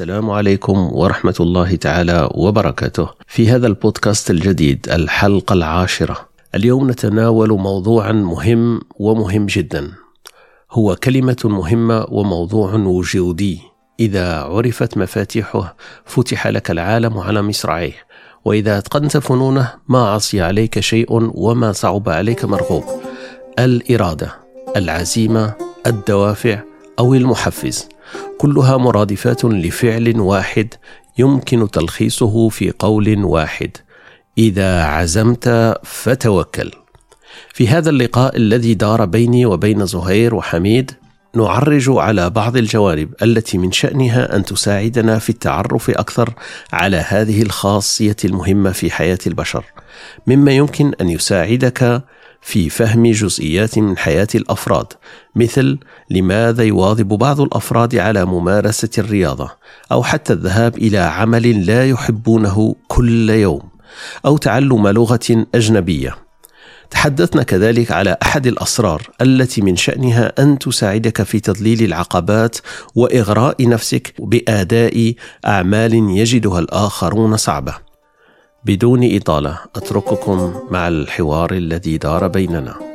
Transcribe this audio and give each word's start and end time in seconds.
السلام 0.00 0.30
عليكم 0.30 0.90
ورحمة 0.92 1.34
الله 1.40 1.76
تعالى 1.76 2.28
وبركاته. 2.34 3.08
في 3.26 3.48
هذا 3.48 3.66
البودكاست 3.66 4.30
الجديد 4.30 4.86
الحلقة 4.92 5.52
العاشرة. 5.52 6.28
اليوم 6.54 6.90
نتناول 6.90 7.50
موضوعا 7.52 8.12
مهم 8.12 8.80
ومهم 8.98 9.46
جدا. 9.46 9.92
هو 10.72 10.96
كلمة 10.96 11.36
مهمة 11.44 12.06
وموضوع 12.08 12.74
وجودي. 12.74 13.60
إذا 14.00 14.40
عرفت 14.40 14.98
مفاتيحه 14.98 15.76
فتح 16.04 16.46
لك 16.46 16.70
العالم 16.70 17.18
على 17.18 17.42
مصراعيه. 17.42 17.96
وإذا 18.44 18.78
أتقنت 18.78 19.16
فنونه 19.16 19.72
ما 19.88 20.08
عصي 20.08 20.40
عليك 20.40 20.80
شيء 20.80 21.06
وما 21.34 21.72
صعب 21.72 22.08
عليك 22.08 22.44
مرغوب. 22.44 22.84
الإرادة، 23.58 24.34
العزيمة، 24.76 25.54
الدوافع 25.86 26.62
أو 26.98 27.14
المحفز. 27.14 27.88
كلها 28.38 28.76
مرادفات 28.76 29.44
لفعل 29.44 30.20
واحد 30.20 30.74
يمكن 31.18 31.70
تلخيصه 31.70 32.48
في 32.48 32.72
قول 32.78 33.24
واحد. 33.24 33.70
إذا 34.38 34.84
عزمت 34.84 35.74
فتوكل. 35.82 36.70
في 37.54 37.68
هذا 37.68 37.90
اللقاء 37.90 38.36
الذي 38.36 38.74
دار 38.74 39.04
بيني 39.04 39.46
وبين 39.46 39.86
زهير 39.86 40.34
وحميد 40.34 40.90
نعرج 41.34 41.84
على 41.88 42.30
بعض 42.30 42.56
الجوانب 42.56 43.14
التي 43.22 43.58
من 43.58 43.72
شأنها 43.72 44.36
أن 44.36 44.44
تساعدنا 44.44 45.18
في 45.18 45.30
التعرف 45.30 45.90
أكثر 45.90 46.34
على 46.72 46.96
هذه 46.96 47.42
الخاصية 47.42 48.16
المهمة 48.24 48.72
في 48.72 48.90
حياة 48.90 49.18
البشر. 49.26 49.64
مما 50.26 50.52
يمكن 50.52 50.92
أن 51.00 51.08
يساعدك 51.08 52.04
في 52.42 52.70
فهم 52.70 53.06
جزئيات 53.06 53.78
من 53.78 53.98
حياة 53.98 54.28
الأفراد 54.34 54.86
مثل 55.36 55.78
لماذا 56.10 56.64
يواظب 56.64 57.08
بعض 57.08 57.40
الأفراد 57.40 57.96
على 57.96 58.24
ممارسة 58.24 58.90
الرياضة 58.98 59.50
أو 59.92 60.02
حتى 60.02 60.32
الذهاب 60.32 60.78
إلى 60.78 60.98
عمل 60.98 61.66
لا 61.66 61.88
يحبونه 61.88 62.76
كل 62.88 63.30
يوم 63.30 63.62
أو 64.26 64.36
تعلم 64.36 64.88
لغة 64.88 65.46
أجنبية. 65.54 66.16
تحدثنا 66.90 67.42
كذلك 67.42 67.92
على 67.92 68.16
أحد 68.22 68.46
الأسرار 68.46 69.10
التي 69.20 69.62
من 69.62 69.76
شأنها 69.76 70.32
أن 70.42 70.58
تساعدك 70.58 71.22
في 71.22 71.40
تضليل 71.40 71.82
العقبات 71.82 72.56
وإغراء 72.94 73.68
نفسك 73.68 74.14
بأداء 74.18 75.14
أعمال 75.46 75.94
يجدها 75.94 76.58
الآخرون 76.58 77.36
صعبة. 77.36 77.89
بدون 78.64 79.16
إطالة 79.16 79.58
أترككم 79.76 80.54
مع 80.70 80.88
الحوار 80.88 81.52
الذي 81.52 81.98
دار 81.98 82.28
بيننا. 82.28 82.89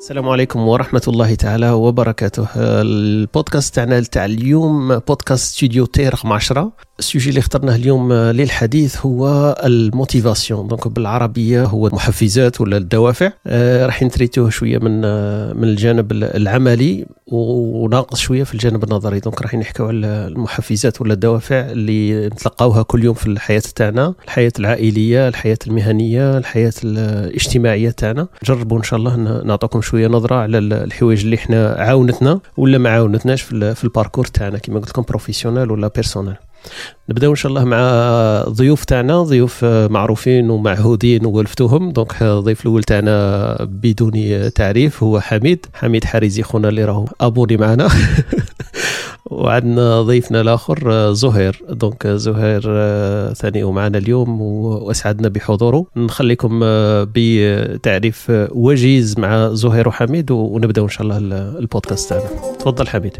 السلام 0.00 0.28
عليكم 0.28 0.68
ورحمة 0.68 1.02
الله 1.08 1.34
تعالى 1.34 1.70
وبركاته. 1.70 2.46
البودكاست 2.56 3.74
تاعنا 3.74 4.00
تاع 4.00 4.24
اليوم 4.24 4.98
بودكاست 4.98 5.54
Studio 5.56 5.86
T 5.86 6.08
رقم 6.08 6.32
10 6.32 6.72
ال 6.98 7.03
sujet 7.03 7.28
اللي 7.28 7.38
اخترناه 7.38 7.74
اليوم 7.76 8.12
للحديث 8.12 8.96
هو 9.06 9.56
ال 9.64 9.73
motivation. 9.73 10.68
donc 10.68 10.88
بالعربية 10.88 11.64
هو 11.64 11.86
المحفزات 11.86 12.60
ولا 12.60 12.76
الدوافع. 12.76 13.32
آه 13.46 13.86
راح 13.86 14.02
نتريتوه 14.02 14.50
شوية 14.50 14.78
من 14.78 15.04
آه 15.04 15.52
من 15.52 15.64
الجانب 15.64 16.12
العملي 16.12 17.06
وناقص 17.26 18.18
شوية 18.18 18.44
في 18.44 18.54
الجانب 18.54 18.84
النظري. 18.84 19.20
donc 19.20 19.42
راح 19.42 19.54
نحكيو 19.54 19.86
على 19.86 20.06
المحفزات 20.06 21.00
ولا 21.00 21.12
الدوافع 21.12 21.70
اللي 21.70 22.26
نتلقاوها 22.26 22.82
كل 22.82 23.04
يوم 23.04 23.14
في 23.14 23.26
الحياة 23.26 23.62
تاعنا. 23.76 24.14
الحياة 24.24 24.52
العائلية 24.58 25.28
الحياة 25.28 25.58
المهنية 25.66 26.38
الحياة 26.38 26.72
الاجتماعية 26.84 27.90
تاعنا. 27.90 28.28
نجربوا 28.44 28.78
إن 28.78 28.82
شاء 28.82 28.98
الله 28.98 29.16
نعطيكم 29.42 29.80
شوية 29.90 30.08
نظرة 30.08 30.34
على 30.34 30.58
الحوايج 30.58 31.24
اللي 31.24 31.36
إحنا 31.36 31.74
عاونتنا 31.78 32.40
ولا 32.56 32.78
ما 32.78 32.90
عاونتناش 32.90 33.42
في 33.42 33.84
ال 33.84 33.88
parcours 33.88 34.24
تاعنا. 34.24 34.58
كما 34.58 34.78
قلت 34.78 34.88
لكم 34.88 35.02
professionnel 35.08 35.70
ولا 35.70 35.88
personnel 35.88 36.34
نبداو 37.08 37.30
إن 37.30 37.36
شاء 37.36 37.50
الله 37.50 37.64
مع 37.64 37.80
ضيوف 38.48 38.84
تاعنا 38.84 39.22
ضيوف 39.22 39.64
معروفين 39.64 40.50
ومعهودين 40.50 41.26
وولفتوهم. 41.26 41.90
donc 41.92 42.22
الضيف 42.22 42.60
الأول 42.60 42.82
تاعنا 42.84 43.56
بدون 43.60 44.12
تعريف 44.52 45.02
هو 45.02 45.20
حميد. 45.20 45.66
حميد 45.74 46.04
حارزي 46.04 46.42
خونا 46.42 46.68
اللي 46.68 46.84
راهو 46.84 47.06
abonné 47.20 47.56
معنا. 47.56 47.88
وعندنا 49.40 50.02
ضيفنا 50.02 50.40
الآخر 50.40 51.12
زهير. 51.12 51.64
donc 51.70 52.06
زهير 52.06 52.62
ثاني 53.34 53.62
ومعنا 53.64 53.98
اليوم 53.98 54.42
وأسعدنا 54.42 55.28
بحضوره. 55.28 55.86
نخليكم 55.96 56.60
بتعريف 57.14 58.32
وجيز 58.50 59.18
مع 59.18 59.48
زهير 59.52 59.88
وحميد 59.88 60.30
ونبداو 60.30 60.84
إن 60.84 60.90
شاء 60.90 61.02
الله 61.02 61.16
البودكاست 61.58 62.10
تاعنا. 62.10 62.28
تفضل 62.58 62.88
حميد. 62.88 63.16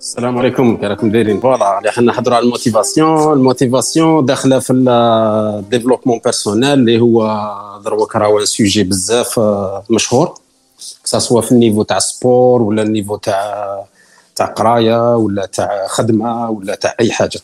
السلام 0.00 0.38
عليكم. 0.38 0.78
راكم 0.82 1.10
دايرين. 1.10 1.40
voilà 1.40 1.90
حنا 1.90 2.06
نحضروا 2.06 2.36
على 2.36 2.44
ال 2.44 2.51
motivation. 2.51 3.32
ال 3.32 3.40
motivation 3.40 4.24
داخلة 4.24 4.58
في 4.58 4.72
ال 4.72 4.83
développement 4.83 6.20
personnel 6.24 6.72
اللي 6.72 7.00
هو 7.00 7.48
دروك 7.84 8.16
راهو 8.16 8.44
sujet 8.44 8.84
بزاف 8.84 9.40
مشهور. 9.90 10.34
soit 11.04 11.40
في 11.40 11.52
ال 11.52 11.56
niveau 11.56 11.82
تاع 11.82 11.98
sport 11.98 12.62
ولا 12.62 12.82
ال 12.82 12.87
niveau 12.87 13.16
تاع 13.16 13.84
تاع 14.36 14.46
قراية 14.46 15.16
ولا 15.16 15.46
تاع 15.46 15.86
خدمة 15.86 16.50
ولا 16.50 16.74
تاع 16.74 16.94
أي 17.00 17.12
حاجة. 17.12 17.40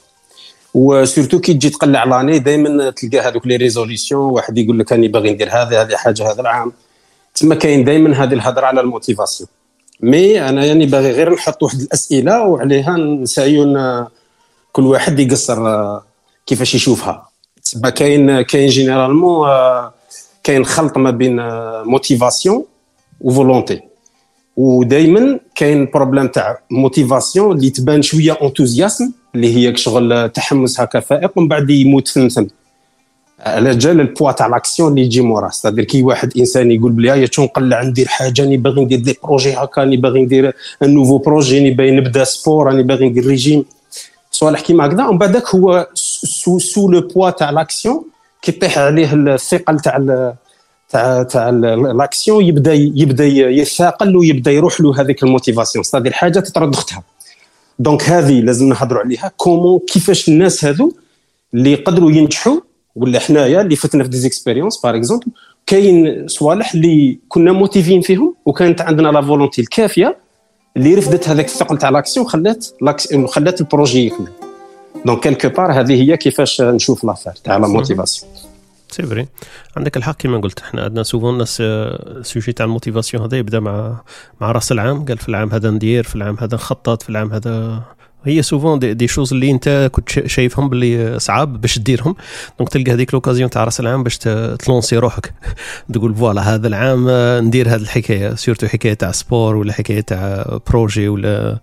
و 0.74 0.82
surtout 0.82 1.40
كي 1.40 1.54
تجي 1.54 1.70
تقلع 1.70 2.04
l'année 2.04 2.38
دائما 2.38 2.90
تلقى 2.90 3.18
هذوك 3.18 3.46
les 3.46 3.56
résolutions 3.56 4.30
واحد 4.30 4.58
يقول 4.58 4.78
لك 4.78 4.92
راني 4.92 5.08
باغي 5.08 5.30
ندير 5.30 5.48
هذه 5.48 5.82
هذه 5.82 5.96
حاجة 5.96 6.32
هذا 6.32 6.40
العام. 6.40 6.72
تما 7.34 7.54
كاين 7.54 7.84
دائما 7.84 8.24
هذه 8.24 8.34
الهضرة 8.34 8.66
على 8.66 8.80
الـ 8.80 8.86
motivation. 8.86 9.48
mais 10.00 10.48
أنا 10.48 10.64
يعني 10.64 10.86
باغي 10.86 11.10
غير 11.10 11.34
نحط 11.34 11.62
واحد 11.62 11.80
الأسئلة 11.80 12.42
وعليها 12.42 12.96
نسايو 12.96 13.64
كل 14.72 14.86
واحد 14.86 15.18
يقصر 15.18 16.00
كيفاش 16.46 16.74
يشوفها. 16.74 17.28
تسمى 17.62 17.90
كاين 17.90 18.42
كاين 18.42 18.68
généralement 18.68 19.48
كاين 20.44 20.64
خلط 20.64 20.98
ما 20.98 21.10
بين 21.10 21.36
motivation 21.84 22.64
و 23.20 23.29
volonté 23.29 23.89
ودائما 24.56 25.40
كاين 25.54 25.88
problème 25.94 26.28
تاع 26.28 26.58
motivation 26.70 27.56
اللي 27.56 27.70
تبان 27.70 28.02
شوية 28.02 28.38
enthousiasme 28.42 29.12
اللي 29.34 29.56
هي 29.56 29.76
شغل 29.76 30.28
تحمس 30.28 30.80
هكا 30.80 31.00
فائق 31.00 31.30
ومن 31.36 31.48
بعد 31.48 31.70
يموت 31.70 32.08
ثمثم 32.08 32.46
على 33.40 33.76
جال 33.76 34.00
le 34.00 34.09
poids 34.09 34.32
تاع 34.32 34.46
l'action 34.46 34.90
اللي 34.90 35.02
يجي 35.02 35.20
موراه 35.20 35.50
c'est-à-dire 35.50 35.84
كي 35.84 36.02
واحد 36.02 36.32
إنسان 36.38 36.70
يقول 36.70 36.92
بلي 36.92 37.08
يا 37.08 37.28
نقلع 37.38 37.82
ندير 37.82 38.08
حاجة 38.08 38.42
راني 38.42 38.56
باغي 38.56 38.84
ندير 38.84 38.98
des 38.98 39.18
projets 39.24 39.52
هكا 39.52 39.80
راني 39.80 39.96
باغي 39.96 40.22
ندير 40.22 40.52
nouveau 40.82 41.18
projet 41.18 41.58
راني 41.58 41.70
باغي 41.70 41.90
نبدأ 41.90 42.24
sport 42.24 42.66
راني 42.66 42.82
باغي 42.82 43.08
ندير 43.08 43.26
ريجيم 43.26 43.64
صوالح 44.30 44.60
كيما 44.60 44.86
هكذا. 44.86 45.06
ومن 45.06 45.18
بعدك 45.18 45.54
هو 45.54 45.88
sous 45.94 46.58
sous 46.58 46.90
le 46.90 47.00
poids 47.00 47.30
تاع 47.30 47.50
l'action 47.50 48.04
كيطيح 48.42 48.78
عليه 48.78 49.14
الثقل 49.14 49.80
تاع 49.80 49.96
تاع 50.90 51.22
تاع 51.22 51.50
l'action 51.50 52.44
يبدا 52.44 52.74
يبدا 52.74 53.24
يثاقل 53.26 54.16
ويبدا 54.16 54.50
يروح 54.50 54.80
له 54.80 55.00
هذيك 55.00 55.22
الـ 55.22 55.27
motivation. 55.27 55.84
c'est-à-dire 55.84 56.12
حاجة 56.12 56.40
تطرد 56.40 56.74
اختها 56.74 57.02
donc 57.78 58.02
هذه 58.02 58.40
لازم 58.40 58.68
نهضروا 58.68 59.02
عليها. 59.02 59.32
comment 59.36 59.78
كيفاش 59.78 60.28
الناس 60.28 60.64
هذو 60.64 60.92
اللي 61.54 61.72
يقدروا 61.72 62.10
ينجحوا 62.10 62.60
ولا 62.96 63.18
حنايا 63.18 63.60
اللي 63.60 63.76
فتنا 63.76 64.04
في 64.04 64.10
des 64.10 64.25
expériences 64.25 64.80
par 64.84 64.96
exemple 64.96 65.26
كاين 65.66 66.28
صوالح 66.28 66.74
اللي 66.74 67.18
كنا 67.28 67.52
motivés 67.52 68.00
فيهم 68.00 68.34
وكانت 68.44 68.80
عندنا 68.80 69.08
la 69.08 69.22
volonté 69.22 69.60
الكافية 69.60 70.16
اللي 70.76 70.94
رفدت 70.94 71.28
هذاك 71.28 71.44
الثقل 71.44 71.78
تاع 71.78 71.90
l'action 71.90 72.26
خلات 72.26 72.66
خلات 73.26 73.60
الـ 73.60 73.67
projet 73.67 74.06
يكمل. 74.06 74.28
donc 75.06 75.20
quelque 75.20 75.48
part 75.48 75.72
هذه 75.72 76.02
هي 76.02 76.16
كيفاش 76.16 76.60
نشوف 76.60 77.04
l'affaire 77.04 77.32
تاع 77.32 77.56
la 77.56 77.66
motivation 77.66 78.30
c'est 78.90 79.02
vrai 79.02 79.28
عندك 79.76 79.96
الحق 79.96 80.16
كما 80.16 80.38
قلت 80.38 80.60
إحنا 80.60 80.84
عندنا 80.84 81.02
souvent 81.02 81.32
الناس 81.32 81.56
الـ 81.60 81.75
sujet 81.75 82.52
تاع 82.52 82.66
الـ 82.66 82.71
motivation 82.71 83.22
هذا 83.22 83.38
يبدا 83.38 83.60
مع 83.60 84.02
مع 84.40 84.52
رأس 84.52 84.72
العام. 84.72 85.04
قال 85.04 85.18
في 85.18 85.28
العام 85.28 85.50
هذا 85.50 85.70
ندير 85.70 86.04
في 86.04 86.16
العام 86.16 86.36
هذا 86.40 86.54
نخطط 86.54 87.02
في 87.02 87.08
العام 87.08 87.32
هذا 87.32 87.82
هي 88.24 88.42
souvent 88.42 88.78
des, 88.78 88.94
des 88.94 89.08
choses 89.08 89.32
اللي 89.32 89.50
أنت 89.50 89.90
كنت 89.92 90.08
شايفهم 90.26 90.68
باللي 90.68 91.18
صعاب 91.18 91.60
باش 91.60 91.78
ديرهم 91.78 92.14
donc 92.58 92.68
تلقى 92.68 92.92
هذيك 92.92 93.14
l'occasion 93.14 93.50
تاع 93.50 93.64
رأس 93.64 93.80
العام 93.80 94.02
باش 94.02 94.18
تـ 94.58 94.63
lancer 94.63 94.96
روحك. 94.96 95.34
تقول 95.92 96.14
voilà 96.14 96.54
هذا 96.54 96.68
العام 96.68 97.06
ندير 97.46 97.68
هذه 97.68 97.80
الحكاية. 97.80 98.34
surtout 98.34 98.66
حكاية 98.66 98.94
تاع 98.94 99.12
sport 99.12 99.56
ولا 99.56 99.72
حكاية 99.72 100.00
تاع 100.00 100.58
projet 100.70 101.08
ولا 101.08 101.58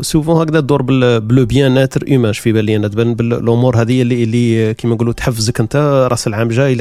souvent 0.00 0.42
هكذا 0.42 0.60
تدور 0.60 0.82
plus 1.18 1.46
bien-être 1.46 2.04
image 2.08 2.34
في 2.34 2.52
بالي 2.52 2.76
أنا 2.76 2.88
تبان 2.88 3.14
بالامور 3.14 3.76
هذه 3.76 4.02
اللي 4.02 4.22
اللي 4.22 4.74
كيما 4.74 4.94
نقولوا 4.94 5.12
تحفزك 5.12 5.60
أنت 5.60 6.06
رأس 6.10 6.26
العام 6.26 6.48
جاي 6.48 6.74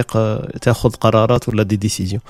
تاخذ 0.62 0.90
قرارات 0.90 1.50
ولا 1.50 1.64
des 1.64 1.76
décisions 1.76 2.22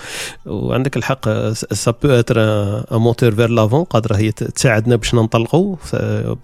وعندك 0.46 0.98
الحق 0.98 1.30
ça 1.54 1.92
peut 1.92 2.10
être 2.10 2.42
un 2.42 2.98
moteur 2.98 3.32
vers 3.32 3.50
l'avant 3.50 3.84
قادرة 3.84 4.16
هي 4.16 4.32
تساعدنا 4.32 4.96
باش 4.96 5.16
ننطلقوا 5.16 5.76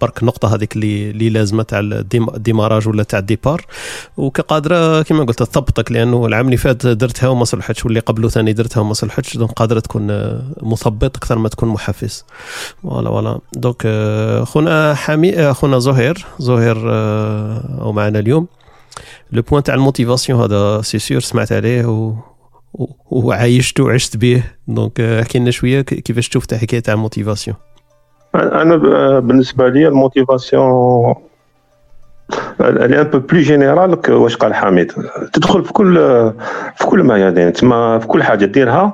برك 0.00 0.17
donc 0.18 0.22
النقطة 0.22 0.54
هذيك 0.54 0.76
اللي 0.76 1.10
اللي 1.10 1.30
لازمة 1.30 1.62
تاع 1.62 1.78
الـ 1.80 1.91
démarrage 1.91 2.88
ولا 2.88 3.02
تاع 3.02 3.18
الـ 3.18 3.24
départ. 3.24 3.66
وكقادرة 4.16 5.02
كما 5.02 5.24
قلت 5.24 5.42
تثبطك 5.42 5.92
لأنه 5.92 6.26
العام 6.26 6.46
اللي 6.46 6.56
فات 6.56 6.86
درتها 6.86 7.28
وما 7.28 7.44
صلحتش 7.44 7.84
واللي 7.84 8.00
قبله 8.00 8.28
ثاني 8.28 8.52
درتها 8.52 8.80
وما 8.80 8.94
صلحتش 8.94 9.36
donc 9.36 9.52
قادرة 9.52 9.80
تكون 9.80 10.06
مثبط 10.62 11.16
أكثر 11.16 11.38
ما 11.38 11.48
تكون 11.48 11.68
محفز. 11.68 12.24
voilà 12.82 13.08
voilà. 13.08 13.38
donc 13.54 13.86
خونا 14.44 14.94
حامي 14.94 15.54
خونا 15.54 15.78
زهير 15.78 16.26
زهير 16.38 16.76
أو 17.82 17.92
معنا 17.92 18.18
اليوم. 18.18 18.46
le 19.32 19.42
point 19.42 19.62
تاع 19.62 19.74
الـ 19.74 19.80
motivation 19.80 20.40
هذا 20.40 20.82
c'est 20.82 20.98
sûr 20.98 21.20
سمعت 21.20 21.52
عليه 21.52 21.86
و 21.86 22.14
وعايشت 23.10 23.80
وعشت 23.80 24.16
به. 24.16 24.42
donc 24.68 25.00
احكي 25.00 25.38
لنا 25.38 25.50
شوية 25.50 25.80
كيفاش 25.80 26.28
تشوف 26.28 26.54
حكاية 26.54 26.80
تاع 26.80 26.94
الـ 26.94 27.00
motivation 27.00 27.56
أنا 28.34 28.76
بالنسبة 29.20 29.68
لي 29.68 29.88
الـ 29.88 30.00
motivation 30.00 31.14
اللي 32.60 33.00
un 33.00 33.04
peu 33.04 33.18
plus 33.18 33.40
général 33.40 33.98
واش 34.08 34.36
قال 34.36 34.54
حميد. 34.54 34.92
تدخل 35.32 35.64
في 35.64 35.72
كل 35.72 35.94
في 36.76 36.86
كل 36.86 37.02
ميادين 37.02 37.52
تما 37.52 37.98
في 37.98 38.06
كل 38.06 38.22
حاجة 38.22 38.44
ديرها 38.44 38.92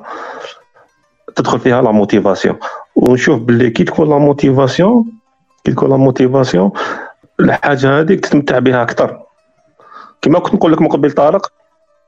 تدخل 1.37 1.59
فيها 1.59 1.83
la 1.83 1.91
motivation. 1.91 2.57
ونشوف 2.97 3.41
باللي 3.41 3.71
كي 3.71 3.85
تكون 3.85 4.09
la 4.09 4.19
motivation 4.19 5.05
كي 5.65 5.73
تكون 5.73 5.91
la 5.91 5.97
motivation 5.97 6.71
الحاجة 7.41 8.01
هذيك 8.01 8.21
تستمتع 8.21 8.59
بها 8.59 8.83
أكثر. 8.83 9.23
كما 10.23 10.39
كنت 10.39 10.55
نقول 10.55 10.73
لك 10.73 10.81
من 10.83 10.89
قبل 10.89 11.13
طارق 11.13 11.53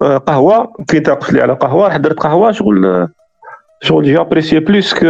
آه، 0.02 0.17
قهوة 0.19 0.73
كي 0.88 1.00
تقف 1.00 1.32
لي 1.32 1.43
على 1.43 1.52
قهوة 1.52 1.87
راح 1.87 1.96
درت 1.96 2.19
قهوة 2.20 2.52
شغل 2.52 3.08
شغل 3.82 4.05
j'apprécie 4.05 4.59
plus 4.59 4.94
que 4.94 5.06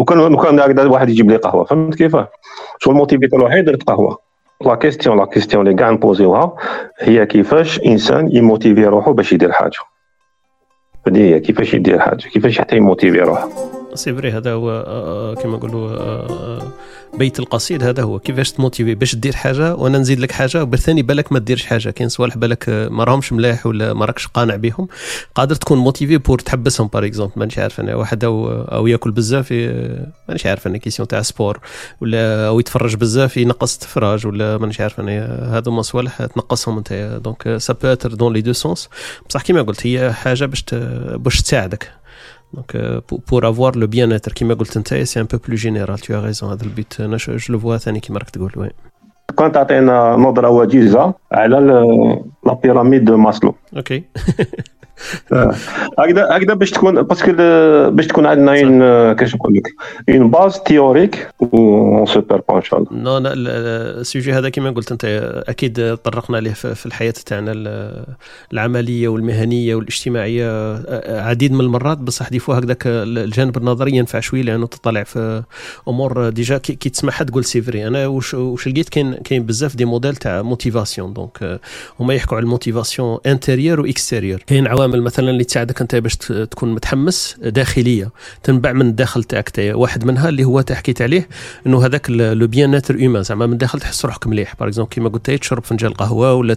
وكان 0.00 0.36
كان 0.36 0.60
هكذا 0.60 0.86
واحد 0.86 1.08
يجيب 1.08 1.30
لي 1.30 1.36
قهوة. 1.36 1.64
فهمت 1.64 1.94
كيفاه 1.94 2.28
شغل 2.78 2.94
الـ 2.94 3.00
motivé 3.00 3.36
الوحيد 3.36 3.64
درت 3.64 3.82
قهوة. 3.82 4.18
la 4.66 4.74
question 4.74 5.18
la 5.18 5.24
question 5.24 5.66
اللي 5.66 5.78
كاع 5.78 5.90
نـ 5.90 5.98
poser 5.98 6.39
وها 6.39 6.56
هي 6.98 7.26
كيفاش 7.26 7.80
إنسان 7.86 8.28
يـ 8.32 8.38
motiver 8.38 8.84
روحو 8.84 9.12
باش 9.12 9.32
يدير 9.32 9.52
حاجة. 9.52 9.78
هذه 11.06 11.18
هي 11.18 11.40
كيفاش 11.40 11.74
يدير 11.74 11.98
حاجة 11.98 12.16
كيفاش 12.16 12.60
حتى 12.60 12.76
يـ 12.76 12.81
motiver 12.81 13.20
روحه. 13.20 13.48
c'est 13.98 14.14
vrai 14.14 14.32
هذا 14.32 14.52
هو 14.52 14.70
آه، 14.70 14.84
آه، 14.86 15.34
كما 15.34 15.56
نقولوا 15.56 15.90
آه، 15.90 16.72
بيت 17.18 17.38
القصيد. 17.38 17.82
هذا 17.82 18.02
هو. 18.02 18.18
كيفاش 18.18 18.52
تـ 18.52 18.57
motiver؟ 18.57 18.94
باش 18.94 19.14
دير 19.14 19.36
حاجة 19.36 19.74
وأنا 19.74 19.98
نزيد 19.98 20.20
لك 20.20 20.32
حاجة 20.32 20.62
وبالثاني 20.62 21.02
بالك 21.02 21.32
ما 21.32 21.38
ديرش 21.38 21.66
حاجة. 21.66 21.90
كاين 21.90 22.08
صوالح 22.08 22.36
بالك 22.36 22.68
ما 22.68 23.04
راهمش 23.04 23.32
ملاح 23.32 23.66
ولا 23.66 23.92
ما 23.92 24.04
راكش 24.04 24.26
قانع 24.26 24.56
بهم 24.56 24.88
قادر 25.34 25.54
تكون 25.54 25.78
موتيفي 25.78 26.18
بور 26.18 26.38
تحبسهم 26.38 26.88
باغ 26.88 27.06
اكزومبل 27.06 27.32
مانيش 27.36 27.58
عارف 27.58 27.80
أنا 27.80 27.94
واحد 27.94 28.24
أو, 28.24 28.48
أو 28.50 28.86
ياكل 28.86 29.10
بزاف 29.10 29.52
مانيش 30.28 30.46
عارف 30.46 30.66
أنا 30.66 30.78
كيسيون 30.78 31.08
تاع 31.08 31.22
سبور 31.22 31.60
ولا 32.00 32.48
أو 32.48 32.60
يتفرج 32.60 32.96
بزاف 32.96 33.36
ينقص 33.36 33.74
التفراج 33.74 34.26
ولا 34.26 34.58
مانيش 34.58 34.80
عارف 34.80 35.00
أنا. 35.00 35.58
هذوما 35.58 35.82
صوالح 35.82 36.26
تنقصهم 36.26 36.76
أنت. 36.76 37.20
دونك 37.24 37.56
سا 37.56 37.72
بو 37.72 37.88
اتر 37.88 38.14
دون 38.14 38.32
لي 38.32 38.40
دو 38.40 38.52
سونس 38.52 38.88
بصح 39.28 39.42
كيما 39.42 39.62
قلت 39.62 39.86
هي 39.86 40.12
حاجة 40.12 40.44
باش 40.44 40.64
باش 41.14 41.42
تساعدك. 41.42 41.98
Donc, 42.53 42.75
euh, 42.75 43.01
pour, 43.07 43.21
pour, 43.27 43.43
avoir 43.43 43.71
le 43.71 43.87
bien-être, 43.87 44.31
qui 44.33 44.45
m'a 44.45 44.55
dit, 44.55 45.05
c'est 45.05 45.19
un 45.19 45.25
peu 45.25 45.39
plus 45.39 45.57
général. 45.57 45.99
Tu 46.01 46.13
as 46.13 46.21
raison, 46.21 46.47
هذا 46.51 46.63
البيت 46.63 46.99
انا 46.99 47.17
je 47.17 47.51
le 47.51 47.57
vois 47.57 47.77
ثاني 47.77 47.99
كيما 47.99 48.19
راك 48.19 48.29
تقول 48.29 48.51
وي 48.57 48.69
كنت 49.35 49.53
تعطينا 49.53 50.15
نظره 50.15 50.49
وجيزه 50.49 51.13
على 51.31 51.55
لا 52.45 52.53
بيراميد 52.53 53.05
دو 53.05 53.17
ماسلو 53.17 53.55
اوكي 53.77 54.03
هكذا 55.98 56.28
هكذا 56.30 56.54
باش 56.54 56.70
تكون 56.70 57.02
parce 57.02 57.21
que 57.21 57.32
باش 57.90 58.06
تكون 58.06 58.26
عندنا 58.26 58.60
une 58.60 59.12
كيفاش 59.12 59.34
نقول 59.34 59.54
لك؟ 59.54 59.74
une 60.08 60.30
base 60.30 60.58
théorique 60.58 61.28
و 61.40 62.06
سوبر 62.06 62.42
ان 62.50 62.62
شاء 62.62 62.80
الله 62.80 62.88
non 62.92 63.22
الـ 63.26 63.44
sujet 63.44 64.32
هذا 64.32 64.48
كما 64.48 64.70
قلت 64.70 64.92
أنت 64.92 65.04
أكيد 65.48 65.96
طرقنا 65.96 66.36
ليه 66.36 66.52
في 66.52 66.86
الحياة 66.86 67.14
تاعنا 67.26 67.52
العملية 68.52 69.08
والمهنية 69.08 69.74
والاجتماعية 69.74 70.78
عديد 71.08 71.52
من 71.52 71.60
المرات. 71.60 71.98
بصح 71.98 72.28
des 72.28 72.38
fois 72.38 72.54
هكذاك 72.54 72.82
الجانب 72.86 73.56
النظري 73.56 73.96
ينفع 73.96 74.20
شوية 74.20 74.42
لأنه 74.42 74.66
تطلع 74.66 75.02
في 75.02 75.42
أمور 75.88 76.28
déjà 76.28 76.58
كي 76.58 76.90
تسمعها 76.90 77.24
تقول 77.24 77.44
c'est 77.44 77.62
vrai 77.62 77.86
أنا 77.86 78.06
واش 78.06 78.34
واش 78.34 78.68
لقيت 78.68 78.88
كاين 78.88 79.14
كاين 79.14 79.42
بزاف 79.42 79.76
des 79.76 79.84
modèles 79.84 80.16
تاع 80.16 80.42
motivation 80.42 81.12
donc 81.12 81.60
هما 82.00 82.14
يحكوا 82.14 82.36
على 82.36 82.44
الـ 82.44 82.51
motivation 82.51 83.18
intérieure 83.26 83.80
و 83.80 83.85
extérieure 83.85 84.38
كاين 84.46 84.66
عوامل 84.66 84.87
العوامل 84.88 85.02
مثلا 85.02 85.30
اللي 85.30 85.44
تساعدك 85.44 85.80
أنت 85.80 85.96
باش 85.96 86.16
تكون 86.16 86.74
متحمس 86.74 87.36
داخلية. 87.42 88.10
تنبع 88.42 88.72
من 88.72 88.86
الداخل 88.86 89.24
تاعك 89.24 89.52
واحد 89.58 90.04
منها 90.04 90.28
اللي 90.28 90.44
هو 90.44 90.64
حكيت 90.70 91.02
عليه 91.02 91.28
إنه 91.66 91.86
هذاك 91.86 92.10
le 92.10 92.46
bien-être 92.46 92.94
humain 92.94 93.22
زعما 93.22 93.46
من 93.46 93.52
الداخل 93.52 93.80
تحس 93.80 94.04
روحك 94.04 94.26
مليح. 94.26 94.54
par 94.60 94.68
exemple 94.68 94.90
كيما 94.90 95.08
قلت 95.08 95.30
تشرب 95.30 95.64
فنجان 95.64 95.92
قهوة 95.92 96.34
ولا 96.34 96.56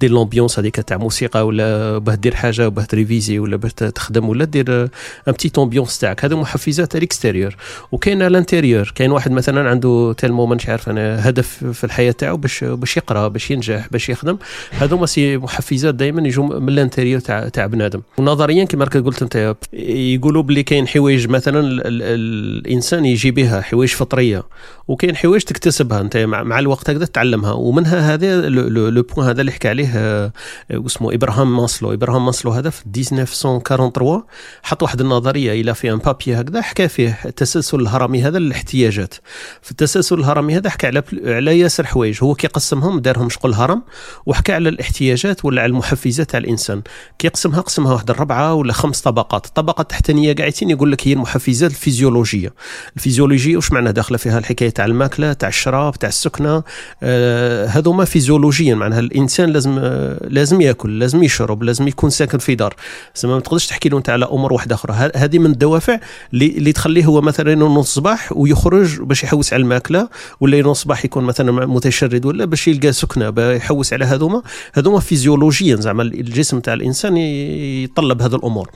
دير 0.00 0.10
l'ambiance 0.10 0.58
هذيك 0.58 0.76
تاع 0.76 0.96
موسيقى 0.96 1.46
ولا 1.46 1.98
باه 1.98 2.14
دير 2.14 2.34
حاجة 2.34 2.68
باه 2.68 2.84
ت 2.84 2.91
réviser 2.91 3.38
ولا 3.38 3.56
باه 3.56 3.68
تخدم 3.68 4.28
ولا 4.28 4.44
دير 4.44 4.82
une 5.28 5.32
petite 5.32 5.52
ambiance 5.58 5.98
تاعك. 5.98 6.24
هذا 6.24 6.36
محفزات 6.36 6.96
الـ 6.96 7.02
extérieur 7.02 7.56
وكاين 7.92 8.22
الـ 8.22 8.29
intérieur 8.29 8.92
كاين 8.94 9.10
واحد 9.10 9.30
مثلا 9.30 9.70
عنده 9.70 10.14
tellement 10.18 10.46
مانيش 10.46 10.68
عارف 10.68 10.88
أنا 10.88 11.28
هدف 11.28 11.64
في 11.72 11.84
الحياة 11.84 12.10
تاعو 12.12 12.36
باش 12.36 12.64
باش 12.64 12.96
يقرأ 12.96 13.28
باش 13.28 13.50
ينجح 13.50 13.88
باش 13.90 14.08
يخدم. 14.08 14.38
هذوما 14.70 15.06
c'est 15.06 15.36
محفزات 15.36 15.94
دائما 15.94 16.28
يجوا 16.28 16.60
من 16.60 16.68
الـ 16.68 16.73
intérieur 16.73 17.20
تاع 17.20 17.48
تاع 17.48 17.66
بنادم 17.68 18.00
ونظريا 18.18 18.64
كما 18.64 18.84
قلت 18.84 19.22
أنت 19.22 19.56
يقولوا 19.72 20.42
بلي 20.42 20.62
كاين 20.62 20.88
حوايج 20.88 21.28
مثلا 21.28 21.60
الإنسان 21.86 23.04
يجي 23.04 23.30
بها 23.30 23.60
حوايج 23.60 23.90
فطرية. 23.90 24.42
وكاين 24.88 25.16
حوايج 25.16 25.42
تكتسبها 25.42 26.00
انت 26.00 26.16
مع 26.16 26.58
الوقت 26.58 26.90
هكذا 26.90 27.04
تتعلمها 27.04 27.52
ومنها 27.52 28.14
هذا 28.14 28.48
le 28.48 29.02
point 29.02 29.26
هذا 29.26 29.40
اللي 29.40 29.52
حكى 29.52 29.68
عليه 29.68 29.92
آه، 29.96 30.32
اسمه 30.70 31.14
إبراهام 31.14 31.56
ماسلو. 31.56 31.92
إبراهام 31.92 32.26
ماسلو 32.26 32.50
هذا 32.50 32.70
في 32.70 32.84
1943 32.86 34.22
حط 34.62 34.82
واحد 34.82 35.00
النظرية 35.00 35.60
إلى 35.60 35.74
في 35.74 35.92
un 35.92 35.96
papier 35.98 36.40
هكذا 36.40 36.62
حكى 36.62 36.88
فيه 36.88 37.18
التسلسل 37.24 37.80
الهرمي 37.80 38.22
هذا 38.22 38.38
للاحتياجات. 38.38 39.14
في 39.62 39.70
التسلسل 39.70 40.18
الهرمي 40.18 40.56
هذا 40.56 40.70
حكى 40.70 40.86
على 40.86 41.02
على 41.24 41.58
ياسر 41.58 41.86
حوايج. 41.86 42.18
هو 42.22 42.34
كيقسمهم 42.34 43.00
دارهم 43.00 43.28
شغل 43.28 43.54
هرم 43.54 43.82
وحكى 44.26 44.52
على 44.52 44.68
الاحتياجات 44.68 45.44
ولا 45.44 45.62
على 45.62 45.70
المحفزات 45.70 46.30
تاع 46.30 46.38
الإنسان. 46.38 46.82
كيقسمها 47.18 47.60
قسمها 47.60 47.92
واحد 47.92 48.10
الربعة 48.10 48.54
ولا 48.54 48.72
خمس 48.72 49.00
طبقات. 49.00 49.46
الطبقه 49.46 49.82
التحتانيه 49.82 50.34
قاعدين 50.34 50.70
يقول 50.70 50.92
لك 50.92 51.08
هي 51.08 51.12
المحفزات 51.12 51.70
الفيزيولوجية. 51.70 52.52
الفيزيولوجية 52.96 53.56
واش 53.56 53.72
معنى 53.72 53.92
داخلة 53.92 54.18
فيها 54.18 54.38
الحكاية؟ 54.38 54.77
تاع 54.78 54.84
الماكلة 54.84 55.32
تاع 55.32 55.48
الشراب 55.48 55.98
تاع 55.98 56.08
السكنة 56.08 56.62
آه 57.02 57.66
هذوما 57.66 58.04
فيزيولوجيا 58.04 58.74
معناها 58.74 59.00
الإنسان 59.00 59.50
لازم 59.50 59.78
آه 59.78 60.28
لازم 60.28 60.60
ياكل 60.60 60.98
لازم 60.98 61.22
يشرب 61.22 61.62
لازم 61.62 61.88
يكون 61.88 62.10
ساكن 62.10 62.38
في 62.38 62.54
دار. 62.54 62.76
زعما 63.16 63.34
ما 63.34 63.40
تقدرش 63.40 63.66
تحكي 63.66 63.88
له 63.88 63.98
انت 63.98 64.10
على 64.10 64.24
أمور 64.24 64.52
واحدة 64.52 64.74
أخرى. 64.74 65.10
هذه 65.16 65.38
من 65.38 65.50
الدوافع 65.50 66.00
اللي, 66.34 66.72
تخليه 66.72 67.04
هو 67.04 67.20
مثلا 67.20 67.52
ينوض 67.52 67.78
الصباح 67.78 68.32
ويخرج 68.32 69.00
باش 69.00 69.24
يحوس 69.24 69.52
على 69.52 69.62
الماكلة 69.62 70.08
ولا 70.40 70.58
ينوض 70.58 70.70
الصباح 70.70 71.04
يكون 71.04 71.24
مثلا 71.24 71.66
متشرد 71.66 72.26
ولا 72.26 72.44
باش 72.44 72.68
يلقى 72.68 72.92
سكنة 72.92 73.42
يحوس 73.52 73.92
على 73.92 74.04
هذوما. 74.04 74.42
هذوما 74.74 75.00
فيزيولوجيا 75.00 75.76
زعما 75.76 76.02
الجسم 76.02 76.60
تاع 76.60 76.74
الإنسان 76.74 77.16
يتطلب 77.16 78.22
هذه 78.22 78.34
الأمور. 78.34 78.70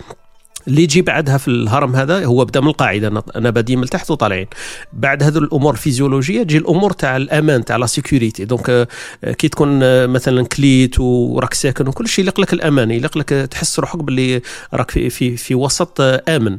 اللي 0.68 0.82
يجي 0.82 1.02
بعدها 1.02 1.38
في 1.38 1.48
الهرم 1.48 1.96
هذا 1.96 2.24
هو 2.24 2.44
بدا 2.44 2.60
من 2.60 2.68
القاعدة. 2.68 3.24
أنا 3.36 3.50
بادي 3.50 3.76
من 3.76 3.86
تحت 3.86 4.10
وطالعين. 4.10 4.46
بعد 4.92 5.22
هذو 5.22 5.40
الأمور 5.40 5.72
الفيزيولوجيه 5.72 6.42
تجي 6.42 6.58
الأمور 6.58 6.92
تاع 6.92 7.16
الأمان 7.16 7.64
تاع 7.64 7.76
la 7.76 7.86
sécurité 7.86 8.44
donc 8.44 8.70
آه، 8.70 8.86
كي 9.32 9.48
تكون 9.48 9.80
آه، 9.82 10.06
مثلا 10.06 10.46
كليت 10.46 11.00
وراك 11.00 11.54
ساكن 11.54 11.88
وكل 11.88 12.08
شيء 12.08 12.24
يلق 12.24 12.40
لك 12.40 12.52
الأمان 12.52 12.90
يلق 12.90 13.18
لك 13.18 13.28
تحس 13.28 13.78
روحك 13.78 13.98
باللي 13.98 14.42
راك 14.74 14.90
في 14.90 15.10
في 15.10 15.36
في 15.36 15.54
وسط 15.54 16.00
آه، 16.00 16.22
آمن. 16.28 16.58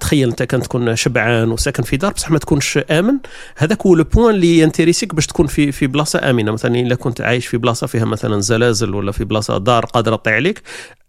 تخيل 0.00 0.28
أنت 0.28 0.42
كان 0.42 0.62
تكون 0.62 0.96
شبعان 0.96 1.50
وساكن 1.50 1.82
في 1.82 1.96
دار 1.96 2.12
بصح 2.12 2.30
ما 2.30 2.38
تكونش 2.38 2.78
آمن. 2.90 3.14
هذاك 3.56 3.86
هو 3.86 3.94
le 3.94 4.04
point 4.04 4.34
اللي 4.34 4.58
ينتريسيك 4.58 5.14
باش 5.14 5.26
تكون 5.26 5.46
في 5.46 5.72
في 5.72 5.86
بلاصة 5.86 6.30
آمنة. 6.30 6.52
مثلا 6.52 6.76
إلا 6.76 6.94
كنت 6.94 7.20
عايش 7.20 7.46
في 7.46 7.56
بلاصة 7.56 7.86
فيها 7.86 8.04
مثلا 8.04 8.40
زلازل 8.40 8.94
ولا 8.94 9.12
في 9.12 9.24
بلاصة 9.24 9.58
دار 9.58 9.84
قادرة 9.84 10.16
تطيح 10.16 10.34
عليك 10.34 10.62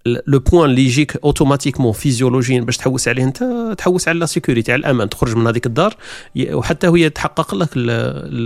le 0.05 0.39
point 0.39 0.69
اللي 0.69 0.85
يجيك 0.85 1.17
automatiquement 1.23 1.93
فيزيولوجيا 1.93 2.61
باش 2.61 2.77
تحوس 2.77 3.07
عليه 3.07 3.23
انت 3.23 3.43
تحوس 3.77 4.07
على 4.07 4.19
la 4.19 4.25
sécurité 4.25 4.71
على 4.71 4.79
الأمان. 4.79 5.09
تخرج 5.09 5.35
من 5.35 5.47
هذيك 5.47 5.65
الدار 5.65 5.93
وحتى 6.39 6.87
هي 6.87 7.09
تحقق 7.09 7.55
لك 7.55 7.69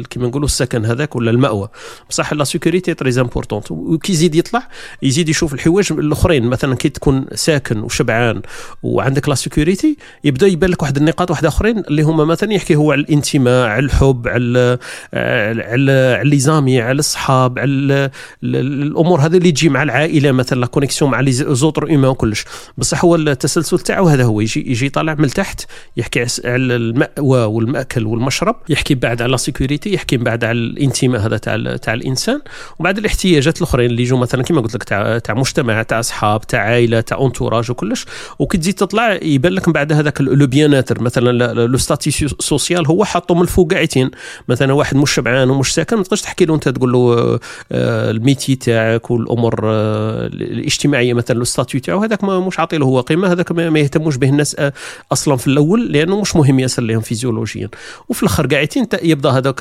كيما 0.10 0.28
نقولوا 0.28 0.46
السكن 0.46 0.86
هذاك 0.86 1.16
ولا 1.16 1.32
المأوى. 1.32 1.70
بصح 2.10 2.34
la 2.34 2.44
sécurité 2.44 2.94
très 2.94 3.22
importante 3.22 3.72
وكي 3.72 4.13
يزيد 4.13 4.36
يطلع 4.36 4.68
يزيد 5.01 5.30
يشوف 5.30 5.54
الحوايج 5.54 5.92
الأخرين. 5.92 6.44
مثلا 6.44 6.75
كي 6.75 6.89
تكون 6.89 7.25
ساكن 7.34 7.80
وشبعان 7.80 8.42
وعندك 8.84 9.30
la 9.29 9.36
sécurité 9.36 9.98
يبدأ 10.24 10.48
يبان 10.48 10.70
لك 10.70 10.82
واحد 10.82 10.98
النقاط 10.98 11.32
واحدة 11.32 11.48
اخرين 11.48 11.80
اللي 11.80 12.01
هما 12.01 12.25
مثلا 12.25 12.54
يحكي 12.54 12.75
هو 12.75 12.92
على 12.92 13.01
الانتماء 13.01 13.68
على 13.68 13.86
الحب 13.86 14.28
على 14.28 14.78
على 15.13 15.92
على 15.92 16.30
les 16.29 16.39
amis 16.39 16.82
على 16.82 17.00
الصحاب 17.00 17.60
على 17.60 18.12
الأمور 18.44 19.20
هذه 19.20 19.38
اللي 19.38 19.51
تجي 19.51 19.70
مع 19.70 19.84
العائلة. 19.84 20.32
مثلا 20.32 20.60
la 20.60 20.65
connexion 20.65 21.12
مع 21.12 21.20
les 21.20 21.49
autres 21.50 21.88
humains 21.88 22.12
وكلش 22.12 22.46
بصح 22.77 23.06
هو 23.06 23.15
التسلسل 23.15 23.79
تاعو 23.79 24.08
هذا 24.08 24.24
هو 24.24 24.41
يجي 24.41 24.72
يجي 24.72 24.89
طالع 24.89 25.13
من 25.13 25.27
تحت 25.27 25.62
يحكي 25.98 26.25
على 26.46 26.75
المأوى 26.75 27.44
والمأكل 27.44 28.06
والمشرب 28.06 28.56
يحكي 28.70 28.96
بعد 28.96 29.22
على 29.22 29.38
sécurité 29.38 29.94
يحكي 29.94 30.18
بعد 30.18 30.44
على 30.44 30.60
الانتماء 30.60 31.22
هذا 31.22 31.38
تاع 31.38 31.75
تاع 31.75 31.94
الإنسان 31.94 32.41
وبعد 32.79 32.98
الاحتياجات 32.98 33.58
الأخرين 33.58 33.89
اللي 33.89 34.01
يجوا 34.01 34.18
مثلا 34.18 34.44
كما 34.44 34.62
قلت 34.62 34.75
لك 34.75 34.84
تاع 34.84 35.18
تاع 35.18 35.36
مجتمع 35.36 35.84
تاع 35.84 36.00
أصحاب 36.00 36.48
تاع 36.48 36.60
عائلة 36.60 37.01
تاع 37.01 37.18
entourage 37.18 37.72
وكلش. 37.72 38.06
وكي 38.39 38.58
تزيد 38.58 38.74
تطلع 38.74 39.20
يبان 39.22 39.53
لك 39.53 39.68
من 39.68 39.74
بعد 39.74 39.94
هذاك 39.94 40.22
le 40.22 40.48
bien-être 40.48 41.01
مثلا 41.01 41.53
le 41.53 41.77
statut 41.77 42.12
social 42.39 42.88
هو 42.88 43.06
حاطه 43.06 43.36
من 43.36 43.41
الفوق 43.41 43.74
قاعدين 43.74 44.12
مثلا 44.48 44.74
واحد 44.74 44.98
مش 44.98 45.12
شبعان 45.12 45.50
ومش 45.50 45.74
ساكن 45.74 45.96
ما 45.96 46.03
تقدرش 46.03 46.22
تحكي 46.22 46.46
له 46.46 46.56
أنت 46.56 46.70
تقول 46.70 46.91
له 46.91 47.39
آه، 47.72 48.12
ال 48.12 48.18
métier 48.18 48.56
تاعك 48.56 49.12
والأمور 49.12 49.60
آه، 49.63 50.27
الاجتماعية 50.27 51.13
مثلا 51.13 51.38
le 51.39 51.46
statut 51.46 51.79
تاعو 51.81 52.03
هذاك 52.03 52.24
مش 52.24 52.60
عاطي 52.60 52.77
له 52.77 52.86
هو 52.86 53.00
قيمة 53.01 53.31
هذاك 53.31 53.51
ما 53.51 53.79
يهتموش 53.79 54.15
به 54.15 54.29
الناس 54.29 54.55
آه، 54.60 54.74
أصلا 55.12 55.36
في 55.36 55.48
الأول 55.48 55.91
لأنه 55.91 56.22
مش 56.22 56.36
مهم 56.36 56.60
ياسر 56.60 56.84
لهم 56.84 57.01
فيزيولوجيا. 57.01 57.69
وفي 58.10 58.24
الآخر 58.24 58.48
قاعدين 58.48 58.88
يبدأ 59.03 59.29
هذاك 59.29 59.60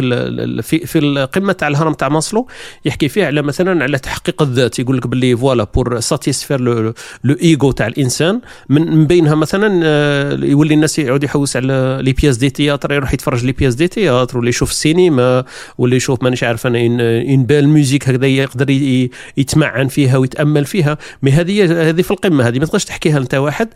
في 0.62 0.86
في 0.86 0.98
القمة 0.98 1.52
تاع 1.52 1.68
الهرم 1.68 1.92
تاع 1.92 2.08
ماسلو 2.08 2.46
يحكي 2.84 3.08
فيه 3.08 3.26
على 3.26 3.42
مثلا 3.42 3.82
على 3.82 3.98
تحقيق 3.98 4.42
الذات. 4.42 4.78
يقول 4.78 4.96
لك 4.96 5.06
باللي 5.06 5.36
voilà 5.36 5.64
pour 5.74 6.00
satisfaire 6.00 6.60
l' 6.60 6.94
ايغو 7.42 7.72
تاع 7.72 7.86
الإنسان 7.86 8.40
من 8.68 9.06
بينها 9.06 9.34
مثلا 9.34 9.84
يولي 10.44 10.74
الناس 10.74 10.98
يعود 10.98 11.24
يحوس 11.24 11.56
على 11.56 11.98
les 12.02 12.12
pièces 12.12 12.36
de 12.36 12.50
théâtre 12.50 12.92
يروح 12.92 13.12
يتفرج 13.14 13.44
les 13.44 13.52
pièces 13.52 13.74
de 13.74 13.88
théâtre 13.88 14.38
ولا 14.38 14.48
يشوف 14.48 14.70
السينما 14.70 15.44
ولا 15.78 15.96
يشوف 15.96 16.22
مانيش 16.22 16.44
عارف 16.44 16.66
أنا 16.66 16.78
une 17.34 17.44
belle 17.44 17.68
musique 17.68 18.08
هكذا 18.08 18.26
يقدر 18.26 18.70
يتمعن 19.36 19.88
فيها 19.88 20.16
ويتأمل 20.16 20.64
فيها. 20.64 20.98
mais 21.22 21.30
هذه 21.30 21.52
هذه 21.70 22.02
في 22.02 22.10
القمة 22.10 22.48
هذه 22.48 22.58
ما 22.58 22.66
تقدرش 22.66 22.84
تحكيها 22.84 23.18
أنت 23.18 23.34
واحد. 23.34 23.68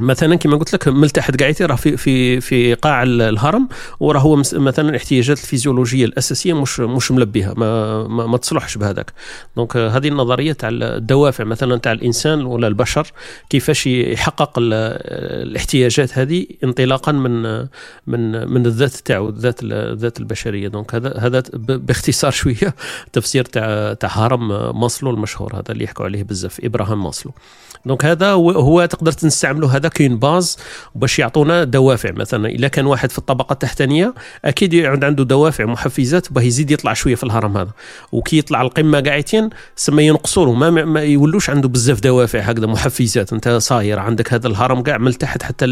مثلا 0.00 0.36
كما 0.36 0.56
قلت 0.56 0.72
لك 0.72 0.88
ملتحد 0.88 1.42
قاعدتي 1.42 1.64
راه 1.64 1.76
في 1.76 1.96
في 1.96 2.40
في 2.40 2.74
قاع 2.74 3.02
الهرم 3.02 3.68
وراه 4.00 4.20
هو 4.20 4.36
مثلا 4.36 4.88
الاحتياجات 4.88 5.38
الفيزيولوجية 5.38 6.04
الأساسية 6.04 6.52
مش 6.52 6.80
مش 6.80 7.10
ملبيها 7.10 7.54
ما 7.56 8.02
ما, 8.08 8.26
ما 8.26 8.36
تصلحش 8.36 8.78
بهذاك. 8.78 9.12
donc 9.56 9.76
هذه 9.76 10.08
النظرية 10.08 10.52
تاع 10.52 10.68
الدوافع 10.72 11.44
مثلا 11.44 11.76
تاع 11.76 11.92
الإنسان 11.92 12.44
ولا 12.44 12.68
البشر 12.68 13.06
كيفاش 13.50 13.86
يحقق 13.86 14.52
الاحتياجات 14.58 16.18
هذه 16.18 16.46
انطلاقا 16.64 17.12
من 17.12 17.42
من 18.06 18.48
من 18.48 18.66
الذات 18.66 18.94
تاعو 18.94 19.28
الذات 19.28 19.60
الذات 19.62 20.20
البشرية. 20.20 20.68
donc 20.68 20.94
هذا 20.94 21.18
هذا 21.18 21.42
باختصار 21.58 22.30
شوية 22.42 22.74
تفسير 23.12 23.44
تاع 23.44 23.92
تاع 23.92 24.10
هرم 24.12 24.80
ماسلو 24.80 25.10
المشهور 25.10 25.54
هذا 25.54 25.70
اللي 25.70 25.84
يحكوا 25.84 26.04
عليه 26.04 26.22
بزاف 26.22 26.60
ابراهام 26.64 27.02
ماسلو. 27.04 27.32
donc 27.86 28.04
هذا 28.04 28.32
هو 28.32 28.84
تقدر 28.84 29.12
تستعمله 29.12 29.68
هذا 29.82 29.88
كاين 29.88 30.18
base 30.18 30.58
باش 30.94 31.18
يعطونا 31.18 31.64
دوافع. 31.64 32.10
مثلا 32.12 32.48
اذا 32.48 32.68
كان 32.68 32.86
واحد 32.86 33.10
في 33.12 33.18
الطبقة 33.18 33.52
التحتانية 33.52 34.14
أكيد 34.44 34.74
يعود 34.74 35.04
عنده 35.04 35.24
دوافع 35.24 35.64
محفزات 35.64 36.32
باه 36.32 36.42
يزيد 36.42 36.70
يطلع 36.70 36.92
شوية 36.92 37.14
في 37.14 37.24
الهرم 37.24 37.56
هذا. 37.56 37.70
وكي 38.12 38.38
يطلع 38.38 38.62
القمة 38.62 39.00
قاعدين 39.00 39.50
سما 39.76 40.02
ينقصوا 40.02 40.46
له 40.46 40.52
ما, 40.52 40.70
ما 40.70 41.02
يولوش 41.02 41.50
عنده 41.50 41.68
بزاف 41.68 42.00
دوافع 42.00 42.40
هكذا 42.40 42.66
محفزات. 42.66 43.32
أنت 43.32 43.48
صاير 43.48 43.98
عندك 43.98 44.32
هذا 44.32 44.48
الهرم 44.48 44.82
كاع 44.82 44.98
من 44.98 45.18
تحت 45.18 45.42
حتى 45.42 45.64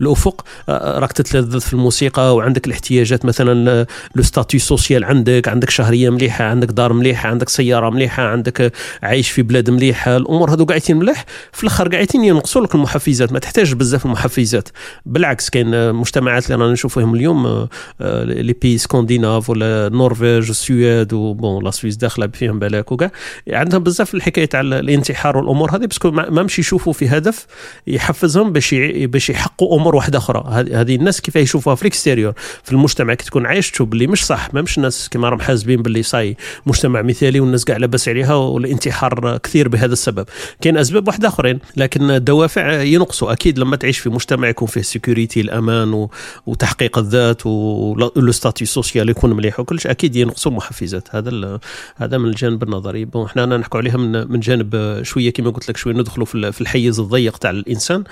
الفوق 0.00 0.44
راك 0.68 1.12
تتلذذ 1.12 1.60
في 1.60 1.72
الموسيقى 1.72 2.36
وعندك 2.36 2.66
الاحتياجات. 2.66 3.24
مثلا 3.24 3.86
le 4.14 4.22
statut 4.22 4.60
social 4.60 5.04
عندك 5.04 5.48
عندك 5.48 5.70
شهرية 5.70 6.10
مليحة 6.10 6.44
عندك 6.44 6.68
دار 6.68 6.92
مليحة 6.92 7.28
عندك 7.28 7.48
سيارة 7.48 7.90
مليحة 7.90 8.22
عندك 8.22 8.72
عايش 9.02 9.30
في 9.30 9.42
بلاد 9.42 9.70
مليحة. 9.70 10.16
الأمور 10.16 10.50
هذو 10.50 10.64
قاعدين 10.64 10.96
مليح 10.96 11.24
في 11.52 11.62
الأخر 11.62 11.88
قاعدين 11.88 12.24
ينقصوا 12.24 12.62
لك 12.62 12.74
المحفزات. 12.74 13.32
ما 13.32 13.38
تحتاج 13.46 13.74
بزاف 13.74 14.06
المحفزات. 14.06 14.68
بالعكس 15.06 15.50
كاين 15.50 15.92
مجتمعات 15.92 16.46
اللي 16.46 16.62
رانا 16.62 16.72
نشوفهم 16.72 17.14
اليوم 17.14 17.46
آه، 17.46 17.68
آه، 18.00 18.24
les 18.24 18.52
pays 18.52 18.78
scandinaves 18.78 19.50
ولا 19.50 19.86
النرويج 19.86 20.48
والسويد 20.48 21.12
و 21.12 21.25
bon 21.25 21.64
la 21.64 21.70
Suisse 21.70 21.96
داخلة 21.96 22.26
فيهم 22.26 22.58
بالك 22.58 22.92
وكاع 22.92 23.10
عندهم 23.50 23.82
بزاف 23.82 24.14
الحكاية 24.14 24.44
تاع 24.44 24.60
الانتحار 24.60 25.36
والأمور 25.36 25.76
هذه 25.76 25.86
parce 25.86 26.01
que 26.01 26.10
ما 26.10 26.42
مش 26.42 26.58
يشوفوا 26.58 26.92
في 26.92 27.08
هدف 27.08 27.46
يحفزهم 27.86 28.52
باش 28.52 28.74
باش 28.98 29.30
يحققوا 29.30 29.80
أمور 29.80 29.96
واحدة 29.96 30.18
أخرى. 30.18 30.44
هذه 30.72 30.94
الناس 30.94 31.20
كيف 31.20 31.36
يشوفوها 31.36 31.74
في 31.74 31.82
ال 31.82 31.87
extérieur 31.87 32.32
في 32.64 32.72
المجتمع 32.72 33.14
كي 33.14 33.24
تكون 33.24 33.46
عايش 33.46 33.70
تشوف 33.70 33.88
باللي 33.88 34.06
مش 34.06 34.24
صح. 34.24 34.54
ما 34.54 34.62
مش 34.62 34.76
الناس 34.76 35.08
كما 35.08 35.28
راهم 35.28 35.40
حاسبين 35.40 35.82
باللي 35.82 36.02
صاي 36.02 36.36
مجتمع 36.66 37.02
مثالي 37.02 37.40
والناس 37.40 37.64
كاع 37.64 37.76
لاباس 37.76 38.08
عليها 38.08 38.34
والانتحار 38.34 39.38
كثير 39.38 39.68
بهذا 39.68 39.92
السبب. 39.92 40.26
كاين 40.60 40.76
أسباب 40.76 41.08
واحدة 41.08 41.28
أخرين 41.28 41.58
لكن 41.76 42.10
الدوافع 42.10 42.82
ينقصوا. 42.82 43.35
أكيد 43.36 43.58
لما 43.58 43.76
تعيش 43.76 43.98
في 43.98 44.08
مجتمع 44.10 44.48
يكون 44.48 44.68
فيه 44.68 44.80
sécurité 44.80 45.40
الأمان 45.40 45.92
و... 45.92 46.10
وتحقيق 46.46 46.98
الذات 46.98 47.46
و 47.46 47.75
le 47.75 48.32
statut 48.32 48.64
social 48.64 49.08
يكون 49.08 49.32
مليح 49.32 49.60
وكلش 49.60 49.86
أكيد 49.86 50.16
ينقصوا 50.16 50.52
المحفزات 50.52 51.14
هذا 51.14 51.30
ال... 51.30 51.58
هذا 51.96 52.18
من 52.18 52.28
الجانب 52.28 52.62
النظري. 52.62 53.04
bon 53.04 53.24
إحنا 53.26 53.46
نحكوا 53.46 53.80
عليها 53.80 53.96
من 53.96 54.32
من 54.32 54.40
جانب 54.40 55.00
شوية 55.02 55.32
كما 55.32 55.50
قلت 55.50 55.68
لك 55.68 55.76
شوية. 55.76 55.94
ندخلوا 55.94 56.26
في 56.26 56.60
الحيز 56.60 57.00
الضيق 57.00 57.36
تاع 57.36 57.50
الإنسان. 57.50 58.04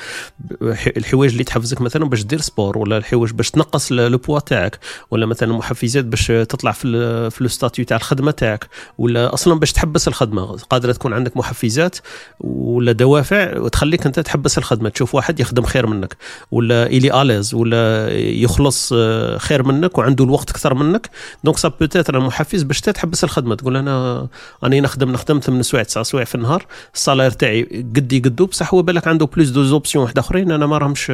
الحوايج 0.96 1.32
اللي 1.32 1.44
تحفزك 1.44 1.80
مثلا 1.80 2.04
باش 2.04 2.22
دير 2.22 2.40
sport 2.40 2.78
ولا 2.78 2.96
الحوايج 2.96 3.32
باش 3.32 3.50
تنقص 3.50 3.92
le 3.92 4.18
poids 4.18 4.38
تاعك 4.38 4.78
ولا 5.10 5.26
مثلا 5.26 5.52
محفزات 5.52 6.04
باش 6.04 6.26
تطلع 6.26 6.72
في 6.72 7.30
في 7.30 7.44
le 7.44 7.48
statut 7.48 7.84
تاع 7.84 7.96
الخدمة 7.96 8.30
تاعك 8.30 8.68
ولا 8.98 9.34
أصلا 9.34 9.58
باش 9.58 9.72
تحبس 9.72 10.08
الخدمة. 10.08 10.56
قادرة 10.56 10.92
تكون 10.92 11.12
عندك 11.12 11.36
محفزات 11.36 11.96
ولا 12.40 12.92
دوافع 12.92 13.58
وتخليك 13.58 14.06
أنت 14.06 14.20
تحبس 14.20 14.58
الخدمة. 14.58 14.88
تشوف 14.88 15.13
واحد 15.14 15.40
يخدم 15.40 15.62
خير 15.62 15.86
منك 15.86 16.16
ولا 16.50 16.86
il 16.86 17.22
est 17.22 17.32
à 17.32 17.35
l'aise 17.35 17.54
ولا 17.54 18.12
يخلص 18.18 18.92
آه، 18.96 19.38
خير 19.38 19.62
منك 19.62 19.98
وعنده 19.98 20.24
الوقت 20.24 20.50
أكثر 20.50 20.74
منك. 20.74 21.10
donc 21.44 21.58
ça 21.58 21.68
peut 21.68 21.94
être 21.94 22.20
محفز 22.20 22.62
باش 22.62 22.80
تحبس 22.80 23.24
الخدمة. 23.24 23.54
تقول 23.54 23.76
أنا 23.76 24.26
راني 24.64 24.80
نخدم 24.80 25.12
نخدم 25.12 25.38
8 25.40 25.62
سوايع 25.62 25.84
9 25.84 26.02
سوايع 26.02 26.24
في 26.24 26.34
النهار. 26.34 26.66
ال 26.94 26.99
salaire 26.99 27.30
تاعي 27.30 27.62
قدي 27.96 28.18
قدو 28.18 28.46
بصح 28.46 28.74
هو 28.74 28.82
بالك 28.82 29.08
عنده 29.08 29.26
plus 29.26 29.48
d'options 29.48 30.04
واحد 30.04 30.18
آخرين 30.18 30.50
أنا 30.50 30.66
ما 30.66 30.78
راهمش 30.78 31.10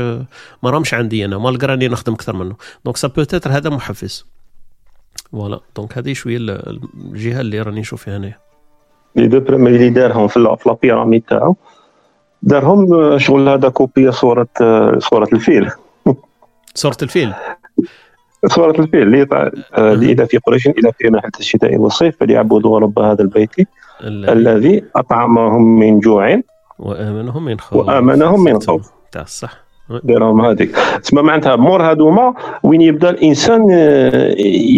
ما 0.62 0.70
راهمش 0.70 0.94
عندي 0.94 1.24
أنا. 1.24 1.38
malgré 1.38 1.64
راني 1.64 1.88
نخدم 1.88 2.12
أكثر 2.12 2.36
منه. 2.36 2.56
donc 2.84 2.96
ça 2.96 3.08
peut 3.08 3.29
être 3.29 3.50
هذا 3.50 3.70
محفز. 3.70 4.26
voilà 5.32 5.60
donc 5.76 5.98
هذه 5.98 6.12
شوية 6.12 6.38
الجهة 6.38 7.40
اللي 7.40 7.62
راني 7.62 7.80
نشوف 7.80 8.04
فيها 8.04 8.16
هنايا. 8.16 8.38
les 9.16 9.26
deux 9.26 9.40
premiers 9.40 9.70
اللي 9.70 9.90
دارهم 9.90 10.28
في 10.28 10.40
la 10.40 10.76
pyramide 10.82 11.22
تاعو 11.28 11.56
دارهم 12.42 13.18
شغل 13.18 13.48
هذا 13.48 13.68
copie 13.68 14.12
صورة 14.12 14.48
صورة 14.98 15.28
الفيل. 15.32 15.70
صورة 16.74 16.96
الفيل؟ 17.02 17.32
صورة 18.46 18.80
الفيل 18.80 19.26
اللي 19.74 20.12
إذا 20.12 20.24
في 20.24 20.38
قريش 20.38 20.66
إذا 20.66 20.90
في 20.98 21.10
مرحلة 21.10 21.32
الشتاء 21.40 21.76
والصيف 21.76 22.16
فليعبدوا 22.20 22.78
رب 22.78 22.98
هذا 22.98 23.22
البيت 23.22 23.50
الذي 24.04 24.84
أطعمهم 24.96 25.78
من 25.78 26.00
جوع 26.00 26.40
وآمنهم 26.78 27.44
من 27.44 27.60
خوف. 27.60 27.88
وآمنهم 27.88 28.44
من 28.44 28.60
خوف. 28.60 28.90
تاع 29.12 29.22
الصح. 29.22 29.52
ديرهم 30.04 30.40
هذيك 30.40 30.76
تسمى 31.02 31.22
معناتها 31.22 31.56
مور 31.56 31.90
هذوما 31.90 32.34
وين 32.62 32.80
يبدا 32.80 33.10
الإنسان 33.10 33.70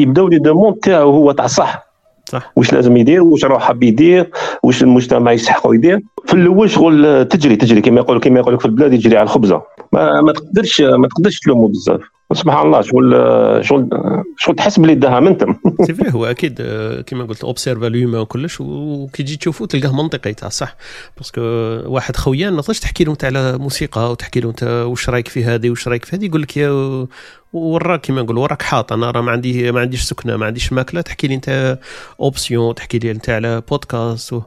يبداو 0.01 0.29
les 0.29 0.39
demandes 0.39 0.77
تاعو 0.77 1.11
هو 1.11 1.33
تاع 1.33 1.47
صح 1.47 1.87
صح. 2.25 2.53
واش 2.57 2.73
لازم 2.73 2.97
يدير 2.97 3.23
واش 3.23 3.45
روح 3.45 3.63
حاب 3.63 3.83
يدير 3.83 4.31
واش 4.63 4.83
المجتمع 4.83 5.33
يستحقوا 5.33 5.75
يدير. 5.75 6.01
في 6.27 6.35
الأول 6.35 6.71
شغل 6.71 7.25
تجري 7.25 7.57
تجري 7.57 7.81
كما 7.81 8.01
يقول 8.01 8.21
كما 8.21 8.41
يقول 8.41 8.59
في 8.61 8.67
البلاد 8.67 8.93
يجري 8.93 9.17
على 9.17 9.25
الخبزة. 9.25 9.63
ما, 9.93 10.21
ما 10.21 10.33
تقدرش 10.33 10.81
ما 10.81 11.09
تقدرش 11.09 11.39
تلومه 11.41 11.69
بزاف. 11.69 12.01
سبحان 12.35 12.67
الله 12.67 12.81
شغل 12.81 13.65
شغل 13.65 13.89
شغل 14.37 14.57
تحس 14.57 14.79
بلي 14.79 14.95
داها 14.95 15.21
منتم 15.21 15.55
سي 15.87 15.97
هو 16.15 16.25
أكيد 16.25 16.63
كما 17.07 17.25
قلت 17.25 17.45
اوبسيرفا 17.45 17.87
لوما 17.87 18.19
وكلش 18.19 18.61
وكي 18.61 19.23
تجي 19.23 19.37
تشوفو 19.37 19.65
تلقاه 19.65 19.97
منطقي 20.03 20.35
تاع 20.35 20.49
صح. 20.49 20.77
باسكو 21.17 21.41
واحد 21.87 22.17
خويان 22.17 22.53
ما 22.53 22.63
تقدرش 22.63 22.79
تحكي 22.79 23.05
له 23.05 23.13
انت 23.13 23.25
على 23.25 23.59
موسيقى 23.59 24.11
وتحكي 24.11 24.41
له 24.41 24.49
انت 24.51 24.63
واش 24.63 25.09
رايك 25.09 25.29
في 25.29 25.45
هذه 25.45 25.71
واش 25.71 25.89
رايك 25.89 26.05
في 26.05 26.17
هذه 26.17 26.27
يقول 26.27 26.43
لك 26.43 26.57
يا 26.57 27.07
وراك 27.53 28.01
كيما 28.01 28.23
نقول 28.23 28.39
وراك 28.39 28.63
حاط. 28.63 28.93
أنا 28.93 29.11
راه 29.11 29.21
ما 29.21 29.33
عندي 29.33 29.73
ما 29.73 29.81
عنديش 29.81 30.03
سكنة 30.03 30.37
ما 30.37 30.47
عنديش 30.47 30.73
ماكلة 30.73 31.01
تحكي 31.01 31.29
لي 31.29 31.35
انت 31.35 31.79
اوبسيون 32.21 32.75
تحكي 32.75 32.99
لي 32.99 33.11
انت 33.11 33.31
على 33.31 33.63
بودكاست 33.71 34.33
و... 34.33 34.43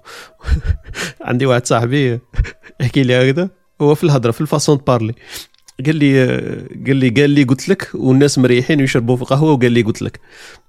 عندي 1.21 1.45
واحد 1.45 1.64
صاحبي 1.65 2.19
يحكي 2.81 3.03
لي 3.03 3.31
هكذا 3.31 3.49
هو 3.81 3.95
في 3.95 4.03
الهضرة 4.03 4.31
في 4.31 4.41
الفاسون 4.41 4.77
بارلي 4.77 5.13
قال 5.85 5.95
لي 5.95 6.25
قال 6.87 6.95
لي 6.95 7.09
قال 7.09 7.29
لي 7.29 7.43
قلت 7.43 7.69
لك 7.69 7.89
والناس 7.93 8.37
مريحين 8.37 8.79
ويشربوا 8.79 9.15
في 9.15 9.25
قهوة 9.25 9.51
وقال 9.51 9.71
لي 9.71 9.81
قلت 9.81 10.01
لك. 10.01 10.19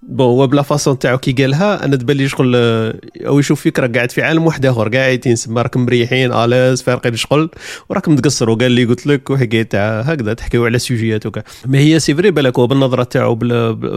بون 0.03 0.27
هو 0.27 0.47
بلا 0.47 0.63
فاسون 0.63 0.99
تاعو 0.99 1.19
كي 1.19 1.33
قالها 1.33 1.85
أنا 1.85 1.97
تبان 1.97 2.17
لي 2.17 2.29
شغل 2.29 2.57
أو 3.27 3.39
يشوف 3.39 3.61
فيك 3.61 3.79
راك 3.79 3.97
قاعد 3.97 4.11
في 4.11 4.23
عالم 4.23 4.47
واحد 4.47 4.67
آخر 4.67 4.89
قاعدين 4.89 5.35
تسمى 5.35 5.63
راكم 5.63 5.81
مريحين 5.81 6.33
اليز 6.33 6.83
فارقين 6.83 7.17
شغل 7.17 7.51
وراكم 7.89 8.17
تقصروا. 8.17 8.57
قال 8.57 8.73
لي 8.73 8.85
قلت 8.85 9.07
لك 9.07 9.31
وحكايه 9.31 9.63
تاع 9.63 10.01
هكذا 10.01 10.35
تحكيو 10.35 10.67
على 10.67 10.79
سوجيات 10.79 11.27
وكا. 11.27 11.43
ما 11.67 11.79
هي 11.79 11.99
سي 11.99 12.15
فري 12.15 12.31
بالك 12.31 12.59
هو 12.59 12.67
بالنظرة 12.67 13.03
تاعو 13.03 13.39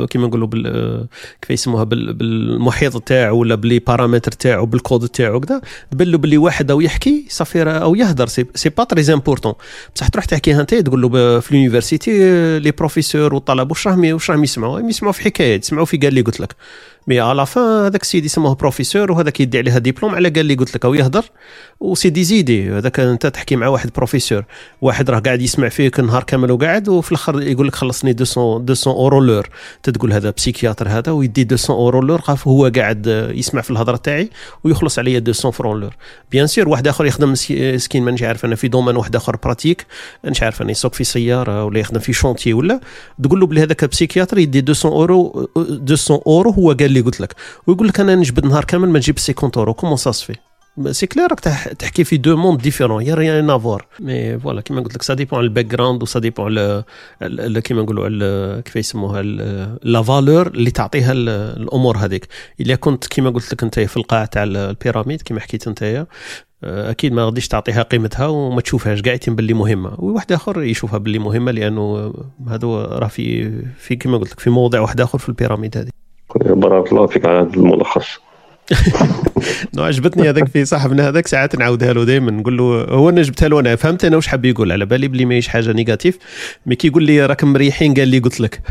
كيما 0.10 0.28
نقولوا 0.28 0.48
بال 0.48 1.08
كيف 1.42 1.52
يسموها 1.52 1.84
بالمحيط 1.84 2.98
تاعو 2.98 3.38
ولا 3.38 3.56
بلي 3.56 3.80
بارامتر 3.80 4.32
تاعو 4.32 4.66
بالكود 4.66 5.08
تاعو 5.08 5.40
كذا 5.40 5.62
تبان 5.92 6.08
له 6.08 6.18
باللي 6.18 6.38
واحد 6.38 6.72
أو 6.72 6.82
يحكي 6.82 7.26
صافي 7.30 7.64
أو 7.64 7.96
يهدر. 7.96 8.28
c'est 8.28 8.70
pas 8.78 8.84
très 8.84 9.14
important 9.14 9.54
بصح 9.96 10.08
تروح 10.08 10.26
تحكيها 10.26 10.62
أنت 10.62 10.76
تقول 10.76 10.99
له 11.02 11.40
في 11.40 11.52
ال 11.52 11.57
université 11.57 12.12
les 12.60 12.72
professeurs 12.72 13.34
والطلب 13.34 13.72
واش 13.72 13.88
راهم 13.88 14.14
واش 14.14 14.32
راهم 14.32 14.44
يسمعوا؟ 14.44 14.80
يسمعوا 14.80 15.14
في 15.14 15.22
حكايات 15.22 15.64
يسمعوا 15.64 15.86
في 15.86 15.98
قال 15.98 16.14
لي 16.14 16.22
قلت 16.22 16.40
لك. 16.40 16.56
mais 17.10 17.20
à 17.20 17.29
la 17.29 17.46
fin 17.46 17.86
هذاك 17.86 18.02
السيد 18.02 18.26
يسموه 18.26 18.56
بروفيسور 18.56 19.12
وهذاك 19.12 19.40
يدي 19.40 19.58
عليها 19.58 19.78
ديبلوم 19.78 20.16
على 20.16 20.30
قال 20.30 20.46
لي 20.46 20.56
قلت 20.56 20.76
لك 20.76 20.86
أو 20.86 20.94
يهدر؟ 20.94 21.26
و 21.80 21.83
c'est 21.83 22.00
des 22.00 22.10
idées 22.10 22.72
هذاك 22.72 23.00
أنت 23.00 23.28
تحكي 23.28 23.56
مع 23.56 23.68
واحد 23.68 23.90
بروفيسور 23.96 24.44
واحد 24.82 25.10
راه 25.10 25.20
قاعد 25.20 25.42
يسمع 25.42 25.70
فيك 25.70 26.00
النهار 26.00 26.24
كامل 26.24 26.52
وقاعد 26.52 26.90
وفي 26.90 27.12
الآخر 27.12 27.42
يقول 27.42 27.68
لك 27.68 27.76
خلصني 27.76 28.16
200 28.20 28.60
200 28.60 28.92
اورو 28.92 29.20
لور 29.20 29.50
تقول 29.84 30.14
هذا 30.14 30.30
psychiatre 30.30 30.90
هذا 30.90 31.12
ويدي 31.12 31.48
200 31.52 31.74
اورو 31.74 32.02
لور 32.02 32.22
هو 32.48 32.72
قاعد 32.76 33.32
يسمع 33.36 33.62
في 33.62 33.72
الهضرة 33.72 33.96
تاعي 33.98 34.30
ويخلص 34.64 35.00
عليا 35.00 35.20
200 35.20 35.52
francs 35.52 35.80
l'heure 35.80 35.96
bien 36.32 36.48
sûr 36.48 36.70
واحد 36.70 36.88
آخر 36.88 37.06
يخدم 37.06 37.36
سكين 37.76 38.04
مانيش 38.04 38.24
عارف 38.24 38.46
أنا 38.46 38.56
في 38.56 38.68
domaine 38.68 38.96
واحد 38.96 39.16
آخر 39.16 39.36
pratique 39.36 39.86
مانيش 40.24 40.44
عارف 40.44 40.62
أنا 40.62 40.72
يسوق 40.72 40.94
في 40.94 41.04
سيارة 41.04 41.66
ولا 41.66 41.80
يخدم 41.80 42.00
في 42.00 42.14
chantier 42.14 42.54
ولا. 42.54 42.80
تقول 43.24 43.40
له 43.40 43.48
بلي 43.48 43.64
هذاك 43.64 43.86
psychiatre 43.86 44.38
يدي 44.38 44.62
200 44.62 44.90
اورو 44.90 45.50
200 45.58 46.22
اورو 46.28 46.52
هو 46.52 46.72
قال 46.72 46.92
لي 46.92 46.99
قلت 47.02 47.22
لك. 47.22 47.36
ويقول 47.68 47.88
لك 47.88 48.00
أنا 48.00 48.16
نجبد 48.16 48.46
نهار 48.46 48.66
كامل 48.66 48.90
ما 48.90 49.00
نجيب 49.00 49.20
50 49.20 49.52
أورو. 49.58 49.74
comment 49.74 49.98
ça 49.98 50.12
se 50.12 50.20
fait 50.20 50.36
c'est 50.92 51.08
clair 51.08 51.28
راك 51.30 51.40
تحكي 51.80 52.04
في 52.04 52.18
deux 52.18 52.38
mondes 52.38 52.62
différents 52.62 53.04
y 53.04 53.16
a 53.16 53.23
rien 53.23 53.50
à 53.50 53.58
voir 53.58 53.88
mais 54.00 54.40
voilà 54.40 54.62
كيما 54.62 54.82
قلت 54.82 54.96
لك 54.96 55.02
ça 55.02 55.14
dépend 55.14 55.40
على 55.40 55.48
ال 55.48 55.66
background 55.66 56.04
و 56.04 56.09
ça 56.09 56.20
dépend 56.20 56.46
على 57.22 57.62
كيما 57.62 57.82
نقولوا 57.82 58.62
كيف 58.62 58.76
يسموها 58.76 59.22
la 59.84 60.02
valeur 60.02 60.48
اللي 60.48 60.72
تعطيها 60.72 61.12
الأمور 61.12 61.98
هذيك. 61.98 62.28
الا 62.62 62.76
كنت 62.76 63.08
كيما 63.08 63.30
قلت 63.30 63.54
لك 63.54 63.64
أنت 63.64 63.80
في 63.80 63.98
القاع 63.98 64.26
تاع 64.26 64.44
ال 64.44 64.53
pyramide 64.53 65.22
كيما 65.22 65.40
حكيت 65.40 65.68
أنت 65.68 66.06
أكيد 66.64 67.14
ما 67.14 67.26
غاديش 67.26 67.48
تعطيها 67.48 67.84
قيمتها 67.84 68.28
وما 68.28 68.62
تشوفهاش 68.62 69.02
كاع 69.02 69.14
يتم 69.14 69.36
باللي 69.36 69.54
مهمة. 69.54 69.96
وواحد 69.98 70.32
آخر 70.32 70.64
يشوفها 70.64 70.98
باللي 70.98 71.20
مهمة 71.20 71.52
لأنه 71.52 72.14
هذا 72.48 72.68
راه 72.68 73.08
في 73.08 73.52
في 73.78 73.96
كيما 73.96 74.18
قلت 74.18 74.32
لك 74.32 74.40
في 74.40 74.50
موضع 74.50 74.80
واحد 74.80 75.02
آخر 75.02 75.18
في 75.18 75.30
ال 75.30 75.35
pyramide 75.35 75.78
هذه. 75.78 75.90
بارك 76.36 76.92
الله 76.92 77.08
فيك 77.08 77.26
على 77.26 77.40
هذا 77.40 77.56
الملخص. 77.56 78.20
non 79.76 79.84
عجبتني 79.84 80.30
هذاك 80.30 80.48
في 80.48 80.66
صاحبنا 80.66 81.10
هذاك 81.10 81.28
ساعات 81.28 81.56
نعاودها 81.56 81.94
له 81.94 82.04
دائما 82.04 82.32
نقول 82.32 82.58
له 82.58 82.64
هو 82.84 83.10
أنا 83.10 83.22
جبتها 83.22 83.48
له 83.48 83.60
أنا 83.60 83.76
فهمت 83.76 84.06
أنا 84.06 84.16
واش 84.16 84.28
حاب 84.28 84.46
يقول؟ 84.46 84.72
على 84.72 84.86
بالي 84.86 85.08
بلي 85.08 85.26
ماهيش 85.26 85.48
حاجة 85.48 85.72
négative. 85.72 86.18
mais 86.66 86.76
كي 86.76 86.88
يقول 86.88 87.04
لي 87.04 87.26
راكم 87.26 87.54
مريحين 87.54 87.94
قال 87.94 88.08
لي 88.08 88.20
قلت 88.20 88.40
لك. 88.40 88.62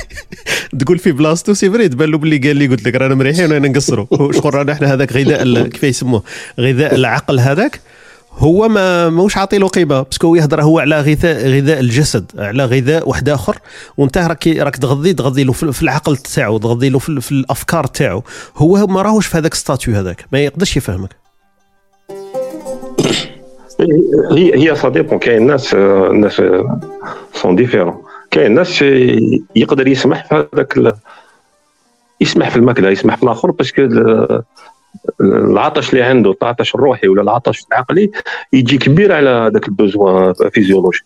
تقول 0.80 0.98
في 0.98 1.12
بلاصتو 1.12 1.54
c'est 1.54 1.70
vrai 1.70 1.88
تبان 1.88 2.10
له 2.10 2.18
بلي 2.18 2.38
قال 2.38 2.56
لي 2.56 2.66
قلت 2.66 2.86
لك 2.86 2.94
رانا 2.94 3.14
مريحين 3.14 3.52
وأنا 3.52 3.68
نقصروا 3.68 4.32
شغل 4.32 4.54
رانا 4.54 4.72
إحنا 4.72 4.94
هذاك 4.94 5.12
غذاء 5.12 5.68
كيف 5.68 5.84
يسموه؟ 5.84 6.22
غذاء 6.60 6.94
العقل 6.94 7.40
هذاك. 7.40 7.80
هو 8.38 8.68
ما 8.68 9.10
ماهوش 9.10 9.36
عاطي 9.36 9.58
له 9.58 9.68
قيمة 9.68 10.02
parce 10.02 10.22
que 10.22 10.34
يهضر 10.34 10.62
هو 10.62 10.78
على 10.78 11.00
غذاء 11.00 11.48
غذاء 11.48 11.80
الجسد 11.80 12.32
على 12.38 12.64
غذاء 12.64 13.08
واحد 13.08 13.28
آخر. 13.28 13.56
وانت 13.96 14.18
راك 14.18 14.48
راك 14.48 14.76
تغذي 14.76 15.12
تغذي 15.12 15.44
له 15.44 15.52
في 15.52 15.82
العقل 15.82 16.16
تاعو 16.16 16.58
تغذي 16.58 16.88
له 16.88 16.98
في, 16.98 17.20
في 17.20 17.32
الأفكار 17.32 17.86
تاعو. 17.86 18.22
هو 18.56 18.86
ما 18.86 19.02
راهوش 19.02 19.26
في 19.26 19.38
هذاك 19.38 19.54
statut 19.54 19.94
هذاك 19.94 20.24
ما 20.32 20.38
يقدرش 20.38 20.76
يفهمك. 20.76 21.10
هي 24.32 24.70
هي 24.70 24.76
ça 24.76 24.88
dépend 24.88 25.18
كاين 25.18 25.46
ناس 25.46 25.74
الناس 25.74 26.42
sont 27.34 27.56
différents 27.56 28.02
كاين 28.30 28.54
ناس 28.54 28.82
يقدر 29.56 29.88
يسمح 29.88 30.28
في 30.28 30.46
هذاك 30.54 30.94
يسمح 32.20 32.50
في 32.50 32.56
الماكلة 32.56 32.90
يسمح 32.90 33.16
في 33.16 33.22
الآخر 33.22 33.50
parce 33.50 33.70
que 33.70 33.82
العطش 35.20 35.90
اللي 35.90 36.02
عنده 36.02 36.36
العطش 36.42 36.74
الروحي 36.74 37.08
ولا 37.08 37.22
العطش 37.22 37.64
العقلي 37.72 38.10
يجي 38.52 38.78
كبير 38.78 39.12
على 39.12 39.50
ذاك 39.54 39.68
ال 39.68 39.77
besoin 39.77 40.32
physiologique. 40.50 41.00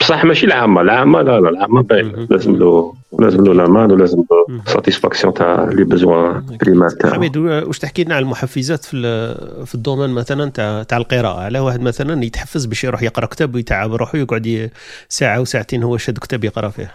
بصح 0.00 0.24
ماشي 0.24 0.46
العامة 0.46 0.80
العامة 0.80 1.22
لا 1.22 1.40
لا 1.40 1.48
العامة 1.48 1.82
باين 1.82 2.26
لازم 2.30 2.56
له 2.56 2.94
لازم 3.18 3.44
له 3.44 3.54
لامان 3.54 3.92
ولازم 3.92 4.24
له 4.30 4.60
satisfaction 4.66 5.34
تاع 5.34 5.68
les 5.72 5.84
besoins 5.84 6.58
primaires 6.60 6.92
تاعو 6.92 7.14
حميد 7.14 7.36
واش 7.36 7.78
تحكي 7.78 8.04
لنا 8.04 8.14
على 8.14 8.22
المحفزات 8.22 8.84
في 8.84 9.34
في 9.66 9.74
ال 9.74 9.79
domaine 9.79 10.10
مثلا 10.10 10.50
تاع 10.50 10.82
تاع 10.82 10.98
القراءة؟ 10.98 11.40
على 11.40 11.58
واحد 11.58 11.80
مثلا 11.80 12.24
يتحفز 12.24 12.64
باش 12.64 12.84
يروح 12.84 13.02
يقرأ 13.02 13.26
كتاب 13.26 13.54
ويتعب 13.54 13.94
روحه 13.94 14.18
يقعد 14.18 14.70
ساعة 15.08 15.40
وساعتين 15.40 15.82
هو 15.82 15.96
شاد 15.96 16.18
كتاب 16.18 16.44
يقرأ 16.44 16.68
فيه. 16.68 16.94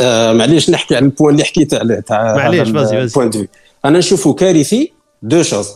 آه 0.00 0.32
معليش 0.32 0.70
نحكي 0.70 0.96
على 0.96 1.04
ال 1.04 1.09
point 1.09 1.34
اللي 1.34 1.44
حكيت 1.44 1.74
عليه 1.74 2.00
تاع 2.00 2.36
معليش 2.36 2.70
vas-y 2.70 3.08
vas-y. 3.08 3.48
أنا 3.84 3.98
نشوفه 3.98 4.34
كارثي 4.34 4.92
deux 5.22 5.42
choses 5.42 5.68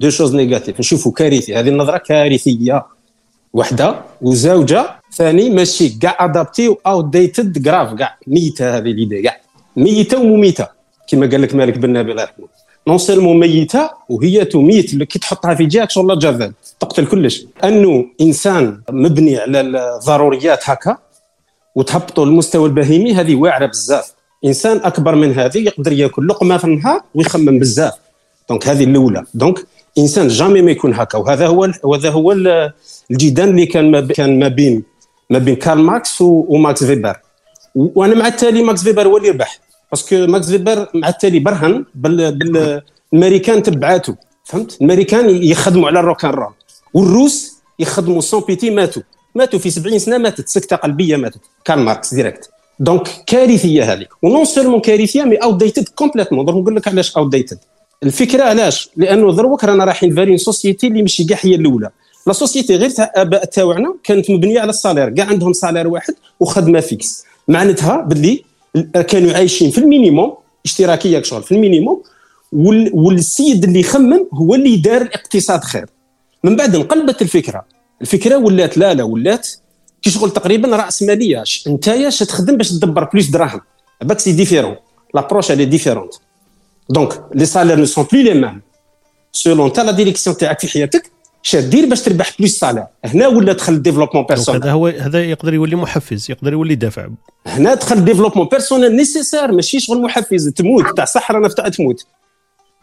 deux 0.00 0.10
choses 0.10 0.34
négatives 0.34 0.80
نشوفه 0.80 1.10
كارثي 1.10 1.54
هذه 1.54 1.68
النظرة 1.68 1.98
كارثية. 1.98 2.86
وحدة 3.52 4.00
وزوجة 4.22 5.00
ثاني 5.14 5.50
ماشي 5.50 5.88
كاع 5.88 6.24
adaptée 6.24 6.68
و 6.68 6.78
outdated 6.86 7.64
grave 7.64 7.94
كاع 7.94 8.18
ميتة 8.26 8.76
هذه 8.76 8.82
l'idée 8.82 9.22
كاع 9.22 9.40
ميتة 9.76 10.18
ومميتة. 10.20 10.68
كما 11.08 11.26
قال 11.26 11.42
لك 11.42 11.54
مالك 11.54 11.78
بن 11.78 11.92
نبي 11.92 12.10
الله 12.10 12.22
يرحمه 12.22 12.46
non 12.88 12.98
seulement 12.98 13.40
ميتة 13.40 13.90
وهي 14.08 14.44
تميت. 14.44 15.02
كي 15.02 15.18
تحطها 15.18 15.54
في 15.54 15.66
جهك 15.66 15.90
شغل 15.90 16.18
جافان 16.18 16.52
تقتل 16.80 17.06
كلش. 17.06 17.46
انه 17.64 18.06
إنسان 18.20 18.80
مبني 18.90 19.38
على 19.38 19.60
الضروريات 19.60 20.70
هكا 20.70 20.98
وتهبطوا 21.74 22.24
للمستوى 22.24 22.68
البهيمي 22.68 23.14
هذه 23.14 23.34
واعرة 23.34 23.66
بزاف. 23.66 24.15
إنسان 24.46 24.80
أكبر 24.84 25.14
من 25.14 25.38
هذه 25.38 25.58
يقدر 25.58 25.92
يأكل 25.92 26.28
لقمة 26.28 26.56
في 26.56 26.64
النهار 26.64 27.02
ويخمم 27.14 27.58
بزاف. 27.58 27.94
donc 28.48 28.68
هذه 28.68 28.84
الأولى. 28.84 29.24
donc 29.34 29.66
إنسان 29.98 30.28
jamais 30.28 30.62
ما 30.62 30.70
يكون 30.70 30.94
هكا. 30.94 31.18
وهذا 31.18 31.46
هو 31.46 31.70
وهذا 31.82 32.10
هو 32.10 32.32
الجدال 33.10 33.48
اللي 33.48 33.66
كان 33.66 33.90
ما 33.90 34.00
كان 34.00 34.38
ما 34.38 34.48
بين 34.48 34.82
ما 35.30 35.38
بين 35.38 35.56
كارل 35.56 35.80
ماركس 35.80 36.20
وماكس 36.20 36.84
فيبر 36.84 37.16
وأنا 37.74 38.14
مع 38.14 38.26
التالي 38.26 38.62
ماكس 38.62 38.82
فيبر 38.82 39.08
هو 39.08 39.16
اللي 39.16 39.30
ربح. 39.30 39.60
parce 39.90 40.12
que 40.12 40.26
ماكس 40.26 40.50
فيبر 40.50 40.88
مع 40.94 41.08
التالي 41.08 41.38
برهن 41.38 41.84
بالامريكان 41.94 43.62
تبعاتو. 43.62 44.14
فهمت؟ 44.44 44.74
الامريكان 44.74 45.30
يخدموا 45.30 45.88
على 45.88 46.00
ال 46.00 46.04
rock 46.04 46.19
and 46.19 46.30
roll. 46.30 46.52
والروس 46.94 47.56
يخدموا 47.78 48.20
sans 48.20 48.42
pitié 48.46 48.70
ماتوا. 48.70 49.02
ماتوا 49.34 49.58
في 49.58 49.70
70 49.70 49.98
سنة 49.98 50.18
ماتت. 50.18 50.48
سكتة 50.48 50.76
قلبية 50.76 51.16
ماتت. 51.16 51.40
كارل 51.64 51.80
ماركس 51.80 52.14
direct. 52.14 52.50
donc 52.80 53.08
كارثية 53.26 53.92
هذيك 53.92 54.08
و 54.22 54.27
non 54.27 54.44
seulement 54.44 54.80
كارثية 54.80 55.22
mais 55.22 55.36
outdated 55.36 55.88
complètement 55.88 56.44
donc 56.44 56.58
نقول 56.58 56.76
لك 56.76 56.88
علاش 56.88 57.16
outdated 57.16 57.58
الفكرة 58.02 58.42
علاش؟ 58.44 58.90
لأنه 58.96 59.32
دروك 59.32 59.64
رانا 59.64 59.84
رايحين 59.84 60.14
فالين 60.14 60.36
société 60.36 60.86
اللي 60.86 61.02
ماشي 61.02 61.24
كاع 61.24 61.38
هي 61.40 61.54
الأولى. 61.54 61.90
la 62.26 62.32
société 62.32 62.76
غير 62.76 62.90
تاع 62.90 63.12
الاباء 63.16 63.44
تاعنا 63.44 63.94
كانت 64.04 64.30
مبنية 64.30 64.60
على 64.60 64.70
ال 64.70 64.74
salaire. 64.74 65.10
كاع 65.10 65.26
عندهم 65.26 65.52
salaire 65.52 65.88
واحد 65.88 66.14
وخدمة 66.40 66.80
fixe 66.80 67.24
معناتها 67.48 68.00
باللي 68.00 68.44
كانوا 69.08 69.32
عايشين 69.32 69.70
في 69.70 69.78
ال 69.78 69.85
minimum 69.85 70.34
اشتراكية 70.64 71.22
شغل 71.22 71.42
في 71.42 71.52
ال 71.52 71.58
minimum 71.58 72.02
والسيد 72.92 73.64
اللي 73.64 73.80
يخمم 73.80 74.26
هو 74.34 74.54
اللي 74.54 74.76
دار 74.76 75.02
الاقتصاد 75.02 75.64
خير. 75.64 75.86
من 76.44 76.56
بعد 76.56 76.74
انقلبت 76.74 77.22
الفكرة. 77.22 77.64
الفكرة 78.02 78.36
ولات 78.36 78.78
لا 78.78 78.94
لا 78.94 79.04
ولات 79.04 79.48
كي 80.06 80.12
شغل 80.12 80.30
تقريبا 80.30 80.76
رأس 80.76 81.02
مالية. 81.02 81.44
انت 81.66 81.88
اش 81.88 82.18
تخدم 82.18 82.56
باش 82.56 82.70
تدبر 82.70 83.04
plus 83.04 83.26
دراهم. 83.26 83.60
parce 84.02 84.12
que 84.12 84.18
c'est 84.18 84.32
différent 84.32 84.76
l'approche 85.14 85.50
elle 85.50 85.64
est 85.64 85.75
différente 85.75 86.14
donc 86.90 87.22
les 87.34 87.46
salaires 87.46 87.76
ne 87.76 87.84
sont 87.84 88.06
plus 88.12 88.22
les 88.22 88.34
mêmes 88.34 88.62
selon 89.32 89.72
ta 89.72 89.80
la 89.80 89.90
direction 89.90 90.36
تاعك 90.36 90.60
في 90.60 90.68
حياتك 90.68 91.10
اش 91.44 91.56
دير 91.56 91.86
باش 91.86 92.02
تربح 92.02 92.36
plus 92.38 92.58
salaire 92.58 92.84
هنا 93.04 93.26
ولا 93.26 93.52
دخل 93.52 93.72
ال 93.72 93.76
développement 93.76 94.24
personnel 94.24 94.62
هذا 94.62 94.72
هو 94.72 94.86
هذا 94.86 95.24
يقدر 95.24 95.54
يولي 95.54 95.76
محفز 95.76 96.30
يقدر 96.30 96.52
يولي 96.52 96.74
دافع. 96.74 97.08
هنا 97.46 97.74
دخل 97.74 97.96
ال 97.96 98.00
développement 98.00 98.46
personnel 98.46 98.96
nécessaire 98.96 99.52
ماشي 99.52 99.80
شغل 99.80 100.02
محفز. 100.02 100.48
تموت. 100.48 100.96
تاع 100.96 101.04
صح 101.04 101.30
رانا 101.30 101.48
تموت. 101.48 102.06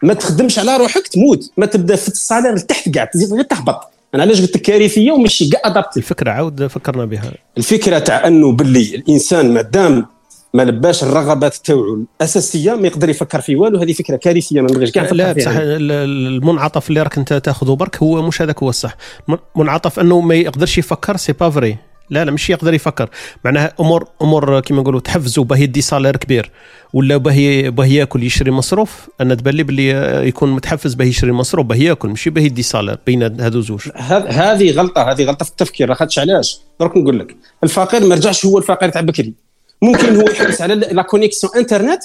ما 0.03 0.13
تخدمش 0.13 0.59
على 0.59 0.77
روحك 0.77 1.07
تموت. 1.07 1.51
ما 1.57 1.65
تبدا 1.65 1.95
في 1.95 2.07
ال 2.07 2.13
salaire 2.13 2.55
لتحت 2.55 2.89
كاع 2.89 3.05
تزيد 3.05 3.33
غير 3.33 3.43
تهبط. 3.43 3.81
أنا 4.13 4.21
علاش 4.23 4.41
قلت 4.41 4.55
لك 4.55 4.61
كارثية 4.61 5.11
وماشي 5.11 5.49
كاع 5.49 5.61
adaptée 5.65 5.99
الفكرة 5.99 6.31
عاود 6.31 6.67
فكرنا 6.67 7.05
بها. 7.05 7.31
الفكرة 7.57 7.99
تاع 7.99 8.27
إنه 8.27 8.51
باللي 8.51 8.95
الإنسان 8.95 9.53
ما 9.53 9.61
دام 9.61 10.05
ما 10.53 10.63
لباش 10.63 11.03
الرغبات 11.03 11.55
تاعو 11.55 12.03
الأساسية 12.21 12.75
ما 12.75 12.87
يقدر 12.87 13.09
يفكر 13.09 13.41
في 13.41 13.55
والو 13.55 13.79
هذه 13.79 13.93
فكرة 13.93 14.15
كارثية 14.15 14.61
ما 14.61 14.67
نبغيش 14.71 14.91
كاع 14.91 15.09
لا 15.11 15.33
بصح 15.33 15.51
المنعطف 15.55 16.89
اللي 16.89 17.01
راك 17.01 17.17
أنت 17.17 17.33
تاخذه 17.33 17.71
برك 17.75 17.97
هو 18.03 18.21
مش 18.21 18.41
هذاك 18.41 18.63
هو 18.63 18.69
الصح. 18.69 18.97
منعطف 19.55 19.99
إنه 19.99 20.19
ما 20.19 20.35
يقدرش 20.35 20.77
يفكر 20.77 21.17
c'est 21.17 21.33
pas 21.33 21.49
vrai 21.49 21.77
لا 22.09 22.25
لا 22.25 22.31
مش 22.31 22.49
يقدر 22.49 22.73
يفكر. 22.73 23.09
معناها 23.45 23.73
أمور 23.79 24.07
أمور 24.21 24.59
كيما 24.59 24.81
نقولوا 24.81 24.99
تحفزوا 24.99 25.43
باه 25.43 25.57
يدي 25.57 25.81
salaire 25.81 26.17
كبير. 26.17 26.51
ولا 26.93 27.17
باه 27.17 27.69
باه 27.69 27.85
ياكل 27.85 28.23
يشري 28.23 28.51
مصروف. 28.51 29.09
أنا 29.21 29.35
تبان 29.35 29.53
لي 29.53 29.63
باللي 29.63 29.89
يكون 30.27 30.51
متحفز 30.51 30.93
باه 30.93 31.05
يشري 31.05 31.31
مصروف 31.31 31.65
باه 31.65 31.75
ياكل 31.75 32.07
ماشي 32.09 32.29
باه 32.29 32.41
يدي 32.41 32.63
salaire 32.63 32.97
بين 33.05 33.41
هذو 33.41 33.61
زوج. 33.61 33.81
هذه 34.27 34.71
غلطة 34.71 35.11
هذه 35.11 35.23
غلطة 35.23 35.45
في 35.45 35.51
التفكير. 35.51 35.89
لاخاطش 35.89 36.19
علاش؟ 36.19 36.59
درك 36.79 36.97
نقول 36.97 37.19
لك. 37.19 37.35
الفقير 37.63 38.05
ما 38.05 38.15
رجعش 38.15 38.45
هو 38.45 38.57
الفقير 38.57 38.89
تاع 38.89 39.01
بكري. 39.01 39.33
ممكن 39.81 40.15
هو 40.15 40.21
يحرص 40.21 40.61
على 40.61 40.75
la 40.75 41.01
connexion 41.01 41.53
internet 41.55 42.03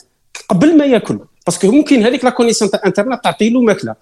قبل 0.49 0.79
ما 0.79 0.85
ياكل. 0.85 1.19
parce 1.47 1.62
que 1.62 1.71
ممكن 1.71 2.03
هذيك 2.03 2.25
la 2.25 2.31
connexion 2.31 2.71
internet 2.87 3.25
تعطي 3.25 3.51
له 3.51 3.61
ماكلة. 3.61 3.95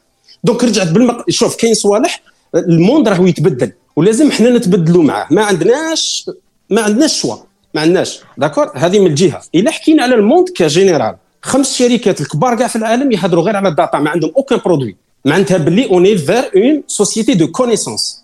donc 0.45 0.65
رجعت 0.65 0.89
بالمق... 0.89 1.31
شوف 1.31 1.57
كاين 1.57 1.75
صوالح 1.75 2.23
ال 2.61 2.69
monde 2.69 3.09
راهو 3.09 3.27
يتبدل 3.27 3.73
ولازم 3.97 4.31
حنا 4.31 4.51
نتبدلوا 4.51 5.03
معاه. 5.03 5.27
ما 5.31 5.45
عندناش 5.45 6.31
ما 6.71 6.83
عندناش 6.83 7.21
choix. 7.21 7.37
ما 7.75 7.81
عندناش. 7.81 8.21
d'accord؟ 8.39 8.71
هذه 8.75 8.99
من 8.99 9.07
الجهه 9.07 9.43
إلا 9.55 9.71
حكينا 9.71 10.03
على 10.03 10.15
ال 10.15 10.21
monde 10.21 10.49
en 10.49 10.64
général 10.64 11.17
خمس 11.43 11.77
شركات 11.77 12.21
الكبار 12.21 12.55
كاع 12.55 12.69
في 12.69 12.77
العالم 12.77 13.13
يهضروا 13.13 13.43
غير 13.45 13.57
على 13.57 13.69
ال 13.69 13.74
data. 13.74 13.99
ما 13.99 14.11
عندهم 14.11 14.33
aucun 14.37 14.61
produit. 14.65 14.97
معناتها 15.25 15.59
باللي 15.59 15.87
on 15.87 16.19
est 16.19 16.33
vers 16.33 16.51
une 16.57 16.83
société 16.87 17.35
de 17.35 17.47
connaissance 17.47 18.23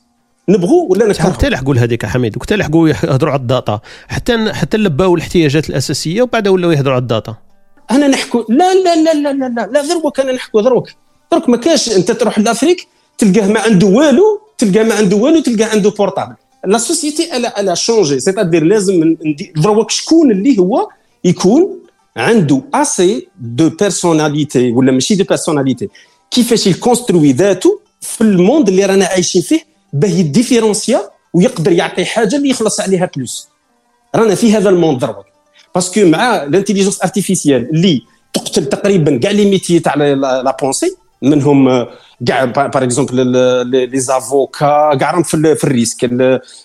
نبغوا 0.49 0.91
ولا 0.91 1.07
نكرهوا 1.07 1.33
حتى 1.33 1.49
لحقوا 1.49 1.75
لهذيك 1.75 2.07
حميد. 2.07 2.37
وقت 2.37 2.53
لحقوا 2.53 2.89
يهضروا 2.89 3.33
على 3.33 3.41
ال 3.41 3.48
data. 3.48 3.81
حتى 4.09 4.53
حتى 4.53 4.77
لباو 4.77 5.15
الاحتياجات 5.15 5.71
الأساسية 5.71 6.23
وبعد 6.23 6.49
ولاو 6.49 6.71
يهضروا 6.71 6.95
على 6.95 7.03
ال 7.03 7.09
data. 7.09 7.37
أنا 7.91 8.09
نحكوا 8.09 8.43
لا 8.49 8.75
لا 8.75 8.97
لا 8.97 9.15
لا 9.15 9.33
لا 9.33 9.49
لا 9.49 9.69
لا 9.73 9.83
دروك 9.83 10.21
أنا 10.21 10.33
نحكوا 10.33 10.63
دروك 10.63 10.89
دروك 11.33 11.49
ما 11.49 11.57
كاش 11.57 11.97
أنت 11.97 12.11
تروح 12.11 12.39
ل 12.39 12.45
Afrique 12.45 12.89
تلقاه 13.23 13.49
ما 13.49 13.61
عنده 13.61 13.87
والو 13.87 14.41
تلقاه 14.59 14.83
ما 14.83 14.95
عنده 14.95 15.17
والو 15.17 15.41
تلقاه 15.41 15.67
عنده 15.67 15.91
portable 15.91 16.35
la 16.65 16.79
société 16.79 17.37
elle 17.37 17.61
a 17.61 17.64
elle 17.64 17.75
a 17.75 17.81
changé 17.81 18.21
c'est-à-dire 18.21 18.65
لازم 18.65 19.17
دروك 19.57 19.91
شكون 19.91 20.31
اللي 20.31 20.59
هو 20.59 20.89
يكون 21.25 21.79
عنده 22.17 22.63
assez 22.75 23.29
de 23.41 23.69
personnalité 23.69 24.73
ولا 24.73 24.93
ماشي 24.93 25.15
de 25.15 25.25
personnalité 25.25 25.89
كيفاش 26.31 26.67
ي 26.67 26.73
construit 26.73 27.33
ذاته 27.33 27.81
في 28.01 28.21
ال 28.21 28.29
monde 28.29 28.69
اللي 28.69 28.87
رانا 28.87 29.07
عايشين 29.07 29.43
فيه 29.43 29.61
باه 29.93 30.09
ي 30.09 30.16
différencier 30.16 31.01
ويقدر 31.35 31.73
يعطي 31.73 32.05
حاجة 32.05 32.37
اللي 32.37 32.51
يخلص 32.51 32.81
عليها 32.81 33.11
plus 33.17 33.49
رانا 34.15 34.35
في 34.35 34.53
هذا 34.57 34.69
ال 34.71 34.76
monde 34.76 34.99
دروك 34.99 35.27
parce 35.75 35.95
que 35.95 36.07
مع 36.07 36.43
l'intelligence 36.43 37.03
artificielle 37.03 37.71
اللي 37.71 38.03
تقتل 38.33 38.65
تقريبا 38.65 39.17
كاع 39.17 39.31
les 39.31 39.45
métiers 39.45 39.79
تاع 39.79 39.95
la 39.95 40.57
pensée 40.63 40.97
منهم 41.23 41.87
كاع 42.27 42.45
par 42.45 42.83
exemple 42.83 43.27
les 43.91 44.01
avocats 44.01 44.95
كاع 44.95 45.11
راهم 45.11 45.23
في, 45.23 45.65
ال 45.65 45.71
risque 45.71 46.05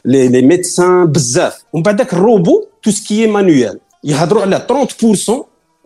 les 0.06 0.41
médecins 0.41 1.06
بزاف 1.06 1.63
ومن 1.74 1.84
بعد 1.84 1.98
ذاك 1.98 2.13
ال 2.13 2.22
robot 2.22 2.65
tout 2.84 2.91
ce 2.91 3.06
qui 3.06 3.28
manuel 3.28 3.80
يهضروا 4.04 4.41
على 4.41 4.67
30% 5.28 5.32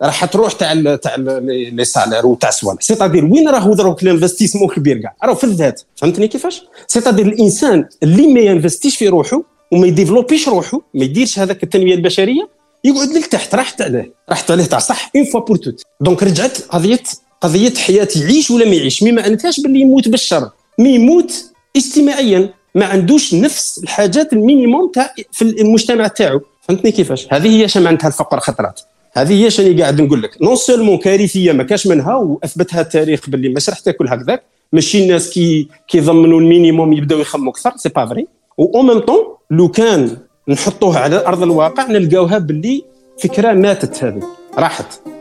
راح 0.02 0.24
تروح 0.24 0.52
تاع 0.52 0.96
تاع 0.96 1.16
les 1.16 1.84
salaires 1.84 2.26
وتاع 2.26 2.50
سوالف 2.50 2.82
c'est-à-dire 2.82 3.24
وين 3.24 3.48
راهو 3.48 3.74
دروك 3.74 4.02
l'investissement 4.02 4.68
كبير 4.68 4.98
كاع 4.98 5.14
راهو 5.24 5.34
في 5.34 5.44
الذات 5.44 5.82
فهمتني 5.96 6.28
كيفاش 6.28 6.62
c'est-à-dire 6.86 7.26
الانسان 7.26 7.88
اللي 8.02 8.26
ما 8.26 8.40
ي 8.40 8.46
investi 8.46 8.85
ش 8.85 8.96
في 8.96 9.08
روحه 9.08 9.42
وما 9.72 9.86
ي 9.86 9.91
développé 9.91 10.38
ش 10.38 10.48
روحه 10.48 10.80
ما 10.94 11.04
يديرش 11.04 11.38
هذاك 11.38 11.62
التنميه 11.62 11.94
البشريه 11.94 12.48
يقعد 12.84 13.08
لك 13.08 13.26
تحت 13.26 13.54
راحت 13.54 13.82
عليه 13.82 14.12
راحت 14.28 14.50
عليه 14.50 14.64
تاع 14.64 14.78
صح 14.78 15.10
une 15.16 15.24
fois 15.24 15.40
pour 15.40 15.56
toutes 15.56 15.82
donc 16.00 16.22
رجعت 16.22 16.58
قضيه 16.62 17.02
قضية 17.42 17.74
حياه 17.74 18.08
يعيش 18.16 18.50
ولا 18.50 18.64
ما 18.64 18.74
يعيش؟ 18.74 19.02
mais 19.02 19.12
معناتهاش 19.12 19.60
باللي 19.60 19.80
يموت 19.80 20.08
بالشر. 20.08 20.50
mais 20.78 20.94
يموت 20.94 21.44
اجتماعيا 21.76 22.54
ما 22.74 22.86
عندوش 22.86 23.34
نفس 23.34 23.80
الحاجات 23.82 24.32
ال 24.32 24.39
minimum 24.39 24.90
تاع 24.94 25.14
في 25.32 25.42
المجتمع 25.42 26.06
تاعو. 26.06 26.40
فهمتني 26.60 26.92
كيفاش؟ 26.92 27.26
هذه 27.30 27.48
هي 27.48 27.82
معناتها 27.82 28.08
الفقر 28.08 28.40
خطرات. 28.40 28.80
هذه 29.12 29.44
هي 29.44 29.50
شنو 29.50 29.78
قاعد 29.80 30.00
نقول 30.00 30.22
لك. 30.22 30.42
non 30.42 30.56
seulement 30.56 30.98
كارثية 30.98 31.52
ما 31.52 31.62
كاش 31.62 31.86
منها 31.86 32.14
وأثبتها 32.14 32.80
التاريخ 32.80 33.30
باللي 33.30 33.48
مش 33.48 33.68
راح 33.68 33.78
تاكل 33.78 34.08
هكذاك 34.08 34.42
ماشي 34.72 35.02
الناس 35.02 35.30
كي 35.30 35.68
كيضمنوا 35.88 36.40
ال 36.40 36.47
minimum 36.47 36.92
يبداو 36.92 37.18
يخموا 37.18 37.52
أكثر 37.52 37.72
c'est 37.76 37.88
pas 37.88 38.06
vrai 38.06 38.26
و 38.58 38.82
même 38.82 38.98
temps 38.98 39.24
لو 39.50 39.68
كان 39.68 40.16
نحطوها 40.48 40.98
على 40.98 41.26
أرض 41.26 41.42
الواقع 41.42 41.86
نلقاوها 41.86 42.38
باللي 42.38 42.84
فكرة 43.22 43.52
ماتت 43.52 44.04
هذه. 44.04 44.22
راحت. 44.58 45.11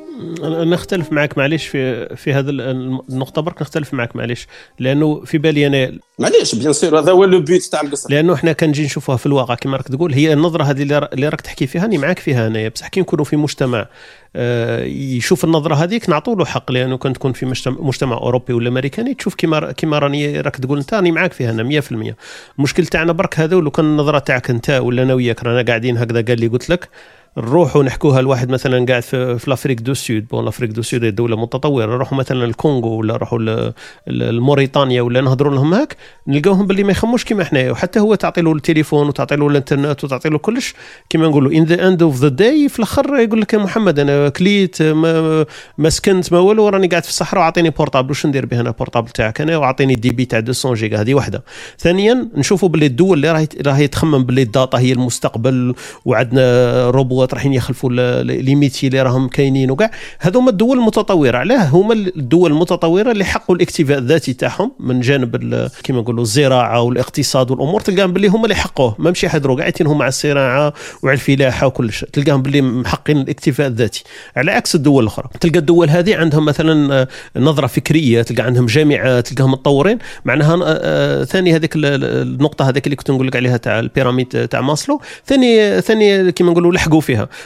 نختلف 0.43 1.11
معك 1.11 1.37
معليش 1.37 1.67
في 1.67 2.15
في 2.15 2.33
هذا 2.33 2.51
النقطة 2.51 3.41
برك 3.41 3.61
نختلف 3.61 3.93
معك 3.93 4.15
معليش 4.15 4.47
لأنه 4.79 5.23
في 5.25 5.37
بالي 5.37 5.67
أنا 5.67 5.91
معليش 6.19 6.55
bien 6.55 6.73
sûr 6.73 6.99
هذا 6.99 7.11
هو 7.11 7.25
le 7.25 7.41
but 7.41 7.63
تاع 7.63 7.81
القصة. 7.81 8.09
لأنه 8.09 8.33
إحنا 8.33 8.53
كنجي 8.53 8.83
نشوفوها 8.83 9.17
في 9.17 9.25
الواقع 9.25 9.55
كما 9.55 9.77
راك 9.77 9.87
تقول 9.87 10.13
هي 10.13 10.33
النظرة 10.33 10.63
هذه 10.63 10.81
اللي 11.13 11.29
راك 11.29 11.41
تحكي 11.41 11.67
فيها 11.67 11.85
أنا 11.85 11.97
معك 11.97 12.19
فيها 12.19 12.47
أنايا 12.47 12.69
بصح 12.69 12.87
كي 12.87 13.01
نكونوا 13.01 13.25
في 13.25 13.35
مجتمع 13.35 13.87
آه، 14.35 14.83
يشوف 14.83 15.45
النظرة 15.45 15.75
هذيك 15.75 16.09
نعطوا 16.09 16.35
له 16.35 16.45
حق 16.45 16.71
لأنه 16.71 16.97
كنت 16.97 17.15
تكون 17.15 17.33
في 17.33 17.45
مجتمع 17.65 18.17
أوروبي 18.17 18.53
ولا 18.53 18.69
أمريكاني 18.69 19.13
تشوف 19.13 19.35
كيما 19.35 19.71
كيما 19.71 19.99
راني 19.99 20.41
راك 20.41 20.55
تقول 20.55 20.77
أنت 20.77 20.93
راني 20.93 21.11
معاك 21.11 21.33
فيها 21.33 21.51
أنا 21.51 21.81
100% 21.81 22.13
المشكل 22.57 22.85
تاعنا 22.85 23.11
برك 23.11 23.39
هذا 23.39 23.55
ولو 23.55 23.71
كان 23.71 23.85
النظرة 23.85 24.19
تاعك 24.19 24.49
أنت 24.49 24.69
ولا 24.69 25.03
أنا 25.03 25.13
وياك 25.13 25.43
رانا 25.43 25.61
قاعدين 25.61 25.97
هكذا 25.97 26.21
قال 26.21 26.39
لي 26.39 26.47
قلت 26.47 26.69
لك 26.69 26.89
نروحوا 27.37 27.83
نحكوها 27.83 28.19
الواحد 28.19 28.49
مثلا 28.49 28.85
قاعد 28.85 29.03
في, 29.03 29.39
في 29.39 29.49
l'Afrique 29.49 29.81
du 29.81 29.93
Sud. 29.93 30.27
bon 30.27 30.45
l'Afrique 30.45 30.71
du 30.71 30.81
Sud 30.81 31.15
دولة 31.15 31.35
متطورة. 31.35 31.85
نروحوا 31.85 32.17
مثلا 32.17 32.45
الكونغو 32.45 32.99
ولا 32.99 33.13
نروحوا 33.13 33.71
لموريتانيا 34.07 35.01
ولا 35.01 35.21
نهضروا 35.21 35.55
لهم 35.55 35.73
هاك 35.73 35.95
نلقاوهم 36.27 36.67
باللي 36.67 36.83
ما 36.83 36.91
يخموش 36.91 37.23
كيما 37.23 37.43
حنايا. 37.43 37.71
وحتى 37.71 37.99
هو 37.99 38.15
تعطي 38.15 38.41
له 38.41 38.53
التليفون 38.53 39.07
وتعطي 39.07 39.35
له 39.35 39.47
الإنترنت 39.47 40.03
وتعطي 40.03 40.29
له 40.29 40.37
كلش. 40.37 40.73
كيما 41.09 41.27
نقولوا 41.27 41.51
in 41.51 41.63
the 41.63 41.87
end 41.87 42.03
of 42.03 42.17
the 42.17 42.27
day 42.27 42.69
في 42.69 42.79
الأخر 42.79 43.15
يقول 43.15 43.41
لك 43.41 43.53
يا 43.53 43.59
محمد 43.59 43.99
أنا 43.99 44.29
كليت 44.29 44.81
ما, 44.81 45.45
ما 45.77 45.89
سكنت 45.89 46.33
ما 46.33 46.39
والو 46.39 46.69
راني 46.69 46.87
قاعد 46.87 47.03
في 47.03 47.09
الصحراء 47.09 47.41
وأعطيني 47.41 47.69
portable 47.69 48.11
وش 48.11 48.25
ندير 48.25 48.45
به 48.45 48.59
أنا 48.59 48.71
portable 48.71 49.09
تاعك؟ 49.09 49.41
أنا 49.41 49.57
وأعطيني 49.57 49.95
بي 49.95 50.25
تاع 50.25 50.39
200 50.39 50.73
جيجا. 50.73 51.01
هذه 51.01 51.13
واحدة 51.13 51.43
ثانيا 51.79 52.27
نشوفوا 52.35 52.69
باللي 52.69 52.85
الدول 52.85 53.17
اللي 53.17 53.31
راهي 53.31 53.47
راهي 53.65 53.87
تخمم 53.87 54.23
باللي 54.23 54.41
الداتا 54.41 54.77
هي 54.77 54.91
المستقبل 54.91 55.73
وعندنا 56.05 56.89
روبوات 57.21 57.33
رايحين 57.33 57.53
يخلفوا 57.53 57.89
لي 58.23 58.55
ميتي 58.55 58.87
اللي 58.87 59.01
راهم 59.01 59.27
كاينين 59.27 59.71
وكاع. 59.71 59.91
هذوما 60.19 60.49
الدول 60.49 60.77
المتطورة. 60.77 61.37
علاه 61.37 61.65
هما 61.65 61.93
الدول 61.93 62.51
المتطورة 62.51 63.11
اللي 63.11 63.25
حقوا 63.25 63.55
الاكتفاء 63.55 63.97
الذاتي 63.97 64.33
تاعهم 64.33 64.71
من 64.79 65.01
جانب 65.01 65.69
كما 65.83 66.01
نقولوا 66.01 66.23
الزراعة 66.23 66.81
والاقتصاد 66.81 67.51
والأمور. 67.51 67.81
تلقاهم 67.81 68.13
باللي 68.13 68.27
هما 68.27 68.43
اللي 68.43 68.55
حقوه. 68.55 68.95
ما 68.99 69.11
مشي 69.11 69.25
يحضروا 69.25 69.57
قاعدين 69.57 69.87
هما 69.87 70.03
على 70.03 70.09
الصناعه 70.09 70.73
وعلى 71.03 71.13
الفلاحة 71.13 71.67
وكل 71.67 71.91
شيء. 71.93 72.09
تلقاهم 72.13 72.41
باللي 72.41 72.61
محقين 72.61 73.17
الاكتفاء 73.17 73.67
الذاتي. 73.67 74.03
على 74.35 74.51
عكس 74.51 74.75
الدول 74.75 75.03
الأخرى. 75.03 75.29
تلقى 75.39 75.59
الدول 75.59 75.89
هذه 75.89 76.15
عندهم 76.15 76.45
مثلا 76.45 77.01
آه، 77.01 77.07
نظرة 77.35 77.67
فكرية 77.67 78.21
تلقى 78.21 78.43
عندهم 78.43 78.65
جامعات 78.65 79.27
تلقاهم 79.27 79.51
متطورين. 79.51 79.97
معناها 80.25 80.53
آه، 80.53 80.59
آه، 80.63 81.23
ثاني 81.23 81.55
هذيك 81.55 81.71
النقطة 81.75 82.69
هذيك 82.69 82.85
اللي 82.85 82.95
كنت 82.95 83.11
نقول 83.11 83.27
لك 83.27 83.35
عليها 83.35 83.57
تاع 83.57 83.79
ال 83.79 83.87
pyramide 83.87 84.47
تاع 84.47 84.61
ماسلو. 84.61 85.01
ثاني 85.25 85.81
ثاني 85.81 86.31
كما 86.31 86.51
نقولوا 86.51 86.73
لحقوا 86.73 87.01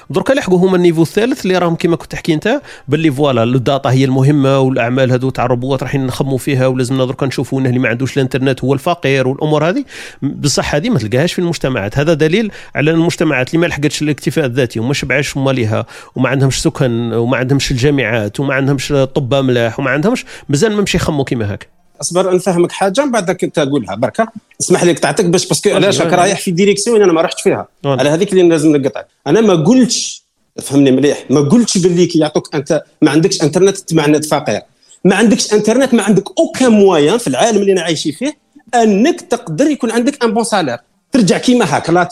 درك 0.10 0.32
لحقوا 0.32 0.58
هما 0.58 0.78
ال 0.78 0.81
niveau 0.81 1.02
الثالث 1.02 1.46
اللي 1.46 1.58
راهم 1.58 1.76
كما 1.76 1.96
كنت 1.96 2.12
تحكي 2.12 2.34
انت 2.34 2.62
باللي 2.88 3.12
voilà 3.12 3.44
ال 3.44 3.53
data 3.53 3.90
هي 3.90 4.06
المهمة 4.06 4.60
والأعمال 4.60 5.12
هذو 5.12 5.30
تاع 5.30 5.46
الروبوات 5.46 5.84
رايحين 5.84 6.06
نخموا 6.06 6.38
فيها 6.38 6.68
ولازمنا 6.68 7.06
درك 7.06 7.24
نشوفوا 7.24 7.62
اللي 7.62 7.80
ما 7.80 7.90
عندوش 7.90 8.18
الإنترنت 8.18 8.64
هو 8.64 8.74
الفقير 8.74 9.28
والأمور 9.28 9.70
هذه. 9.70 9.86
بصح 10.22 10.76
هذه 10.76 10.90
ما 10.90 11.00
تلقاهاش 11.00 11.34
في 11.34 11.40
المجتمعات. 11.40 11.98
هذا 11.98 12.14
دليل 12.14 12.52
على 12.76 12.92
المجتمعات 12.92 13.50
اللي 13.50 13.62
ما 13.62 13.68
لحقتش 13.68 14.02
الاكتفاء 14.02 14.46
الذاتي 14.46 14.80
وما 14.80 14.94
شبعش 14.94 15.38
مالها 15.38 15.86
وما 16.16 16.30
عندهمش 16.30 16.62
سكن 16.62 17.14
وما 17.14 17.38
عندهمش 17.38 17.72
الجامعات 17.72 18.40
وما 18.40 18.54
عندهمش 18.54 18.88
طب 18.88 19.36
ملاح 19.36 19.80
وما 19.80 19.90
عندهمش 19.92 20.26
مازال 20.50 20.76
ما 20.76 20.82
مشي 20.82 20.98
يخموا 20.98 21.26
كيما 21.26 21.54
هكا 21.54 21.75
أصبر 22.02 22.36
نفهمك 22.36 22.72
حاجة 22.72 23.06
من 23.06 23.12
بعد 23.12 23.30
أنت 23.30 23.60
تقولها 23.60 23.96
بركة 23.96 24.28
اسمح 24.62 24.84
لي 24.84 24.94
قطعتك 24.94 25.26
باش 25.26 25.48
parce 25.48 25.62
que 25.62 25.70
علاش؟ 25.70 26.02
راك 26.02 26.14
رايح 26.14 26.40
في 26.40 26.52
direction 26.52 27.02
أنا 27.02 27.14
ما 27.14 27.22
رحتش 27.22 27.42
فيها. 27.42 27.68
على 27.86 28.10
هذيك 28.10 28.32
اللي 28.32 28.44
لازم 28.44 28.76
نقطعك. 28.76 29.08
أنا 29.28 29.42
ما 29.42 29.54
قلتش 29.54 30.24
فهمني 30.62 30.92
مليح 30.92 31.24
ما 31.30 31.40
قلتش 31.40 31.78
باللي 31.78 32.06
كي 32.06 32.20
يعطوك 32.20 32.56
أنت 32.56 32.84
ما 33.02 33.12
عندكش 33.12 33.44
إنترنت 33.44 33.94
معنى 33.94 34.22
فقير. 34.22 34.62
ما 35.06 35.16
عندكش 35.16 35.54
إنترنت 35.54 35.94
ما 35.94 36.04
عندك 36.04 36.24
aucun 36.40 36.72
moyen 36.72 37.18
في 37.18 37.28
العالم 37.28 37.62
اللي 37.62 37.72
أنا 37.72 37.82
عايشين 37.82 38.12
فيه 38.12 38.38
أنك 38.76 39.22
تقدر 39.22 39.66
يكون 39.66 39.92
عندك 39.92 40.24
un 40.24 40.34
bon 40.34 40.44
salaire 40.44 40.78
ترجع 41.12 41.38
كيما 41.38 41.66
هكا. 41.78 42.10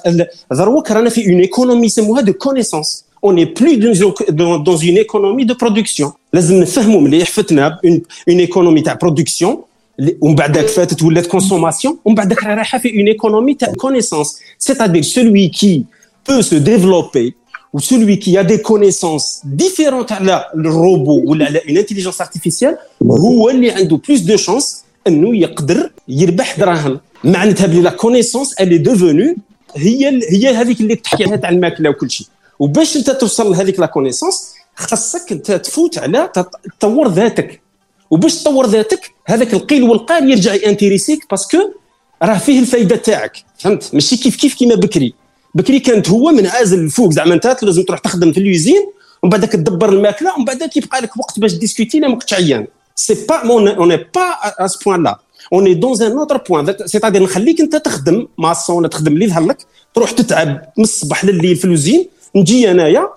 دروك 0.51 0.91
رانا 0.91 1.09
في 1.09 1.29
une 1.29 1.39
économie 1.39 1.85
يسموها 1.85 2.21
de 2.21 2.33
connaissance 2.33 3.05
on 3.23 3.37
est 3.37 3.45
plus 3.45 3.93
dans 4.29 4.49
une 4.67 4.97
économie 4.97 5.43
de 5.43 5.53
production 5.53 6.11
لازم 6.33 6.55
نفهموا 6.55 7.01
مليح 7.01 7.29
فتنا 7.31 7.79
une 7.85 8.01
économie 8.27 8.81
تاع 8.81 8.93
production 8.93 9.61
ومن 10.21 10.35
بعدك 10.35 10.67
فاتت 10.67 11.03
ولات 11.03 11.27
consommation 11.27 11.99
ومن 12.05 12.15
بعدك 12.15 12.43
رايحه 12.43 12.77
في 12.77 12.99
une 12.99 13.07
économie 13.07 13.53
تاع 13.53 13.73
connaissance 13.73 14.39
c'est-à-dire 14.59 15.01
celui 15.01 15.47
qui 15.47 15.85
peut 16.29 16.41
se 16.41 16.57
développer 16.57 17.35
ou 17.73 17.79
celui 17.79 18.19
qui 18.19 18.37
a 18.37 18.43
des 18.43 18.61
connaissances 18.61 19.41
différentes 19.43 20.11
على 20.11 20.45
الروبو 20.55 21.31
ولا 21.31 21.45
على 21.45 21.59
une 21.59 21.77
intelligence 21.77 22.21
artificielle 22.21 22.75
هو 23.03 23.49
اللي 23.49 23.71
عنده 23.71 24.01
plus 24.07 24.19
de 24.19 24.37
chance 24.37 24.65
انه 25.07 25.37
يقدر 25.37 25.91
يربح 26.07 26.59
دراهم 26.59 26.99
معناتها 27.23 27.67
بلي 27.67 27.81
la 27.81 27.89
connaissance 27.89 28.53
est 28.53 28.87
devenue 28.89 29.37
هي 29.75 30.21
هي 30.29 30.55
هذيك 30.55 30.81
اللي 30.81 30.95
تحكي 30.95 31.23
عليها 31.23 31.35
تاع 31.35 31.49
الماكله 31.49 31.89
وكل 31.89 32.11
شيء 32.11 32.27
وباش 32.59 32.97
انت 32.97 33.09
توصل 33.09 33.51
لهذيك 33.51 33.79
la 33.79 33.85
connaissance 33.85 34.53
خاصك 34.75 35.31
انت 35.31 35.51
تفوت 35.51 35.97
على 35.97 36.29
تطور 36.79 37.07
ذاتك 37.07 37.61
وباش 38.13 38.35
تطور 38.43 38.65
ذاتك 38.65 39.11
هذاك 39.25 39.53
القيل 39.53 39.83
والقال 39.83 40.29
يرجع 40.31 40.53
ي 40.53 40.60
intéressé 40.60 41.19
ك 41.19 41.25
parce 41.29 41.47
que 41.47 41.57
راه 42.23 42.37
فيه 42.37 42.59
الفائده 42.59 42.95
تاعك. 42.95 43.37
فهمت. 43.59 43.89
ماشي 43.93 44.17
كيف 44.17 44.35
كيف 44.35 44.53
كيما 44.55 44.75
بكري. 44.75 45.13
بكري 45.55 45.79
كانت 45.79 46.09
هو 46.09 46.31
من 46.31 46.47
عازل 46.47 46.79
الفوق 46.79 47.11
زعما 47.11 47.33
أنت 47.33 47.57
لازم 47.61 47.83
تروح 47.83 47.99
تخدم 47.99 48.31
في 48.31 48.39
l'usine 48.39 48.81
ومن 49.23 49.29
بعد 49.29 49.47
تدبر 49.47 49.89
الماكلة 49.89 50.33
ومن 50.35 50.45
بعد 50.45 50.63
كيبقى 50.63 51.01
لك 51.01 51.17
وقت 51.17 51.39
باش 51.39 51.53
discuter 51.53 51.99
لا 51.99 52.07
ما 52.07 52.15
كنتش 52.15 52.33
عيان. 52.33 52.67
c'est 52.95 53.25
pas 53.29 53.35
on 53.35 53.95
pas 53.95 54.21
à 54.59 54.67
ce 54.67 54.79
point-là 54.85 55.19
on 55.53 55.65
est 55.67 55.73
dans 55.73 56.01
un 56.01 56.17
autre 56.17 56.37
point 56.37 56.75
c'est-à-dire 56.85 57.23
نخليك 57.23 57.61
أنت 57.61 57.75
تخدم 57.75 58.27
maçon 58.37 58.89
تخدم 58.89 59.13
اللي 59.13 59.25
يظهر 59.25 59.45
لك 59.45 59.57
تروح 59.95 60.11
تتعب 60.11 60.61
من 60.77 60.83
الصباح 60.83 61.25
لليل 61.25 61.55
في 61.55 61.65
l'usine 61.65 62.07
نجي 62.35 62.71
أنايا 62.71 63.09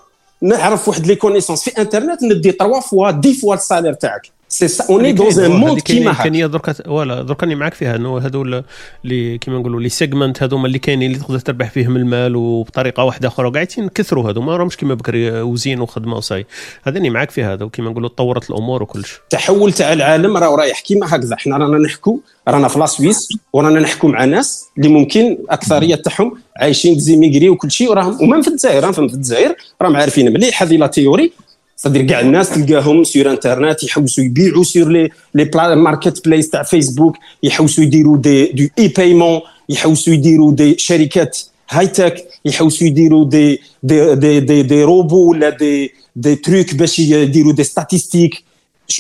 نعرف 0.43 0.89
واحد 0.89 1.07
les 1.07 1.15
connaissances 1.17 1.63
في 1.63 1.81
إنترنت 1.81 2.23
ندي 2.23 2.53
3 2.53 2.81
fois 2.81 3.07
10 3.07 3.33
fois 3.33 3.55
ال 3.55 3.60
salaire 3.60 3.93
تاعك. 3.93 4.36
c'est 4.49 4.69
ça 4.69 4.85
on 4.91 5.13
est 5.13 5.25
dans 5.25 5.41
un 5.41 5.51
monde 5.51 5.81
كيما 5.81 6.13
هكا 6.13 6.47
درك 6.47 6.71
voilà 6.71 7.23
درك 7.23 7.43
راني 7.43 7.55
معاك 7.55 7.75
فيها 7.75 7.97
إنه 7.97 8.19
هذو 8.19 8.63
اللي 9.05 9.39
كيما 9.39 9.59
نقولوا 9.59 9.81
les 9.81 9.89
segments 9.89 10.43
هذوما 10.43 10.67
اللي 10.67 10.79
كاينين 10.79 11.11
اللي 11.11 11.23
تقدر 11.23 11.39
تربح 11.39 11.71
فيهم 11.71 11.97
المال 11.97 12.37
وبطريقة 12.37 13.05
واحدة 13.05 13.29
أخرى 13.29 13.51
قاعدين 13.51 13.89
كثروا 13.89 14.31
هذوما 14.31 14.57
راهمش 14.57 14.77
كيما 14.77 14.95
بكري 14.95 15.31
usine 15.43 15.81
وخدمة 15.81 16.17
وصاي. 16.17 16.47
هذا 16.85 16.97
راني 16.97 17.11
معاك 17.11 17.31
في 17.31 17.45
هذا 17.45 17.65
وكيما 17.65 17.91
نقولوا 17.91 18.09
تطورت 18.09 18.51
الأمور 18.51 18.83
وكلش. 18.83 19.21
التحول 19.23 19.73
تاع 19.73 19.93
العالم 19.93 20.37
راه 20.37 20.57
رايح 20.57 20.81
كيما 20.81 21.17
هكذا. 21.17 21.37
حنا 21.37 21.57
رانا 21.57 21.79
نحكوا 21.79 22.19
رانا 22.49 22.69
في 22.69 22.79
la 22.79 22.91
Suisse 22.91 23.29
ورانا 23.53 23.81
نحكوا 23.81 24.11
مع 24.11 24.25
ناس 24.25 24.67
اللي 24.79 24.89
ممكن 24.89 25.39
أكثرية 25.51 25.95
تاعهم 25.95 26.39
عايشين 26.57 26.95
des 26.95 27.10
immigrés 27.10 27.49
وكل 27.49 27.71
شيء 27.71 27.91
وراهم 27.91 28.23
و 28.23 28.27
même 28.27 28.43
في 28.43 28.49
الجزائر 28.49 28.93
في 28.93 28.99
الجزائر 28.99 29.55
راهم 29.83 29.97
عارفين 29.97 30.33
مليح 30.33 30.63
هذه 30.63 30.77
la 30.77 30.87
théorie. 30.87 31.33
صدر 31.77 32.03
كاع 32.03 32.21
الناس 32.21 32.51
تلقاهم 32.51 33.05
sur 33.05 33.31
internet 33.31 33.85
يحوسوا 33.85 34.25
يبيعوا 34.25 34.65
sur 34.65 34.89
les 34.89 35.11
les 35.35 35.77
marketplaces 35.77 36.51
تاع 36.51 36.63
فيسبوك 36.63 37.17
يحوسوا 37.43 37.85
يديروا 37.85 38.17
des 38.17 38.47
de 38.47 38.69
e-paiement 38.79 39.41
يحوسوا 39.69 40.15
يديروا 40.15 40.53
دي 40.53 40.79
شركات 40.79 41.39
هاي 41.71 41.87
تك 41.87 42.29
يحوسوا 42.45 42.87
يديروا 42.87 43.25
دي 43.25 43.61
دي 43.83 44.15
دي 44.15 44.41
دي, 44.41 44.63
دي 44.63 44.83
روبو 44.83 45.31
ولا 45.31 45.51
des 45.51 45.93
des 46.17 46.35
trucs 46.35 46.75
باش 46.75 46.99
يديروا 46.99 47.53
des 47.53 47.65
statistiques 47.65 48.45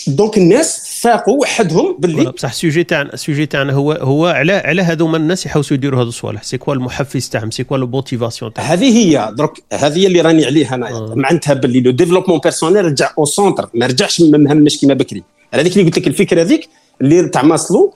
دونك 0.06 0.38
الناس 0.38 1.00
فاقوا 1.00 1.40
وحدهم 1.40 1.96
باللي 1.98 2.30
بصح 2.30 2.48
السوجي 2.48 2.84
تاعنا 2.84 3.14
السوجي 3.14 3.46
تاعنا 3.46 3.72
هو 3.72 3.92
هو 3.92 4.26
على 4.26 4.52
على 4.52 4.82
هذوما 4.82 5.16
الناس 5.16 5.46
يحوسوا 5.46 5.76
يديروا 5.76 6.00
هذو 6.00 6.08
الصوالح. 6.08 6.42
c'est 6.42 6.58
quoi 6.58 6.74
المحفز 6.74 7.28
تاعهم؟ 7.28 7.50
c'est 7.50 7.64
quoi 7.64 7.76
ال 7.76 7.83
motivation 7.83 8.52
تاعهم؟ 8.52 8.70
هذه 8.70 8.96
هي 8.96 9.32
درك 9.38 9.62
هذه 9.72 10.06
اللي 10.06 10.20
راني 10.20 10.46
عليها 10.46 10.74
أنا. 10.74 10.90
آه. 10.90 11.14
معناتها 11.16 11.54
باللي 11.54 11.80
le 11.80 11.90
développement 11.90 12.38
personnel 12.38 12.84
رجع 12.84 13.10
au 13.18 13.24
centre 13.24 13.68
ما 13.74 13.86
رجعش 13.86 14.20
مهمش 14.20 14.78
كيما 14.78 14.94
بكري. 14.94 15.22
على 15.52 15.62
هذيك 15.62 15.72
اللي 15.72 15.84
قلت 15.84 15.98
لك 15.98 16.06
الفكرة 16.06 16.42
هذيك 16.42 16.68
اللي 17.00 17.28
تاع 17.28 17.42
ماسلو 17.42 17.94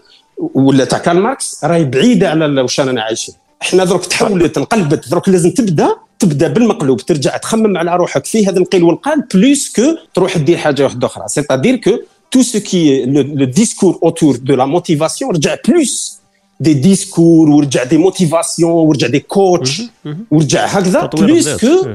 ولا 0.54 0.84
تاع 0.84 0.98
كارل 0.98 1.20
ماركس 1.20 1.64
راهي 1.64 1.84
بعيدة 1.84 2.30
على 2.30 2.60
واش 2.60 2.80
رانا 2.80 3.02
عايشين. 3.02 3.34
إحنا 3.62 3.84
درك 3.84 4.06
تحولت 4.06 4.58
انقلبت. 4.58 5.10
درك 5.10 5.28
لازم 5.28 5.50
تبدأ 5.50 5.96
تبدا 6.20 6.48
بالمقلوب 6.48 7.00
ترجع 7.00 7.36
تخمم 7.36 7.76
على 7.76 7.96
روحك 7.96 8.24
في 8.24 8.46
هذا 8.46 8.58
القيل 8.58 8.82
والقال 8.82 9.24
plus 9.34 9.72
que 9.76 9.82
تروح 10.14 10.38
دير 10.38 10.56
حاجة 10.56 10.82
واحدة 10.82 11.06
أخرى. 11.06 11.24
c'est-à-dire 11.28 11.76
que 11.76 11.90
tout 12.36 12.44
ce 12.44 12.58
qui 12.58 12.80
est 12.92 13.06
le, 13.06 13.22
le 13.22 13.46
discours 13.46 13.98
autour 14.02 14.34
de 14.38 14.54
la 14.54 14.66
motivation 14.66 15.30
رجع 15.30 15.56
plus 15.56 16.20
des 16.62 16.74
discours 16.74 17.48
ورجع 17.48 17.84
des 17.84 17.98
motivations 17.98 18.64
ورجع 18.64 19.08
des 19.08 19.20
coachs 19.20 19.82
ورجع 20.30 20.66
هكذا 20.66 21.10
plus 21.16 21.46
que 21.60 21.88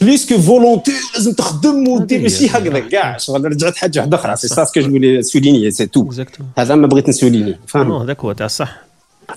plus 0.00 0.28
que 0.28 0.38
volonté 0.38 0.92
لازم 1.14 1.32
تخدم 1.32 1.88
ودير 1.88 2.20
ماشي 2.20 2.48
هكذا 2.48 2.78
كاع. 2.78 3.16
شغل 3.16 3.44
رجعت 3.44 3.76
حاجة 3.76 3.98
واحدة 3.98 4.16
أخرى. 4.16 4.36
c'est 4.36 4.48
ça 4.48 4.64
ce 4.64 4.70
que 4.70 4.80
je 4.80 4.90
voulais 4.90 5.22
souligner 5.22 5.70
c'est 5.70 5.86
tout 5.86 6.10
هذا 6.58 6.74
ما 6.74 6.86
بغيت 6.86 7.08
ن 7.08 7.13
souligner 7.13 7.58
فاهم 7.66 7.92
هذاك 7.92 8.20
هو 8.20 8.32
تاع 8.32 8.46
الصح 8.46 8.84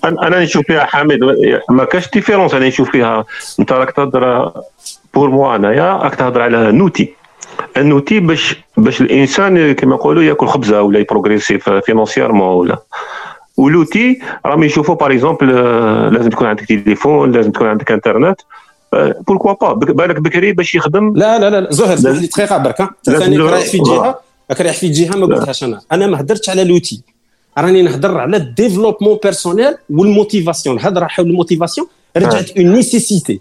أنا 0.04 0.44
نشوف 0.44 0.66
فيها 0.66 0.86
حامد 0.86 1.20
ما 1.70 1.84
كاش 1.84 2.12
différence 2.12 2.54
أنا 2.54 2.68
نشوف 2.68 2.92
فيها. 2.92 3.26
أنت 3.60 3.72
راك 3.72 3.92
تهضر 3.92 4.52
pour 5.14 5.30
moi 5.30 5.56
أنايا 5.56 5.94
راك 5.98 6.16
تهضر 6.16 6.42
على 6.42 6.72
un 6.72 6.82
outil. 6.82 7.14
un 7.78 7.92
outil 7.92 8.20
باش 8.20 8.56
باش 8.78 9.02
الإنسان 9.02 9.72
كما 9.72 9.96
يقولوا 9.96 10.24
ياكل 10.24 10.48
خبزة 10.48 10.82
ولا 10.82 11.00
ي 11.00 11.05
progresser 11.05 11.60
financièrement 11.60 12.48
ولا. 12.48 12.78
و 13.58 13.66
l'outil 13.66 14.20
راهم 14.46 14.64
يشوفوا 14.64 14.96
par 14.96 15.12
exemple 15.12 15.48
لازم 16.14 16.30
تكون 16.30 16.48
عندك 16.48 16.66
تليفون 16.66 17.32
لازم 17.32 17.52
تكون 17.52 17.68
عندك 17.68 17.92
انترنت 17.92 18.42
pourquoi 19.28 19.54
pas 19.54 19.74
بالك 19.74 20.20
بكري 20.20 20.52
باش 20.54 20.76
يخدم. 20.76 21.14
لا 21.16 21.40
لا 21.40 21.60
لا 21.60 21.72
زهير 21.72 21.98
دقيقه 21.98 22.58
برك 22.58 22.90
ثاني 23.06 23.38
رايح 23.38 23.66
في 23.66 23.78
جهة 23.78 24.20
رايح 24.62 24.78
في 24.78 24.90
جهة 24.90 25.18
ما 25.18 25.26
قلتهاش 25.26 25.64
أنا. 25.64 25.82
أنا 25.92 26.08
ما 26.08 26.20
هدرتش 26.20 26.50
على 26.50 26.64
l'outil. 26.64 27.04
راني 27.58 27.82
نهضر 27.82 28.18
على 28.18 28.38
ال 28.38 28.44
développement 28.44 29.18
personnel 29.24 29.76
وال 29.90 30.03
motivation. 30.03 30.78
الهضره 30.78 31.06
حول 31.06 31.26
ال 31.26 31.31
motivation. 31.31 31.88
رجعت 32.18 32.58
une 32.58 32.72
nécessité 32.72 33.40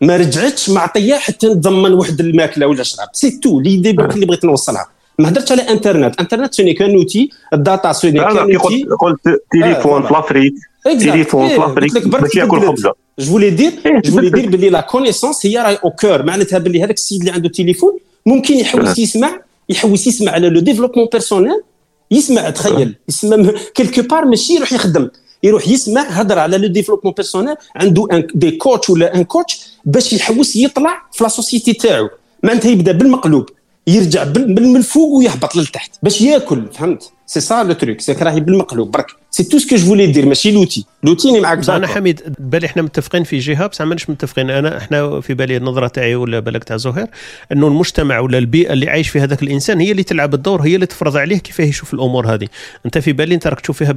ما 0.00 0.16
رجعتش 0.16 0.70
معطيه 0.70 1.14
حتى 1.14 1.46
نضمن 1.46 1.92
واحد 1.92 2.20
الماكلة 2.20 2.66
ولا 2.66 2.82
شراب. 2.82 3.08
c'est 3.12 3.30
tout 3.30 3.60
l'idée 3.60 3.90
اللي 3.90 4.26
بغيت 4.26 4.44
نوصلها. 4.44 4.86
ما 5.18 5.28
هدرتش 5.28 5.52
على 5.52 5.62
انترنت 5.62 6.20
انترنت 6.20 6.54
ce 6.54 6.60
n'est 6.60 6.74
qu'un 6.74 6.94
outil 6.94 7.30
ال 7.52 7.60
data 7.60 7.92
ce 7.92 8.00
n'est 8.00 8.20
qu'un 8.20 8.38
outil 8.38 8.86
قلت 9.00 9.42
تليفون 9.52 10.02
في 10.02 10.12
l'Afrique 10.12 10.54
تليفون 10.84 11.48
في 11.48 11.56
l'Afrique 11.56 12.08
باش 12.08 12.34
ياكل 12.36 12.60
خبزة. 12.60 12.92
je 13.18 13.26
voulais 13.26 13.50
dire 13.50 13.72
je 14.04 14.12
voulais 14.12 14.30
dire 14.30 14.50
باللي 14.50 14.70
la 14.70 14.80
connaissance 14.80 15.46
هي 15.46 15.58
راهي 15.58 15.78
au 15.84 15.90
cœur 15.90 16.22
معناتها 16.22 16.58
باللي 16.58 16.84
هذاك 16.84 16.96
السيد 16.96 17.20
اللي 17.20 17.32
عنده 17.32 17.48
تليفون 17.48 17.98
ممكن 18.26 18.54
يحوس 18.54 18.98
يسمع 18.98 19.40
يحوس 19.68 20.06
يسمع 20.06 20.32
على 20.32 20.48
le 20.48 20.60
développement 20.60 21.08
personnel 21.12 21.62
يسمع 22.10 22.50
تخيل. 22.50 22.96
يسمع 23.08 23.52
quelque 23.74 24.02
part 24.02 24.24
ماشي 24.24 24.54
يروح 24.54 24.72
يخدم. 24.72 25.08
يروح 25.42 25.68
يسمع 25.68 26.02
هضر 26.02 26.38
على 26.38 26.58
le 26.58 26.68
développement 26.68 27.14
personnel 27.14 27.54
عنده 27.76 28.06
un 28.12 28.26
des 28.34 28.50
coachs 28.50 28.90
ولا 28.90 29.14
un 29.14 29.24
coach 29.24 29.60
باش 29.84 30.12
يحوس 30.12 30.56
يطلع 30.56 31.02
في 31.12 31.24
la 31.24 31.28
société 31.30 31.72
تاعو. 31.72 32.08
معناتها 32.42 32.70
يبدأ 32.70 32.92
بالمقلوب 32.92 33.48
يرجع 33.86 34.24
من 34.36 34.76
الفوق 34.76 35.08
ويهبط 35.12 35.56
للتحت 35.56 35.90
باش 36.02 36.20
ياكل 36.20 36.62
فهمت؟ 36.72 37.10
c'est 37.30 37.40
ça 37.40 37.62
le 37.62 37.72
truc 37.72 38.00
c'est 38.00 38.12
راهي 38.12 38.40
بالمقلوب. 38.40 38.90
برك 38.90 39.06
c'est 39.30 39.44
tout 39.44 39.58
ce 39.58 39.65
que 39.65 39.76
je 39.76 39.86
voulais 39.86 40.06
dire 40.06 40.26
ماشي 40.26 40.50
l'outil. 40.50 40.84
l'outil 41.02 41.40
معاك 41.40 41.70
أنا 41.70 41.86
حميد 41.86 42.34
بالي 42.38 42.66
إحنا 42.66 42.82
متفقين 42.82 43.24
في 43.24 43.38
جهة 43.38 43.66
بصح 43.66 43.84
ماناش 43.84 44.10
متفقين 44.10 44.50
أنا. 44.50 44.78
إحنا 44.78 45.20
في 45.20 45.34
بالي 45.34 45.56
النظرة 45.56 45.88
تاعي 45.88 46.14
ولا 46.14 46.40
بالك 46.40 46.64
تاع 46.64 46.76
زهير 46.76 47.06
إنه 47.52 47.66
المجتمع 47.66 48.18
ولا 48.18 48.38
البيئة 48.38 48.72
اللي 48.72 48.90
عايش 48.90 49.08
فيها 49.08 49.22
هذاك 49.22 49.42
الإنسان 49.42 49.80
هي 49.80 49.90
اللي 49.90 50.02
تلعب 50.02 50.34
الدور 50.34 50.60
هي 50.60 50.74
اللي 50.74 50.86
تفرض 50.86 51.16
عليه 51.16 51.38
كيفاه 51.38 51.64
يشوف 51.64 51.94
الأمور 51.94 52.34
هذه. 52.34 52.46
أنت 52.86 52.98
في 52.98 53.12
بالي 53.12 53.34
أنت 53.34 53.46
راك 53.46 53.60
تشوف 53.60 53.82
فيها 53.82 53.92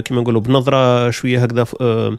كما 0.00 0.20
نقولوا 0.20 0.40
بنظرة 0.40 1.10
شوية 1.10 1.42
هكذا 1.42 1.64
آه، 1.80 2.18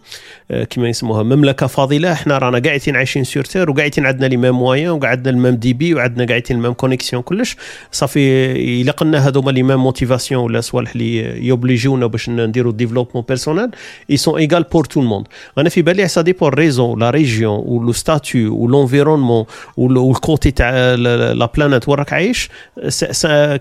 آه، 0.52 0.64
كما 0.64 0.90
يسموها 0.90 1.24
مملكة 1.24 1.68
فاضلة. 1.68 2.12
إحنا 2.12 2.38
رانا 2.38 2.60
قاعدين 2.60 2.96
عايشين 2.96 3.24
sur 3.24 3.44
terre 3.44 3.70
وقاعدين 3.70 4.06
عندنا 4.06 4.26
les 4.26 4.38
mêmes 4.38 4.56
moyens 4.56 4.90
وقعدنا 4.90 5.30
ال 5.30 5.56
même 5.56 5.74
débit 5.74 5.94
وعندنا 5.94 6.26
قاعدين 6.26 6.58
ال 6.58 6.61
même 6.61 6.74
connexion 6.74 7.22
كلش. 7.22 7.56
صافي 7.92 8.52
يلقنا 8.82 9.28
هذوما 9.28 9.52
les 9.52 9.64
mêmes 9.64 9.80
motivations 9.80 10.33
ولا 10.38 10.62
صوالح 10.62 10.92
اللي 10.92 11.46
ي 11.48 11.54
obliger 11.54 11.94
ونا 11.94 12.06
باش 12.06 12.30
نديروا 12.30 12.72
développement 12.72 13.24
personnel 13.28 13.70
et 14.10 14.18
sont 14.18 14.40
égales 14.40 14.64
pour 14.64 14.86
tout 14.86 15.02
le 15.02 15.09
monde 15.09 15.28
أنا 15.58 15.70
في 15.70 15.82
بالي 15.82 16.08
ça 16.08 16.22
dépend 16.22 16.50
raison 16.50 17.00
la 17.00 17.10
région 17.10 17.64
et 17.66 17.84
le 17.84 17.92
statut 17.92 18.40
et 18.40 18.56
l'environnement 18.56 19.46
et 19.78 20.12
ال 20.12 20.20
côté 20.20 20.52
تاع 20.52 20.96
la 20.96 21.46
planète 21.46 21.90
وين 21.90 21.98
راك 21.98 22.14
عايش 22.14 22.50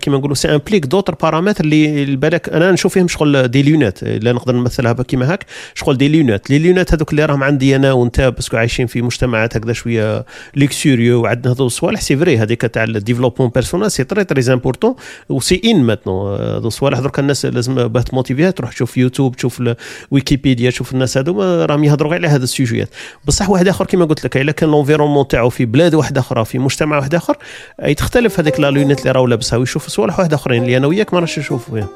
كيما 0.01 0.17
نقولوا 0.17 0.35
s'implique 0.35 0.85
d'autres 0.85 1.15
paramètres 1.15 1.63
اللي 1.63 2.15
بالك 2.15 2.49
أنا 2.49 2.71
نشوف 2.71 2.93
فيهم 2.93 3.07
شغل 3.07 3.47
des 3.47 3.63
lunettes 3.63 4.03
là 4.03 4.31
نقدر 4.31 4.55
نمثلها 4.55 4.93
كيما 4.93 5.33
هاك 5.33 5.45
شغل 5.75 5.97
des 5.97 6.07
lunettes 6.07 6.49
les 6.49 6.59
lunettes 6.59 6.93
هذوك 6.93 7.11
اللي 7.11 7.25
راهم 7.25 7.43
عندي 7.43 7.75
أنا 7.75 7.91
وانت 7.91 8.21
parce 8.21 8.43
que 8.43 8.57
عايشين 8.57 8.87
في 8.87 9.01
مجتمعات 9.01 9.57
هكذا 9.57 9.73
شوية 9.73 10.25
luxueux 10.55 11.21
وعندنا 11.21 11.53
هذو 11.53 11.65
الصوالح 11.65 12.01
c'est 12.01 12.17
vrai 12.17 12.37
هذيك 12.37 12.61
تاع 12.61 12.83
ال 12.83 13.49
développement 13.49 13.91
personnel 13.91 14.03
c'est 14.03 14.23
très 14.23 14.53
très 14.53 14.95
important 15.29 15.39
et 15.39 15.61
c'est 15.65 15.83
maintenant 15.83 16.35
هذو 16.63 16.67
الصوالح 16.67 16.99
درك 16.99 17.19
الناس 17.19 17.45
لازم 17.45 17.87
باه 17.87 18.01
ت 18.01 18.07
motiver 18.07 18.45
ها 18.45 18.51
تروح 18.51 18.71
تشوف 18.71 18.97
يوتيوب 18.97 19.35
تشوف 19.35 19.63
ويكيبيديا 20.11 20.69
تشوف 20.69 20.93
الناس 20.93 21.17
هذوما 21.17 21.65
راهم 21.65 21.83
يهضروا 21.83 22.13
على 22.13 22.27
هذا 22.27 22.43
ال 22.43 22.49
sujet 22.49 22.77
ات. 22.77 22.89
بصح 23.25 23.49
واحد 23.49 23.67
آخر 23.67 23.85
كما 23.85 24.05
قلت 24.05 24.25
لك 24.25 24.37
إلا 24.37 24.51
كان 24.51 24.69
l'environnement 24.69 25.27
تاعو 25.27 25.49
في 25.49 25.65
بلاد 25.65 25.95
واحدة 25.95 26.21
أخرى 26.21 26.45
في 26.45 26.59
مجتمع 26.59 26.97
واحد 26.97 27.15
آخر 27.15 27.37
اي 27.83 27.93
تختلف 27.95 28.39
هذيك 28.39 28.59
لا 28.59 28.71
لونيت 28.71 28.99
اللي 28.99 29.11
راهو 29.11 29.27
لابسها 29.27 29.59
ويشوف 29.59 29.87
صوالح 29.87 30.19
واحد 30.19 30.33
آخرين 30.33 30.63
اللي 30.63 30.77
أنا 30.77 30.87
وياك 30.87 31.13
ما 31.13 31.19
راش 31.19 31.39
نشوفوا 31.39 31.75
فيها 31.75 31.87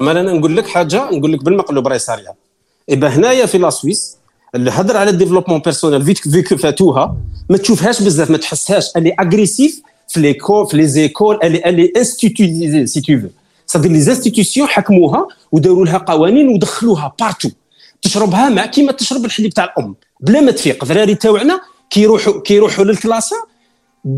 ما 0.00 0.10
أنا 0.10 0.32
نقول 0.32 0.56
لك 0.56 0.66
حاجة 0.66 1.10
نقول 1.10 1.32
لك 1.32 1.44
بالمقلوب 1.44 1.88
راهي 1.88 1.98
صاريه 1.98 2.34
إبا 2.90 3.08
هنايا 3.08 3.46
في 3.46 3.58
لا 3.58 3.70
سويس 3.70 4.16
اللي 4.54 4.70
هضر 4.70 4.96
على 4.96 5.10
الديفلوبمون 5.10 5.60
بيرسونيل 5.60 6.04
فيك 6.04 6.18
فيك 6.18 6.54
فاتوها 6.54 7.16
ما 7.48 7.56
تشوفهاش 7.56 8.02
بزاف 8.02 8.30
ما 8.30 8.38
تحسهاش. 8.38 8.96
اللي 8.96 9.14
اغريسيف 9.20 9.82
في 10.10 10.20
لي 10.20 10.34
كول 10.34 10.66
في 10.66 10.76
لي 10.76 10.86
زيكول 10.86 11.38
اللي 11.42 11.62
اللي 11.66 11.92
انستيتيوزي 11.96 12.86
سي 12.86 13.00
تو 13.00 13.28
سي 13.72 13.78
لي 13.78 14.00
زانستيتيسيون 14.00 14.68
حكموها 14.68 15.28
وداروا 15.52 15.86
لها 15.86 15.98
قوانين 15.98 16.48
ودخلوها 16.48 17.14
بارتو 17.20 17.50
تشربها 18.02 18.48
مع 18.48 18.66
كيما 18.66 18.92
تشرب 18.92 19.24
الحليب 19.24 19.50
تاع 19.50 19.64
الأم. 19.64 19.94
بلا 20.20 20.40
ما 20.40 20.52
تفيق. 20.52 20.84
الدراري 20.84 21.14
تاوعنا 21.14 21.60
كيروحوا 21.90 22.40
كيروحوا 22.40 22.84
للكلاسة. 22.84 23.36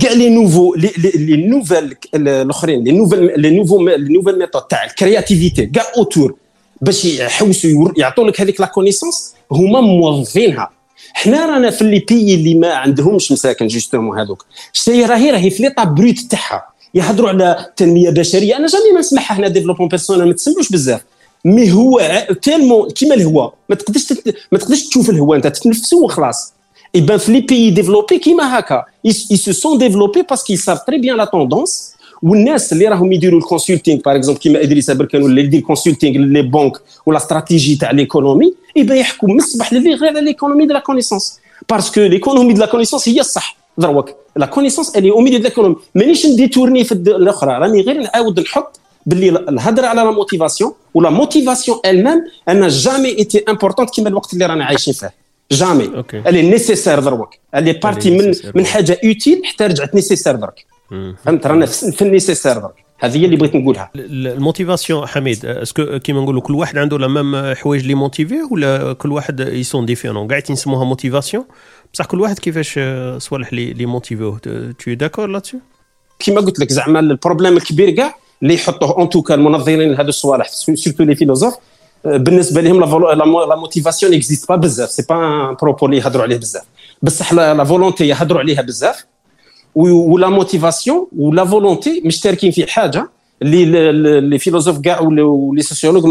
كاع 0.01 0.13
les 0.13 0.31
nouveaux 0.31 0.75
les 0.75 1.37
nouvelles 1.37 1.97
الأخرين. 2.15 2.85
les 2.85 2.93
nouvelles 2.93 3.41
les 3.41 3.51
nouveaux 3.51 3.89
les 3.89 4.15
nouvelles 4.15 4.39
méthodes 4.39 4.63
تاع 4.63 4.85
ال 4.85 4.92
créativité 4.92 5.67
كاع 5.67 5.85
autour 5.97 6.35
باش 6.81 7.05
يحوسوا 7.05 7.89
يعطوا 7.97 8.25
لك 8.25 8.41
هذيك 8.41 8.61
la 8.61 8.67
connaissance 8.67 9.35
هما 9.53 9.81
موظفينها. 9.81 10.71
حنا 11.13 11.47
رانا 11.47 11.71
في 11.71 11.85
les 11.85 11.99
pays 11.99 12.35
اللي 12.35 12.55
ما 12.55 12.75
عندهمش 12.75 13.33
مساكن 13.33 13.67
justement 13.67 14.19
هذوك. 14.19 14.45
شتي 14.73 15.05
راهي 15.05 15.31
راهي 15.31 15.51
في 15.51 15.63
l'état 15.63 15.85
brut 15.85 16.19
تاعها. 16.19 16.72
يهضروا 16.95 17.29
على 17.29 17.67
تنميه 17.77 18.11
بشريه 18.11 18.57
أنا 18.57 18.67
jamais 18.67 18.93
ما 18.95 19.01
نسمعها 19.01 19.33
هنا 19.33 19.49
développement 19.49 19.89
personnel 19.89 20.27
ما 20.27 20.33
تسمعوش 20.33 20.73
بزاف. 20.73 21.01
mais 21.45 21.73
هو 21.73 22.01
tellement 22.43 22.91
كيما 22.91 23.15
الهواء 23.15 23.55
ما 23.69 23.77
تقدرش 23.77 24.13
ما 24.53 24.59
تقدرش 24.59 24.89
تشوف 24.89 25.11
الهواء 25.11 25.37
أنت 25.37 25.47
تتنفسو 25.47 26.05
وخلاص. 26.05 26.53
et 26.95 27.19
في 27.19 27.33
les 27.33 27.41
pays 27.41 27.71
développés 27.71 28.19
كيما 28.19 28.59
هكا. 28.59 28.85
et 29.07 29.13
se 29.13 29.53
sont 29.53 29.79
développés 29.79 30.23
parce 30.23 30.43
que 30.43 30.55
savent 30.55 30.79
très 30.87 30.99
bien 30.99 31.17
la 31.17 31.25
tendance 31.25 31.93
والناس 32.23 32.73
اللي 32.73 32.89
راهم 32.89 33.13
يديروا 33.13 33.39
ال 33.39 33.44
consulting 33.44 34.01
par 34.01 34.17
exemple 34.17 34.41
كيما 34.41 34.63
إدريس 34.63 34.91
بركان 34.91 35.23
ولا 35.23 35.41
يدير 35.41 35.61
consulting 35.61 36.17
les 36.19 36.43
banques 36.43 36.73
ولا 37.07 37.19
استراتيجي 37.19 37.77
تاع 37.77 37.91
l'économie 37.91 38.55
يبقى 38.77 38.99
يحكوا 38.99 39.29
من 39.29 39.39
الصباح 39.39 39.73
لليل 39.73 39.95
غير 39.95 40.09
على 40.09 40.21
l'économie 40.21 40.67
de 40.67 40.75
la 40.75 40.81
connaissance 40.81 41.39
parce 41.71 41.90
que 41.90 42.01
l'économie 42.01 42.53
de 42.53 42.61
la 42.61 42.67
connaissance 42.67 43.09
هي 43.09 43.21
الصح. 43.21 43.62
دروك 43.79 44.11
la 44.37 44.47
connaissance 44.47 44.97
elle 44.97 45.11
est 45.11 45.21
au 45.21 45.25
milieu 45.25 45.39
de 45.39 45.45
l'économie 45.45 45.77
مانيش 45.95 46.27
ن 46.27 46.33
détourner 46.33 46.85
في 46.85 46.93
الأخرى. 46.93 47.53
راني 47.53 47.81
غير 47.81 48.01
نعاود 48.01 48.41
نحط 48.41 48.81
باللي 49.07 49.29
الهضره 49.29 49.87
على 49.87 50.03
la 50.03 50.11
motivation 50.11 50.73
و 50.95 51.00
la 51.00 51.11
motivation 51.11 51.79
elle-même 51.87 52.25
n'a 52.49 52.69
jamais 52.69 53.09
été 53.09 53.45
importante 53.49 53.91
كيما 53.91 54.09
الوقت 54.09 54.33
اللي 54.33 54.47
رانا 54.47 54.65
عايشين 54.65 54.95
فيه. 54.95 55.13
jamais 55.53 56.05
elle 56.15 56.43
est 56.43 56.56
nécessaire 56.56 57.01
دروك 57.01 57.35
elle 57.55 57.73
est 57.73 57.86
partie 57.86 58.11
من 58.19 58.35
من 58.55 58.67
حاجة 58.67 59.01
utile 59.05 59.43
حتى 59.45 59.67
رجعت 59.67 59.95
nécessaire 59.95 60.37
درك 60.37 60.67
فهمت؟ 61.25 61.47
رانا 61.47 61.67
في 61.67 62.03
ال 62.03 62.08
nécessaire 62.08 62.59
درك 62.59 62.75
هذه 62.99 63.19
هي 63.19 63.25
اللي 63.25 63.37
بغيت 63.37 63.55
نقولها. 63.55 63.91
ال 63.95 64.05
motivation 64.05 65.07
حميد 65.07 65.47
est-ce 65.47 65.82
que 65.82 65.99
كيما 65.99 66.21
نقولوا 66.21 66.41
كل 66.41 66.55
واحد 66.55 66.79
عنده 66.79 66.99
la 66.99 67.09
même 67.09 67.55
حوايج 67.55 67.83
اللي 67.83 67.95
motiver 67.95 68.42
ه 68.42 68.49
ولا 68.51 68.93
كل 68.93 69.13
واحد 69.13 69.41
ils 69.41 69.61
sont 69.61 69.87
différents 69.87 70.29
كاع 70.29 70.43
يسموها 70.51 70.85
motivation 70.85 71.45
بصح 71.95 72.05
كل 72.07 72.21
واحد 72.21 72.39
كيفاش 72.39 72.79
صوالح 73.19 73.49
اللي 73.49 73.73
اللي 73.73 73.87
motiver 73.87 74.39
وه 74.85 74.88
tout 74.88 74.93
d'accord 74.93 75.27
là-dessus 75.27 75.59
كيما 76.19 76.41
قلت 76.41 76.59
لك 76.59 76.73
زعما 76.73 77.01
ال 77.01 77.07
problème 77.07 77.57
الكبير 77.57 77.91
كاع 77.91 78.17
اللي 78.43 78.55
يحطوه 78.55 78.91
en 78.91 79.09
tout 79.09 79.24
cas 79.24 79.35
المنظرين 79.35 79.93
لهذا 79.93 80.09
الصوالح 80.09 80.49
surtout 80.49 81.05
les 81.05 81.15
philosophes 81.15 81.55
بالنسبة 82.05 82.61
لهم 82.61 82.81
la 83.49 83.57
motivation 83.57 84.15
existe 84.15 84.49
pas 84.49 84.57
بزاف. 84.57 84.91
c'est 84.91 85.03
pas 85.09 85.57
à 85.63 85.66
propos 85.66 85.87
اللي 85.87 85.97
يهضروا 85.97 86.23
عليه 86.23 86.37
بزاف. 86.37 86.63
بصح 87.03 87.33
la 87.33 87.65
volonté 87.65 88.09
يهضروا 88.09 88.41
عليها 88.41 88.63
بزاف. 88.63 89.05
و 89.75 89.93
la 89.93 90.29
motivation 90.29 91.07
و 91.17 91.26
la 91.26 91.45
volonté 91.45 92.03
مشتركين 92.05 92.51
في 92.51 92.67
حاجة 92.67 93.11
اللي 93.43 94.21
les 94.21 94.39
philosophes 94.39 94.79
كاع 94.79 95.01
و 95.01 95.16
les 95.16 95.63
sociologues 95.63 96.05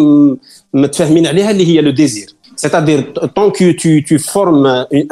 متفاهمين 0.74 1.28
عليها 1.28 1.52
اللي 1.52 1.68
هي 1.68 1.82
le 1.82 1.92
désir 1.92 2.36
c'est-à-dire 2.62 3.02
tant 3.38 3.50
que 3.58 3.68
tu, 3.82 3.92
tu 4.10 4.18
formes 4.20 4.68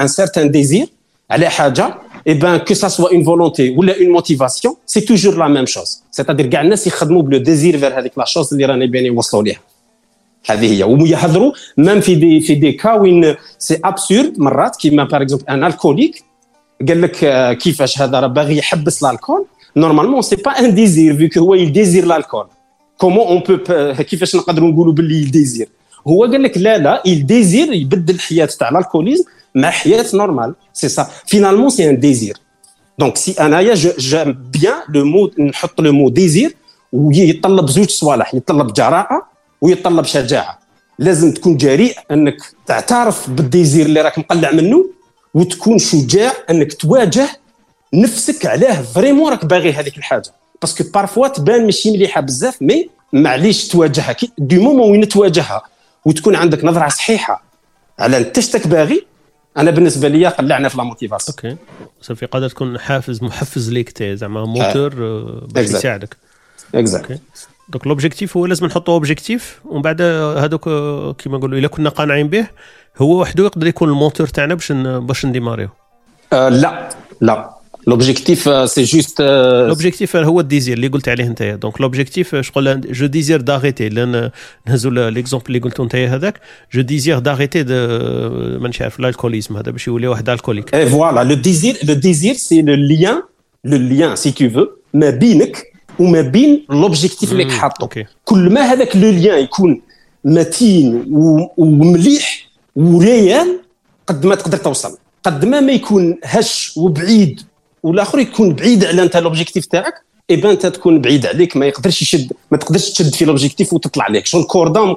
un 0.05 0.09
certain 0.19 0.45
désir 0.45 0.85
على 1.29 1.49
حاجة 1.49 1.93
et 2.25 2.35
ben 2.35 2.59
que 2.59 2.75
ça 2.75 2.89
soit 2.89 3.11
une 3.11 3.23
volonté 3.23 3.73
ou 3.75 3.83
une 3.83 4.09
motivation 4.09 4.77
c'est 4.85 5.05
toujours 5.05 5.35
la 5.35 5.49
même 5.49 5.67
chose. 5.67 5.91
C'est-à-dire 6.11 6.49
كاع 6.49 6.61
الناس 6.61 6.87
يخدموا 6.87 7.21
ب 7.21 7.26
le 7.26 7.37
désir 7.37 7.77
vers 7.77 7.99
هذيك 7.99 8.17
la 8.17 8.25
chose 8.25 8.53
اللي 8.53 8.65
رانا 8.65 8.85
باين 8.85 9.05
يوصلوا 9.05 9.43
ليها 9.43 9.59
هذه 10.49 10.73
هي 10.73 10.83
ويهضروا 10.83 11.51
même 11.77 12.01
في 12.01 12.15
des 12.15 12.41
في 12.41 12.55
des 12.55 12.71
cas 12.71 12.93
وين 12.93 13.35
c'est 13.57 13.79
absurde 13.83 14.39
مرات 14.39 14.75
كيما 14.75 15.03
par 15.03 15.21
exemple 15.21 15.45
un 15.49 15.63
alcoolique 15.63 16.23
قال 16.87 17.01
لك 17.01 17.17
كيفاش 17.57 18.01
هذا 18.01 18.19
راه 18.19 18.27
باغي 18.27 18.57
يحبس 18.57 19.03
l'alcool 19.03 19.45
normalement 19.75 20.21
c'est 20.21 20.35
pas 20.35 20.51
un 20.51 20.75
désir 20.75 21.17
فيك 21.17 21.37
هو 21.37 21.55
ي 21.55 21.63
désirer 21.63 22.15
l'alcool 22.15 22.47
comment 22.97 23.27
on 23.27 23.39
peut 23.39 23.57
كيفاش 24.03 24.35
نقدروا 24.35 24.69
نقولوا 24.69 24.93
باللي 24.93 25.21
ي 25.21 25.27
désirer 25.27 25.69
هو 26.07 26.25
قال 26.25 26.43
لك 26.43 26.57
لا 26.57 26.77
لا 26.77 27.03
ي 27.05 27.14
désirer 27.14 27.73
يبدل 27.73 28.15
الحياة 28.15 28.45
تاع 28.45 28.69
l'alcoolisme 28.69 29.23
مع 29.55 29.69
حياه 29.69 30.05
normale 30.13 30.55
c'est 30.73 30.89
ça 30.89 31.07
finalement 31.25 31.69
c'est 31.69 31.89
un 31.89 31.99
désir 31.99 32.37
donc 32.99 33.17
c'est 33.17 33.31
أنايا 33.31 33.73
j'aime 33.99 34.49
bien 34.53 34.73
le 34.89 35.05
mot 35.05 35.31
نحط 35.39 35.81
le 35.81 35.93
mot 35.93 36.09
désir 36.09 36.55
ويتطلب 36.93 37.69
زوج 37.69 37.89
صوالح 37.89 38.33
يتطلب 38.33 38.73
جراءة 38.73 39.27
ويتطلب 39.61 40.05
شجاعة. 40.05 40.59
لازم 40.99 41.31
تكون 41.31 41.57
جريء 41.57 41.95
إنك 42.11 42.37
تعترف 42.65 43.29
بال 43.29 43.45
désir 43.45 43.85
اللي 43.85 44.01
راك 44.01 44.19
مقلع 44.19 44.51
منه 44.51 44.85
وتكون 45.33 45.77
شجاع 45.77 46.33
إنك 46.49 46.73
تواجه 46.73 47.27
نفسك 47.93 48.45
علاه. 48.45 48.81
vraiment 48.81 49.31
راك 49.31 49.45
باغي 49.45 49.73
هذيك 49.73 49.97
الحاجة. 49.97 50.31
parce 50.61 50.75
que 50.75 50.83
parfois 50.93 51.27
تبان 51.27 51.65
ماشي 51.65 51.91
مليحة 51.91 52.21
بزاف 52.21 52.61
mais 52.61 52.89
معليش 53.13 53.67
تواجهها. 53.67 54.15
du 54.37 54.61
moment 54.61 54.91
وين 54.91 55.07
تواجهها 55.07 55.61
وتكون 56.09 56.35
عندك 56.35 56.65
نظرة 56.65 56.89
صحيحة 56.89 57.43
على 57.99 58.17
انت 58.17 58.39
باغي 58.67 59.05
أنا 59.57 59.71
بالنسبة 59.71 60.07
لي 60.07 60.27
قلعنا 60.27 60.69
في 60.69 60.77
la 60.77 60.83
motivation 60.83 61.35
okay. 61.37 61.57
صافي 62.01 62.25
قادر 62.25 62.49
تكون 62.49 62.79
حافز 62.79 63.23
محفز 63.23 63.71
ليك 63.71 64.03
زعما 64.03 64.45
موتور 64.45 64.93
آه، 64.99 65.47
باش 65.53 65.65
يساعدك. 65.65 66.17
Exact. 66.75 67.21
Donc 67.69 67.87
l'objectif 67.87 68.37
هو 68.37 68.45
لازم 68.45 68.65
نحطوا 68.65 68.93
objectif 68.93 69.59
ومن 69.65 69.81
بعد 69.81 70.01
هذوك 70.37 70.63
كيما 71.17 71.37
نقولوا 71.37 71.59
إلا 71.59 71.67
كنا 71.67 71.89
قانعين 71.89 72.27
به 72.27 72.47
هو 72.97 73.21
وحده 73.21 73.43
يقدر 73.43 73.67
يكون 73.67 73.89
الموتور 73.89 74.27
تاعنا 74.27 74.53
باش 74.53 74.71
باش 74.71 75.25
ن 75.25 75.29
démarrer 75.29 75.61
و. 75.61 75.69
أه 76.33 76.49
لا 76.49 76.89
لا. 77.21 77.58
L'objectif 77.87 78.69
c'est 78.69 78.83
juste 78.83 79.21
l'objectif 79.67 80.15
هو 80.15 80.39
ال 80.39 80.45
désir 80.45 80.77
اللي 80.77 80.87
قلت 80.87 81.09
عليه 81.09 81.23
انت 81.23 81.43
donc 81.43 81.81
l'objectif 81.81 82.35
شغل 82.35 82.81
je 82.91 83.05
désire 83.05 83.41
d'arrêter 83.41 83.89
لأن 83.89 84.29
نهزوا 84.67 85.09
l'exemple 85.09 85.45
اللي 85.47 85.59
قلته 85.59 85.83
انت 85.83 85.95
هذاك 85.95 86.41
je 86.73 86.81
désire 86.81 87.19
d'arrêter 87.19 87.63
de 87.63 87.75
مانيش 88.59 88.81
عارف 88.81 88.99
l'alcoolisme 88.99 89.57
هذا 89.57 89.71
باش 89.71 89.87
يولي 89.87 90.07
واحد 90.07 90.29
alcoolique 90.29 90.75
et 90.75 90.89
voilà 90.89 91.23
le 91.23 91.35
désir 91.35 91.77
le 91.83 91.93
désir 91.93 92.33
c'est 92.33 92.61
le 92.61 92.73
lien 92.73 93.21
le 93.65 93.77
lien 93.77 94.15
c'est 94.15 94.31
tout 94.31 94.49
فو 94.49 94.65
ما 94.93 95.09
بينك 95.09 95.65
وما 95.99 96.21
بين 96.21 96.65
l'objectif 96.69 97.31
اللي 97.31 97.51
حاطه 97.51 98.05
كل 98.25 98.49
ما 98.49 98.61
هذاك 98.61 98.95
le 98.95 99.09
lien 99.09 99.43
يكون 99.43 99.81
متين 100.25 101.05
ومليح 101.57 102.49
و 102.75 102.92
réel 102.92 103.59
قد 104.07 104.25
ما 104.25 104.35
تقدر 104.35 104.57
توصل 104.57 104.97
قد 105.23 105.45
ما 105.45 105.59
ما 105.59 105.71
يكون 105.71 106.17
هش 106.23 106.73
وبعيد 106.77 107.41
والآخر 107.83 108.19
يكون 108.19 108.53
بعيد 108.53 108.85
على 108.85 109.03
أنت 109.03 109.17
l'objectif 109.17 109.65
تاعك 109.65 109.93
et 110.29 110.35
ben 110.35 110.51
أنت 110.51 110.65
تكون 110.65 111.01
بعيد 111.01 111.25
عليك 111.25 111.57
ما 111.57 111.65
يقدرش 111.65 112.01
يشد 112.01 112.33
ما 112.51 112.57
تقدرش 112.57 112.89
تشد 112.89 113.15
في 113.15 113.25
l'objectif 113.25 113.73
وتطلع 113.73 114.03
عليك. 114.03 114.25
شغل 114.25 114.43
cordon 114.43 114.95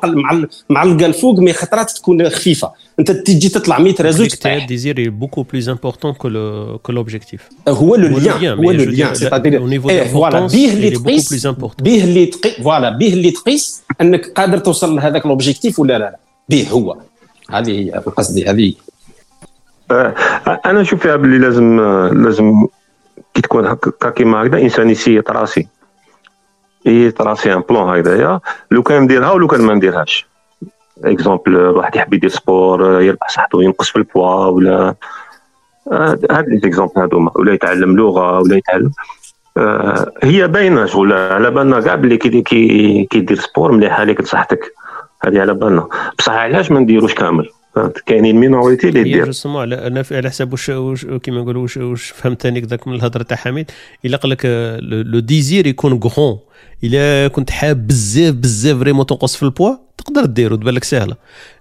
معلقه 0.70 1.06
الفوق 1.06 1.38
mais 1.38 1.52
خطرات 1.52 1.90
تكون 1.90 2.28
خفيفة. 2.28 2.72
أنت 2.98 3.10
تجي 3.10 3.48
تطلع 3.48 3.78
sans 3.78 3.94
résultat 4.00 4.34
تاع 4.34 4.66
désir 4.66 5.10
beaucoup 5.10 5.42
plus 5.42 5.68
important 5.68 6.12
que 6.82 6.92
l'objectif 6.92 7.48
هو 7.68 7.96
le 7.96 8.18
lien 8.18 8.58
هو 8.58 8.70
le 8.70 8.84
lien 8.84 9.14
c'est-à-dire 9.14 10.08
voilà 10.08 10.46
بيه 10.46 10.72
اللي 10.72 10.90
تقيس 10.90 11.46
بيه 11.80 12.04
اللي 12.04 12.26
تقيس 12.26 12.52
voilà 12.52 12.90
بيه 12.90 13.12
اللي 13.12 13.30
تقيس 13.30 13.82
أنك 14.00 14.26
قادر 14.26 14.58
توصل 14.58 14.96
لهذاك 14.96 15.26
l'objectif 15.26 15.78
ولا 15.80 15.92
لا 15.92 15.98
لا. 15.98 16.16
بيه 16.48 16.68
هو. 16.68 16.96
هذه 17.50 17.70
هي 17.70 17.90
قصدي 17.90 18.46
هذه 18.50 18.72
أنا 20.66 20.80
نشوف 20.80 21.00
فيها 21.02 21.16
باللي 21.16 21.38
لازم 21.38 21.80
لازم 22.24 22.66
كي 23.34 23.42
تكون 23.42 23.66
هكا 23.66 24.10
كيما 24.10 24.42
هكذا 24.42 24.58
إنسان 24.62 24.90
ي 24.90 25.03
se 25.03 25.30
tracer. 25.30 25.68
ي 26.86 26.98
se 26.98 27.22
tracer 27.22 27.52
un 27.52 27.60
plan 27.60 27.88
هكذايا 27.88 28.40
لو 28.70 28.82
كان 28.82 29.02
نديرها 29.02 29.30
ولو 29.32 29.46
كان 29.46 29.60
ما 29.60 29.74
نديرهاش. 29.74 30.26
Exemple 31.04 31.56
واحد 31.56 31.96
يحب 31.96 32.14
يدير 32.14 32.30
sport 32.30 33.02
يربح 33.02 33.28
صحته 33.28 33.62
ينقص 33.62 33.90
في 33.90 33.96
البوا 33.96 34.46
ولا 34.46 34.94
هاد 35.92 36.48
les 36.48 36.58
exemples 36.58 37.00
هادوما 37.00 37.30
ولا 37.34 37.52
يتعلم 37.52 37.96
لغة 37.96 38.38
ولا 38.38 38.56
يتعلم. 38.56 38.90
هي 40.22 40.48
باينة 40.48 40.86
شغل 40.86 41.12
على 41.12 41.50
بالنا 41.50 41.80
كاع 41.80 41.94
بلي 41.94 42.16
كي 42.16 42.42
كي 42.42 43.04
كيدير 43.04 43.36
sport 43.36 43.72
مليحة 43.72 44.04
ليك 44.04 44.20
لصحتك. 44.20 44.74
هذه 45.24 45.40
على 45.40 45.54
بالنا. 45.54 45.88
بصح 46.18 46.32
علاش 46.32 46.70
ما 46.70 46.80
نديروش 46.80 47.14
كامل؟ 47.14 47.48
كاينين 48.06 48.36
minorité 48.36 48.88
اللي 48.88 49.02
دير 49.02 49.24
Justement 49.24 49.72
أنا 49.72 50.04
على 50.10 50.30
حساب 50.30 50.52
واش 50.52 51.06
كيما 51.22 51.40
نقولوا 51.40 51.62
واش 51.62 51.76
واش 51.76 52.10
فهمت 52.10 52.42
ثاني 52.42 52.60
ذاك 52.60 52.88
من 52.88 52.94
الهضرة 52.94 53.22
تاع 53.22 53.36
حميد. 53.36 53.70
إلا 54.04 54.16
قال 54.16 54.30
لك 54.30 54.46
le 54.82 55.18
désir 55.18 55.66
يكون 55.66 55.92
grand 55.92 56.38
إلا 56.84 57.28
كنت 57.28 57.50
حاب 57.50 57.86
بزاف 57.86 58.34
بزاف 58.34 58.78
vraiment 58.78 59.06
تنقص 59.06 59.36
في 59.36 59.42
البوا 59.42 59.76
تقدر 59.98 60.24
دير 60.24 60.52
وتبان 60.52 60.74
لك 60.74 60.84
سهلة. 60.84 61.16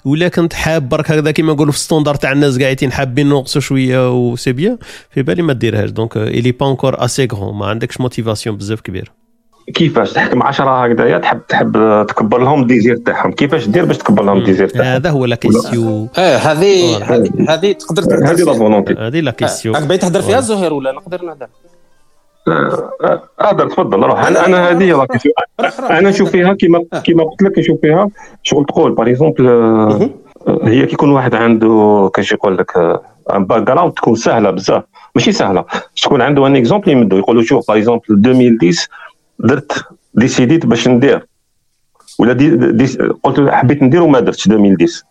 ولا 0.05 0.28
كنت 0.28 0.53
حاب 0.53 0.89
برك 0.89 1.12
هكذا 1.12 1.32
كيما 1.32 1.53
نقولوا 1.53 1.72
في 1.72 1.78
ال 1.78 1.82
standard 1.82 2.15
تاع 2.16 2.32
الناس 2.32 2.59
قاعدين 2.59 2.91
حابين 2.91 3.30
نقصوا 3.30 3.62
شوية 3.62 4.14
و 4.13 4.20
c'est 4.20 4.51
bien 4.51 4.78
في 5.09 5.22
بالي 5.22 5.41
ما 5.41 5.53
ديرهاش. 5.53 5.89
Donc 5.89 6.17
il 6.17 6.51
est 6.51 6.61
pas 6.61 6.72
encore 6.72 7.05
assez 7.05 7.28
grand 7.34 7.55
ما 7.55 7.66
عندكش 7.66 8.01
motivation 8.01 8.57
بزاف 8.57 8.82
كبير 8.82 9.12
كيفاش 9.74 10.14
تحكم 10.14 10.43
10 10.43 10.86
هكذايا 10.86 11.18
تحب 11.18 11.41
تحب 11.49 12.05
تكبر 12.07 12.38
لهم 12.38 12.62
ال 12.61 12.67
désir 12.67 12.97
تاعهم 12.97 13.32
كيفاش 13.32 13.68
دير 13.68 13.86
باش 13.86 13.97
تكبر 13.97 14.24
لهم 14.24 14.38
ال 14.38 14.42
désir 14.42 14.67
تاعهم؟ 14.68 14.88
هذا 14.88 15.09
هو 15.09 15.26
la 15.26 15.36
question 15.36 16.07
آه 16.18 16.38
هذه 16.38 17.03
هذه 17.49 17.72
تقدر 17.72 18.03
هذه 18.26 18.41
la 18.41 18.53
volonté 18.53 18.93
هذه 18.93 19.20
la 19.19 19.32
question 19.32 19.74
راك 19.74 19.84
باغي 19.84 19.97
تهضر 19.97 20.22
فيها 20.22 20.39
زهير 20.39 20.74
ولا 20.74 20.91
نقدر 20.91 21.26
نهضر 21.26 21.47
هذا 23.41 23.66
تفضل 23.66 24.03
روح. 24.03 24.28
أنا 24.28 24.45
أنا 24.45 24.70
هذه 24.70 24.91
راك 24.91 25.09
أنا 25.80 26.09
نشوف 26.09 26.30
فيها 26.30 26.53
كيما 26.53 26.84
كيما 27.03 27.24
قلت 27.24 27.41
لك 27.41 27.59
نشوف 27.59 27.82
فيها 27.82 28.09
شغل 28.43 28.66
تقول. 28.66 28.95
par 28.95 29.09
exemple 29.09 29.47
هي 30.64 30.86
كيكون 30.86 31.12
واحد 31.12 31.36
عنده 31.36 32.12
كاش 32.14 32.32
يقول 32.32 32.57
لك 32.57 32.78
un 33.34 33.45
en: 33.45 33.61
background 33.61 33.93
تكون 33.93 34.16
سهلة 34.16 34.51
بزاف. 34.51 34.84
ماشي 35.16 35.32
سهلة. 35.32 35.66
تكون 36.03 36.22
عنده 36.22 36.47
un 36.47 36.55
exemple 36.55 36.91
يمدو. 36.91 37.18
يقولوا 37.18 37.43
شوف 37.43 37.68
par 37.67 37.78
exemple 37.78 38.03
2010 38.09 38.88
درت 39.43 39.85
décidé 40.13 40.58
ت 40.58 40.65
باش 40.65 40.87
ندير. 40.87 41.27
ولا 42.19 42.33
دي, 42.33 42.49
دي 42.49 42.97
قلت 43.23 43.49
حبيت 43.49 43.83
ندير 43.83 44.03
وما 44.03 44.19
درتش 44.19 44.47
2010 44.47 45.03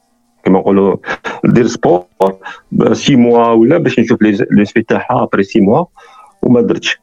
كما 0.45 0.59
نقولوا 0.59 0.97
ندير 1.45 1.67
sport 1.67 2.05
six 2.93 3.17
mois 3.17 3.49
ولا 3.49 3.79
باش 3.79 3.99
نشوف 3.99 4.23
l'aspect 4.23 4.83
تاعها 4.83 5.23
après 5.23 5.43
six 5.43 5.61
mois 5.61 5.85
وما 6.43 6.61
درتش. 6.61 7.01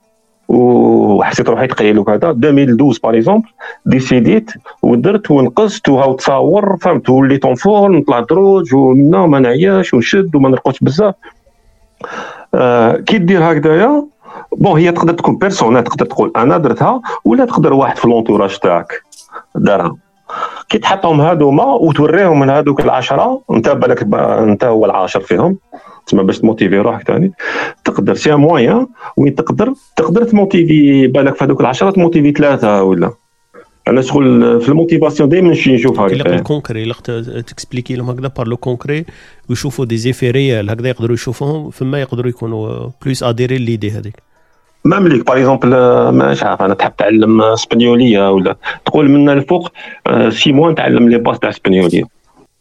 وحسيت 0.48 1.50
روحي 1.50 1.68
تقيل 1.68 2.00
وكذا. 2.00 2.30
2012 2.30 3.00
par 3.04 3.16
exemple 3.16 3.48
décidé 3.86 4.43
ت 4.43 4.52
ودرت 4.84 5.32
ونقصت 5.32 5.90
وهاو 5.90 6.14
تصاور 6.14 6.78
فهمت؟ 6.78 7.10
وليت 7.10 7.46
en 7.46 7.56
forme 7.56 7.92
نطلع 7.92 8.20
دروج 8.20 8.76
ومنا 8.76 9.26
ما 9.26 9.40
نعياش 9.40 9.94
ونشد 9.94 10.36
وما 10.36 10.50
نرقدش 10.50 10.80
بزاف. 10.80 11.16
آه 12.54 12.96
كي 12.96 13.18
دير 13.18 13.52
هكذايا 13.52 14.08
bon 14.58 14.80
هي 14.80 14.92
تقدر 14.92 15.14
تكون 15.14 15.38
personnelle 15.38 15.84
تقدر 15.84 16.06
تقول 16.06 16.32
أنا 16.36 16.58
درتها 16.58 17.02
ولا 17.26 17.46
تقدر 17.46 17.74
واحد 17.74 17.98
في 17.98 18.08
l'entourage 18.08 18.58
تاعك 18.58 19.04
دارها 19.56 19.96
كي 20.70 20.78
تحطهم 20.78 21.22
هذوما 21.22 21.64
وتوريهم 21.64 22.40
من 22.40 22.50
هذوك 22.50 22.82
العشره 22.82 23.42
انت 23.52 23.70
بالك 23.70 24.14
انت 24.14 24.64
هو 24.64 24.86
العاشر 24.86 25.20
فيهم 25.20 25.58
تسمى 26.08 26.24
باش 26.24 26.40
ت 26.40 26.45
motiver 26.45 26.78
روحك 26.78 27.08
ثاني 27.08 27.32
تقدر 27.86 28.16
c'est 28.16 28.36
moins 28.36 28.88
وين 29.18 29.36
تقدر 29.36 29.74
تقدر 29.96 30.24
ت 30.24 30.34
motiver 30.34 31.08
بالك 31.08 31.36
في 31.36 31.46
هذوك 31.46 31.62
العشره 31.62 31.92
ت 31.92 31.97
motiver 31.97 32.32
ثلاثة 32.32 32.84
ولا 32.84 33.12
أنا 33.88 34.02
شغل 34.02 34.62
في 34.62 34.70
ال 34.70 34.75
motivation 34.75 35.30
دائما 35.30 35.48
نمشي 35.48 35.74
نشوف 35.74 36.00
هكذا 36.00 36.36
ال 36.36 36.43
concret 36.43 36.94
ت 37.48 37.53
expliquer 37.53 37.96
لهم 37.96 38.10
هكذا 38.10 38.28
par 38.28 38.48
le 38.48 38.58
concret 38.58 39.06
ويشوفوا 39.50 39.86
des 39.86 39.98
effets 39.98 40.32
réels 40.32 40.70
هكذا 40.70 40.90
يقدروا 40.90 41.14
يشوفوهم 41.14 41.70
فما 41.70 42.02
يقدروا 42.02 42.30
يكونوا 42.30 42.90
plus 43.06 43.24
adhérer 43.24 43.58
l'idée 43.58 43.92
هذيك 43.92 44.27
مملك 44.88 45.26
par 45.26 45.38
exemple 45.38 45.70
مش 46.14 46.44
عارف 46.44 46.62
أنا 46.62 46.74
تحب 46.74 46.96
تعلم 46.96 47.42
اسبانيولية 47.42 48.32
ولا؟ 48.32 48.56
تقول 48.86 49.10
من 49.10 49.30
الفوق 49.30 49.72
six 50.30 50.52
mois 50.52 50.72
نتعلم 50.72 51.10
les 51.10 51.18
bases 51.18 51.40
تاع 51.40 51.50
اسبانيولية. 51.50 52.04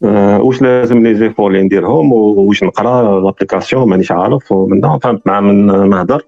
واش 0.01 0.61
لازم 0.61 1.03
les 1.03 1.15
efforts 1.15 1.51
اللي 1.51 1.63
نديرهم 1.63 2.13
واش 2.13 2.63
نقرا 2.63 3.21
l'application 3.21 3.89
مانيش 3.89 4.11
عارف. 4.11 4.51
ومن 4.51 4.99
فهمت 4.99 5.21
مع 5.27 5.39
من 5.39 5.89
نهضر. 5.89 6.21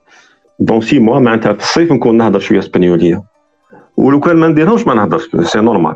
Dans 0.59 0.81
six 0.81 0.99
mois 0.99 1.19
معناتها 1.19 1.53
في 1.53 1.59
الصيف 1.59 1.91
نكون 1.91 2.17
نهضر 2.17 2.39
شوية 2.39 2.59
اسبانيولية. 2.59 3.23
ولو 3.97 4.19
كان 4.19 4.35
ما 4.35 4.47
نديرهمش 4.47 4.87
ما 4.87 4.93
نهضرش 4.93 5.29
c'est 5.43 5.59
normal 5.59 5.95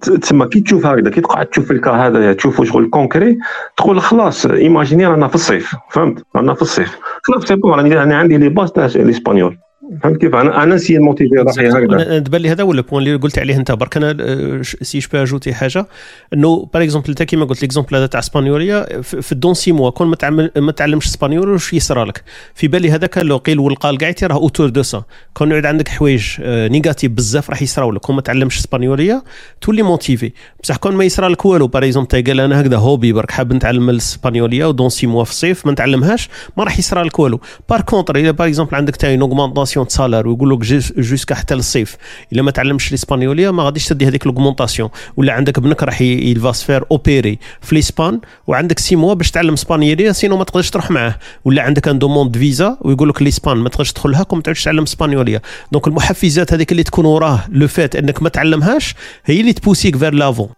تسمى 0.00 0.46
كي 0.46 0.60
تشوف 0.60 0.86
هكذا 0.86 1.10
كي 1.10 1.20
تقعد 1.20 1.46
تشوف 1.46 1.70
ال 1.70 1.75
cas 1.75 1.90
هذا 1.90 2.32
تشوف 2.32 2.62
شغل 2.62 2.90
concret 2.90 3.38
تقول 3.76 4.00
خلاص 4.00 4.46
imagine 4.46 5.06
رانا 5.06 5.28
في 5.28 5.34
الصيف 5.34 5.74
فهمت؟ 5.90 6.24
رانا 6.36 6.54
في 6.54 6.62
الصيف. 6.62 6.98
خلاص 7.22 7.44
c'est 7.44 7.56
bon 7.56 7.92
راني 7.92 8.14
عندي 8.14 8.36
les 8.36 8.48
bases 8.48 8.72
تاع 8.72 8.84
الإسبانيول. 8.84 9.58
فهمت 10.02 10.20
كيف؟ 10.20 10.34
أنا 10.34 10.62
أنا 10.62 10.74
ن 10.74 10.77
essayer 10.77 10.98
motiver 10.98 11.34
روحي 11.34 11.68
هكذا 11.68 12.18
تبان 12.18 12.40
لي 12.40 12.50
هذا 12.50 12.62
هو 12.62 12.72
ال 12.72 12.77
point 12.77 13.02
اللي 13.02 13.16
قلت 13.16 13.38
عليه 13.38 13.56
أنت 13.56 13.72
برك. 13.72 13.96
أنا 13.96 14.62
سي 14.62 14.98
جو 14.98 15.08
اجوتي 15.14 15.54
حاجة 15.54 15.86
إنه 16.34 16.68
par 16.74 16.82
exemple 16.82 17.08
أنت 17.08 17.22
كيما 17.22 17.44
قلت 17.44 17.62
l'exemple 17.62 17.96
هذا 17.96 18.06
تاع 18.06 18.20
اسبانيوليا 18.20 19.02
في 19.02 19.32
ال 19.32 19.36
dans 19.36 19.54
six 19.54 19.72
mois 19.72 19.90
كون 19.90 20.06
ما 20.06 20.16
تعمل 20.16 20.50
ما 20.56 20.72
تعلمش 20.72 21.06
اسبانيول 21.06 21.48
واش 21.48 21.72
يصرى 21.72 22.04
لك؟ 22.04 22.24
في 22.54 22.68
بالي 22.68 22.90
هذاك 22.90 23.18
لو 23.18 23.36
قيل 23.36 23.58
والقال 23.58 23.98
كاع 23.98 24.14
راه 24.22 24.36
autour 24.36 24.68
de 24.68 24.82
ça 24.82 25.02
كون 25.34 25.50
يعود 25.50 25.66
عندك 25.66 25.88
حوايج 25.88 26.24
négatives 26.40 27.12
بزاف 27.12 27.50
راح 27.50 27.62
يصراو 27.62 27.92
لك. 27.92 28.00
كون 28.00 28.16
ما 28.16 28.22
تعلمش 28.22 28.58
اسبانيوليا 28.58 29.22
تولي 29.60 29.82
motivé 29.82 30.32
بصح 30.62 30.76
كون 30.76 30.94
ما 30.94 31.04
يصرى 31.04 31.28
لك 31.28 31.44
والو 31.44 31.66
par 31.66 31.84
exemple 31.84 32.24
قال 32.24 32.40
أنا 32.40 32.60
هكذا 32.60 32.76
hobby 32.76 33.12
برك. 33.12 33.30
حاب 33.30 33.52
نتعلم 33.52 33.90
الاسبانيوليا 33.90 34.66
و 34.66 34.70
dans 34.70 34.88
six 34.88 35.06
mois 35.06 35.24
في 35.24 35.30
الصيف 35.30 35.66
ما 35.66 35.72
نتعلمهاش 35.72 36.28
ما 36.56 36.64
راح 36.64 36.78
يصرى 36.78 37.02
لك 37.02 37.18
والو. 37.18 37.40
par 37.68 37.80
contre 37.80 38.16
إذا 38.16 38.30
par 38.30 38.48
exemple 38.48 38.74
عندك 38.74 38.96
تاع 38.96 39.10
une 39.10 39.20
augmentation 39.20 39.79
salaire 39.88 40.28
ويقول 40.28 40.50
لك 40.50 40.58
jusqu'à 40.98 41.34
حتى 41.34 41.54
للصيف. 41.54 41.96
إلا 42.32 42.42
ما 42.42 42.50
تعلمش 42.50 42.88
الإسبانيولية 42.88 43.50
ما 43.50 43.62
غاديش 43.62 43.88
تدي 43.88 44.06
هذيك 44.08 44.26
l'augmentation 44.26 44.90
ولا 45.16 45.32
عندك 45.32 45.58
ابنك 45.58 45.82
راح 45.82 46.00
il 46.00 46.26
va 46.26 46.52
se 46.52 46.61
faire 46.61 46.84
opérer 46.90 47.38
في 47.60 47.74
l'Espagne 47.74 48.20
وعندك 48.46 48.78
six 48.78 48.96
mois 48.96 49.14
باش 49.14 49.30
تعلم 49.30 49.52
إسبانيولية 49.52 50.12
sinon 50.12 50.36
ما 50.36 50.44
تقدرش 50.44 50.70
تروح 50.70 50.90
معاه. 50.90 51.14
ولا 51.44 51.62
عندك 51.62 51.88
une 51.88 51.98
demande 51.98 52.36
visa 52.36 52.78
ويقول 52.80 53.08
لك 53.08 53.22
l'Espagne 53.22 53.56
ما 53.56 53.68
تقدرش 53.68 53.92
تدخلها 53.92 54.22
كون 54.22 54.38
ما 54.38 54.42
تعودش 54.42 54.64
تعلم 54.64 54.82
إسبانيولية. 54.82 55.42
donc 55.72 55.86
المحفزات 55.86 56.52
هذيك 56.52 56.72
اللي 56.72 56.82
تكون 56.82 57.04
وراه 57.04 57.44
le 57.48 57.68
fait 57.68 57.96
إنك 57.96 58.22
ما 58.22 58.28
تعلمهاش 58.28 58.94
هي 59.24 59.40
اللي 59.40 59.52
ت 59.52 59.57
pousse 59.57 59.86
يك 59.86 59.96
vers 59.96 60.14
l'avant 60.14 60.48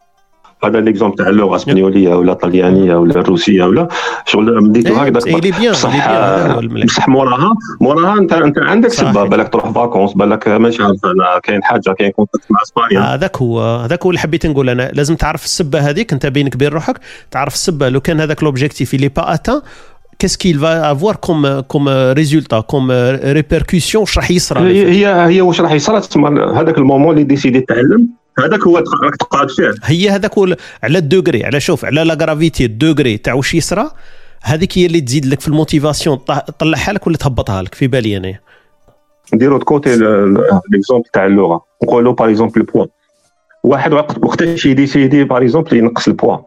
هذا 0.65 0.81
l'exemple 0.81 1.17
تاع 1.17 1.29
اللغة 1.29 1.57
اسبانيوليه 1.57 2.15
ولا 2.15 2.35
طليانيه 2.35 2.95
ولا 2.95 3.21
الروسية 3.21 3.65
ولا 3.65 3.89
شغل 4.27 4.65
مديتو 4.65 4.95
هكذا 4.95 5.11
بصح 5.71 5.91
بصح 6.85 7.09
موراها 7.09 7.55
موراها 7.81 8.19
أنت 8.19 8.33
أنت 8.33 8.59
عندك 8.59 8.89
سبة 8.89 9.25
بالك 9.25 9.49
تروح 9.49 9.71
vacances 9.71 10.13
بالك 10.13 10.49
ماشي 10.49 10.83
عارف 10.83 11.05
أنا 11.05 11.39
كاين 11.43 11.63
حاجة 11.63 11.93
كاين 11.99 12.11
contact 12.11 12.45
مع 12.51 12.61
إسبانيا. 12.63 13.15
هذاك 13.15 13.37
هو 13.37 13.61
هذاك 13.61 14.03
هو 14.03 14.11
اللي 14.11 14.21
حبيت 14.21 14.47
نقول. 14.47 14.69
أنا 14.69 14.91
لازم 14.93 15.17
تعرف 15.17 15.45
السبة 15.45 15.79
هذيك 15.79 16.13
أنت 16.13 16.27
بينك 16.27 16.55
وبين 16.55 16.69
روحك 16.69 17.01
تعرف 17.31 17.55
السبة. 17.55 17.89
لو 17.89 18.01
كان 18.01 18.21
هذاك 18.21 18.43
l'objectif 18.43 18.95
اللي 18.95 19.09
pas 19.09 19.35
atteint 19.35 19.61
qu'est-ce 20.23 20.39
qu'il 20.39 20.59
va 20.67 20.73
avoir 20.95 21.15
comme 21.27 21.49
comme 21.73 21.91
résultat 22.21 22.63
comme 22.73 22.91
répercussion؟ 23.39 23.97
واش 23.97 24.19
راح 24.19 24.31
يصرى 24.31 24.61
هي 24.61 25.07
هي 25.07 25.41
واش 25.41 25.61
راح 25.61 25.73
يصرى 25.73 26.03
هذاك 26.55 26.79
ال 26.79 26.84
moment 26.84 27.15
اللي 27.15 27.25
décider 27.25 27.61
تعلم 27.61 28.22
هذاك 28.39 28.61
هو 28.61 28.77
راك 28.77 29.17
تقعد 29.17 29.51
فيه 29.51 29.75
هي 29.85 30.11
هذاك 30.11 30.39
هو 30.39 30.57
على 30.83 30.99
الدوغري 30.99 31.45
على 31.45 31.61
شوف 31.61 31.85
على 31.85 32.05
la 32.05 32.15
gravité 32.15 32.65
الدوغري 32.65 33.19
تاع 33.19 33.35
واش 33.35 33.55
يصرى 33.55 33.91
هذيك 34.43 34.79
هي 34.79 34.87
اللي 34.87 35.01
تزيد 35.01 35.27
لك 35.27 35.41
في 35.41 35.49
ال 35.49 35.56
motivation 35.56 36.25
تطلعها 36.25 36.93
لك 36.93 37.07
ولا 37.07 37.17
تهبطها 37.17 37.63
لك؟ 37.63 37.75
في 37.75 37.87
بالي 37.87 38.17
أنا 38.17 38.39
نديرو 39.35 39.59
côté 39.59 39.97
l'exemple 40.71 41.09
تاع 41.13 41.27
اللغة. 41.27 41.65
نقولوا 41.83 42.13
par 42.13 42.31
exemple 42.31 42.61
ال 42.61 42.65
poids 42.65 42.87
واحد 43.65 43.93
وقتاش 43.93 44.67
ي 44.67 44.74
décider 44.74 45.25
par 45.25 45.43
exemple 45.43 45.77
ينقص 45.77 46.09
ال 46.09 46.14
poids 46.14 46.39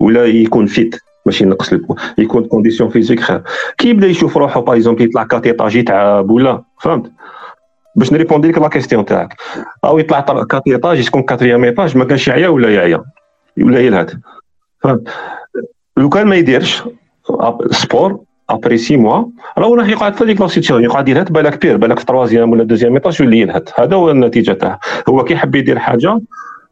ولا 0.00 0.24
يكون 0.24 0.66
fit 0.66 0.96
ماشي 1.26 1.44
ينقص 1.44 1.72
ال 1.72 1.76
poids 1.76 1.96
يكون 2.18 2.44
condition 2.44 2.90
physique 2.90 3.20
خير. 3.20 3.42
كي 3.78 3.88
يبدا 3.88 4.06
يشوف 4.06 4.36
روحه 4.36 4.60
par 4.60 4.76
exemple 4.76 5.04
يطلع 5.04 5.24
quatre 5.24 5.54
étages 5.54 5.84
تاع 5.84 6.20
بولا 6.20 6.62
فهمت؟ 6.82 7.12
باش 7.96 8.12
ن 8.12 8.16
répondre 8.16 8.48
لك 8.48 8.58
la 8.58 8.68
question 8.68 9.04
تاعك. 9.04 9.36
أو 9.84 9.98
يطلع 9.98 10.20
quatre 10.20 10.72
étages 10.72 11.06
تكون 11.06 11.22
quatrième 11.22 11.64
étage 11.64 11.96
ما 11.96 12.04
كانش 12.04 12.28
يعيا 12.28 12.48
ولا 12.48 12.74
يعيا 12.74 13.04
ولا 13.60 13.80
يلهث 13.80 14.14
فهمت؟ 14.80 15.08
لو 15.96 16.08
كان 16.08 16.26
ما 16.26 16.36
يديرش 16.36 16.82
sport 17.70 18.20
après 18.50 18.78
six 18.78 18.96
mois 18.96 19.24
راه 19.58 19.74
راح 19.74 19.88
يقعد 19.88 20.14
في 20.14 20.24
هذيك 20.24 20.40
la 20.40 20.46
situation 20.46 20.84
يقعد 20.84 21.08
يلهث 21.08 21.30
بالك 21.30 21.62
pire 21.62 21.76
بالك 21.76 21.98
في 21.98 22.04
troisième 22.04 22.50
ولا 22.52 22.64
deuxième 22.64 22.94
étage 22.94 23.20
يولي 23.20 23.40
يلهث 23.40 23.80
هذا 23.80 23.96
هو 23.96 24.10
النتيجة 24.10 24.52
تاعه. 24.52 24.80
هو 25.08 25.24
كي 25.24 25.34
يحب 25.34 25.54
يدير 25.54 25.78
حاجة 25.78 26.20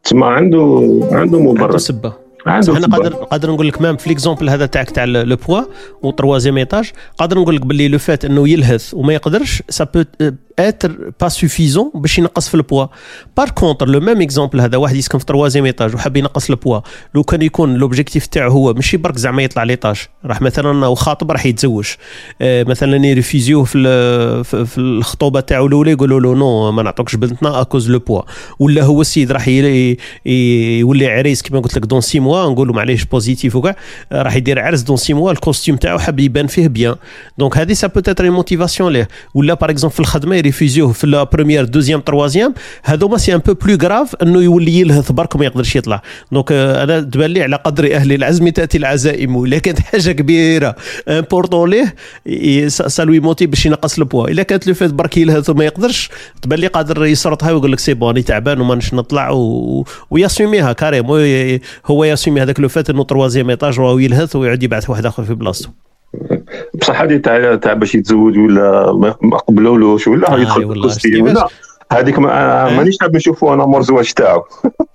تسمى 0.04 0.26
عنده 0.26 0.90
عنده 1.12 1.40
مبرر. 1.40 1.64
عنده 1.64 1.78
سبة. 1.78 2.12
أنا 2.46 2.86
قادر 2.96 3.14
قادر 3.14 3.50
نقول 3.50 3.68
لك 3.68 3.80
même 3.80 3.96
في 3.96 4.08
l'exemple 4.08 4.50
هذا 4.50 4.66
تاعك 4.66 4.90
تاع 4.90 5.04
le 5.04 5.36
poids 5.36 5.62
و 6.02 6.10
troisième 6.11 6.58
étage 6.58 6.92
قادر 7.18 7.38
نقول 7.38 7.56
لك 7.56 7.66
باللي 7.66 7.88
le 7.88 7.98
fait 7.98 8.24
إنه 8.24 8.48
يلهث 8.48 8.94
وما 8.94 9.12
يقدرش 9.12 9.62
سا 9.68 9.84
بو 9.94 10.04
être 10.68 11.12
pas 11.20 11.28
suffisant 11.28 11.90
باش 11.94 12.18
ينقص 12.18 12.48
في 12.48 12.54
ال 12.54 12.59
poids. 12.59 12.86
par 13.36 13.50
contre 13.50 13.88
le 13.88 14.00
même 14.00 14.22
exemple 14.22 14.61
هذا 14.61 14.76
واحد 14.76 14.96
يسكن 14.96 15.18
في 15.18 15.24
troisième 15.24 15.64
étage 15.64 15.94
وحاب 15.94 16.16
ينقص 16.16 16.50
البوا. 16.50 16.80
لو 17.14 17.22
كان 17.22 17.42
يكون 17.42 17.74
l'objectif 17.74 18.26
تاعو 18.26 18.50
هو 18.50 18.74
ماشي 18.74 18.96
برك 18.96 19.16
زعما 19.16 19.42
يطلع 19.42 19.62
l'étage 19.62 19.96
راح 20.24 20.42
مثلا 20.42 20.86
هو 20.86 20.94
خاطب 20.94 21.30
راح 21.30 21.46
يتزوج. 21.46 21.86
آه 22.40 22.62
مثلا 22.62 23.06
ي 23.06 23.12
refuser 23.12 23.53
وه 23.53 23.64
في 23.64 23.80
في 24.44 24.78
الخطوبة 24.78 25.40
تاعو 25.40 25.66
الأولى 25.66 25.90
يقولوا 25.90 26.20
له 26.20 26.34
non 26.34 26.72
ما 26.72 26.82
نعطوكش 26.82 27.16
بنتنا 27.16 27.61
à 27.61 27.65
cause 27.65 27.90
le 27.90 27.98
poids 27.98 28.22
ولا 28.58 28.82
هو 28.82 29.00
السيد 29.00 29.32
راح 29.32 29.48
يولي 29.48 31.06
عريس 31.06 31.42
كما 31.42 31.61
قلت 31.61 31.76
لك 31.76 31.86
dans 31.86 32.00
six 32.00 32.20
mois 32.20 32.50
نقولوا 32.50 32.74
معليش 32.74 33.04
positif 33.04 33.56
وكاع. 33.56 33.76
راح 34.12 34.36
يدير 34.36 34.58
عرس 34.58 34.80
dans 34.80 34.96
six 34.96 35.14
mois 35.14 35.32
ال 35.32 35.38
costume 35.38 35.76
تاعو 35.76 35.98
حاب 35.98 36.20
يبان 36.20 36.46
فيه 36.46 36.68
بيان 36.68 36.94
donc 37.38 37.58
هذه 37.58 37.72
ça 37.72 37.86
peut 37.86 38.08
être 38.08 38.30
motivation 38.30 38.92
ليه. 38.92 39.08
ولا 39.34 39.54
par 39.54 39.70
exemple 39.70 39.94
في 39.94 40.00
الخدمة 40.00 40.36
ي 40.50 40.55
refuser 40.55 40.84
وه 40.84 40.92
في 40.92 41.07
la 41.06 41.22
première 41.22 41.64
deuxième 41.64 42.00
troisième. 42.00 42.54
هذوما 42.84 43.18
c'est 43.18 43.34
un 43.34 43.38
peu 43.38 43.54
plus 43.54 43.78
grave 43.82 44.14
أنه 44.22 44.42
يولي 44.42 44.80
يلهث 44.80 45.12
برك 45.12 45.34
وما 45.34 45.44
يقدرش 45.44 45.76
يطلع. 45.76 46.03
donc 46.32 46.52
أنا 46.53 47.01
تبان 47.01 47.30
لي 47.30 47.42
على 47.42 47.57
قدر 47.57 47.94
أهل 47.94 48.12
العزم 48.12 48.48
تأتي 48.48 48.78
العزائم. 48.78 49.44
الا 49.44 49.59
كانت 49.59 49.78
حاجة 49.78 50.12
كبيرة 50.12 50.76
important 51.08 51.70
ليه 51.70 52.68
ça 52.68 52.94
le 52.94 53.20
motive 53.20 53.46
باش 53.46 53.66
ينقص 53.66 53.98
البوا 53.98 54.28
إلا 54.28 54.42
كانت 54.42 54.66
le 54.66 54.74
fait 54.74 54.90
برك 54.90 55.16
يلهث 55.16 55.51
وما 55.51 55.64
يقدرش 55.64 56.11
تبان 56.42 56.59
لي 56.59 56.66
قادر 56.66 57.05
يسرطها 57.05 57.53
ويقول 57.53 57.72
لك 57.72 57.78
c'est 57.78 57.94
bon 57.94 58.24
تعبان 58.24 58.61
وما 58.61 58.80
نطلع 58.92 59.30
و... 59.30 59.84
و 60.11 60.17
ي 60.17 60.24
assumer 60.24 60.72
ها 60.72 60.76
carrément 60.76 61.06
هو 61.86 62.05
ي 62.04 62.09
assumer 62.09 62.42
هذاك 62.42 62.61
le 62.61 62.68
fait 62.68 62.90
أنه 62.90 63.05
troisième 63.04 63.50
étage 63.50 63.80
وهو 63.80 63.98
يلهث 63.98 64.36
ويعود 64.36 64.62
يبعث 64.62 64.90
واحد 64.90 65.07
آخر 65.07 65.24
في 65.24 65.34
بلاصتو 65.34 65.70
بصح 66.74 67.00
هذه 67.00 67.16
تاع 67.16 67.54
تاع 67.54 67.72
باش 67.72 67.94
يتزوج 67.94 68.38
ولا 68.38 68.92
ما 69.22 69.36
قبلولوش 69.36 70.08
ولا 70.08 70.32
آه 70.32 70.38
يدخل 70.38 70.66
في 70.66 70.72
القصة 70.72 71.22
ولا 71.22 71.48
هذيك 71.92 72.18
ما 72.18 72.76
مانيش 72.76 72.96
حاب 73.00 73.16
نشوفوا 73.16 73.54
أنا 73.54 73.66
مور 73.66 73.82
زواج 73.82 74.12
تاعو 74.12 74.44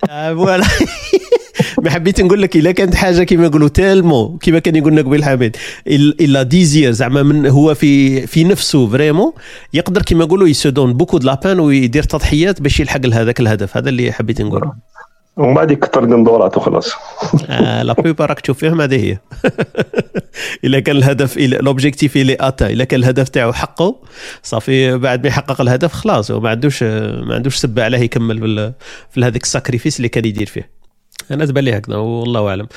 voilà. 0.09 0.65
ما 1.83 1.89
حبيت 1.89 2.21
نقول 2.21 2.41
لك 2.41 2.55
إلا 2.55 2.71
كانت 2.71 2.95
حاجة 2.95 3.23
كما 3.23 3.45
يقولوا 3.45 3.67
tellement 3.67 4.37
كما 4.37 4.59
كان 4.59 4.75
يقول 4.75 4.93
نقبيل 4.93 5.23
حميد 5.23 5.57
إلا 5.87 6.43
désir 6.43 6.91
زعما 6.91 7.23
من 7.23 7.47
هو 7.47 7.73
في 7.73 8.21
في 8.27 8.43
نفسه 8.43 8.87
vraiment 8.87 9.31
يقدر 9.73 10.01
كما 10.01 10.23
يقولوا 10.23 10.47
ي 10.47 10.53
se 10.53 10.65
donne 10.65 10.93
beaucoup 10.93 11.17
de 11.17 11.27
la 11.27 11.36
peine 11.36 11.59
ويدير 11.59 12.03
تضحيات 12.03 12.61
باش 12.61 12.79
يلحق 12.79 13.05
لهذاك 13.05 13.39
الهدف. 13.39 13.77
هذا 13.77 13.89
اللي 13.89 14.11
حبيت 14.11 14.41
نقوله. 14.41 14.71
ومن 15.37 15.53
بعد 15.53 15.71
يكثر 15.71 16.05
دولارات 16.05 16.57
وخلاص. 16.57 16.93
آه 17.49 17.83
la 17.83 17.93
plupart 17.93 18.29
راك 18.29 18.39
تشوف 18.39 18.57
فيهم 18.57 18.81
هذه 18.81 18.95
هي 19.05 19.17
إلا 20.65 20.79
كان 20.79 20.95
الهدف 20.95 21.37
l'objectif 21.37 22.17
اللي 22.17 22.37
atteint 22.39 22.69
إلا 22.69 22.83
كان 22.83 22.99
الهدف 22.99 23.29
تاعو 23.29 23.53
حقه. 23.53 23.95
صافي 24.43 24.97
بعد 24.97 25.23
ما 25.23 25.27
يحقق 25.27 25.61
الهدف 25.61 25.93
خلاص 25.93 26.31
هو 26.31 26.39
ما 26.39 26.49
عندوش 26.49 26.83
ما 26.83 27.35
عندوش 27.35 27.55
سبه 27.55 27.83
عليه 27.83 27.99
يكمل 27.99 28.73
في 29.11 29.21
هذاك 29.21 29.43
ال 29.43 29.49
sacrifice 29.49 29.97
اللي 29.97 30.09
كان 30.09 30.25
يدير 30.25 30.47
فيه. 30.47 30.69
أنا 31.31 31.45
تبان 31.45 31.63
لي 31.63 31.77
هكذا 31.77 31.95
والله 31.95 32.49
أعلم. 32.49 32.67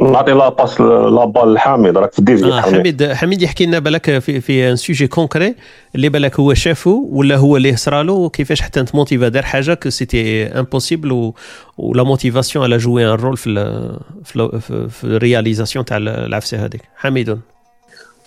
نعطي 0.00 0.32
la 0.32 0.48
passe 0.48 0.80
la 0.80 1.24
balle 1.24 1.54
لحميد 1.54 1.96
راك 1.98 2.12
في 2.12 2.18
الديزي 2.18 2.46
آه 2.46 2.60
حميد 2.60 3.12
حميد 3.12 3.42
يحكي 3.42 3.66
لنا 3.66 3.78
بالك 3.78 4.18
في 4.18 4.40
في 4.40 4.70
un 4.70 4.76
sujet 4.76 5.06
concret 5.06 5.54
اللي 5.94 6.08
بالك 6.08 6.40
هو 6.40 6.54
شافه 6.54 7.08
ولا 7.10 7.36
هو 7.36 7.56
اللي 7.56 7.76
صرالو 7.76 8.14
وكيفاش 8.14 8.60
حتى 8.60 8.80
أنت 8.80 8.94
motivé 8.94 9.28
دار 9.28 9.42
حاجة 9.42 9.74
que 9.74 9.90
c'était 9.90 10.46
impossible 10.46 11.32
و 11.78 11.86
la 11.86 12.02
motivation 12.02 12.64
elle 12.64 12.76
a 12.76 12.82
joué 12.82 13.04
un 13.04 13.10
rôle 13.10 13.36
في 13.36 13.98
في, 14.24 14.88
في 14.88 15.04
ال 15.04 15.11
réalisation 15.11 15.84
تاع 15.84 15.96
العفسة 15.96 16.64
هذيك. 16.64 16.82
حميد. 16.96 17.38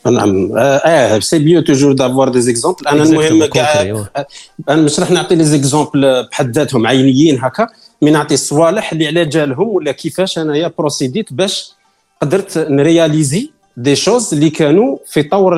نعم. 0.05 0.51
آه 0.57 1.19
c'est 1.19 1.39
bien 1.39 1.61
toujours 1.61 1.93
d'avoir 1.93 2.29
des 2.29 2.41
exemples 2.41 2.87
أنا 2.87 3.03
المهم 3.03 3.45
كاع 3.45 4.05
أنا 4.69 4.81
مش 4.81 4.99
راح 4.99 5.11
نعطي 5.11 5.35
les 5.35 5.43
exemples 5.43 6.27
بحد 6.31 6.51
ذاتهم 6.51 6.87
عينيين 6.87 7.39
هكا. 7.39 7.67
mais 8.01 8.11
نعطي 8.11 8.33
الصوالح 8.33 8.91
اللي 8.91 9.07
على 9.07 9.25
جالهم 9.25 9.67
ولا 9.67 9.91
كيفاش 9.91 10.39
أنايا 10.39 10.71
procédé 10.77 11.26
ت 11.26 11.33
باش 11.33 11.71
قدرت 12.21 12.57
ن 12.57 12.68
réaliser 12.68 13.51
des 13.77 13.95
choses 13.95 14.33
اللي 14.33 14.49
كانوا 14.49 14.97
في 15.07 15.23
طور 15.23 15.57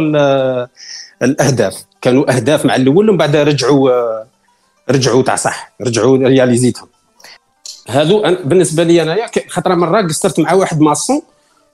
الأهداف. 1.22 1.84
كانوا 2.02 2.36
أهداف 2.36 2.66
مع 2.66 2.76
الأول 2.76 3.10
ومن 3.10 3.18
بعد 3.18 3.36
رجعوا 3.36 4.24
رجعوا 4.90 5.24
تاع 5.24 5.36
صح 5.36 5.74
رجعوا 5.82 6.18
réalisé 6.18 6.62
تهم. 6.62 6.88
هادو 7.88 8.22
بالنسبة 8.46 8.84
لي 8.84 9.02
أنايا 9.02 9.28
خاطر 9.48 9.76
مرة 9.76 10.02
قصرت 10.02 10.40
مع 10.40 10.54
واحد 10.54 10.82
maçon 10.82 11.22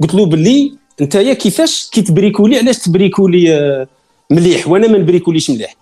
قلت 0.02 0.14
له 0.14 0.26
باللي 0.26 0.78
يا 1.16 1.34
كيفاش 1.34 1.90
كي 1.92 2.02
ت 2.02 2.08
bricoler 2.08 2.58
علاش 2.58 2.78
ت 2.78 2.90
bricoler 2.90 3.88
مليح 4.30 4.68
وأنا 4.68 4.88
ما 4.88 4.98
ن 4.98 5.03
bricoler 5.03 5.40
ش 5.40 5.50
مليح؟ 5.50 5.76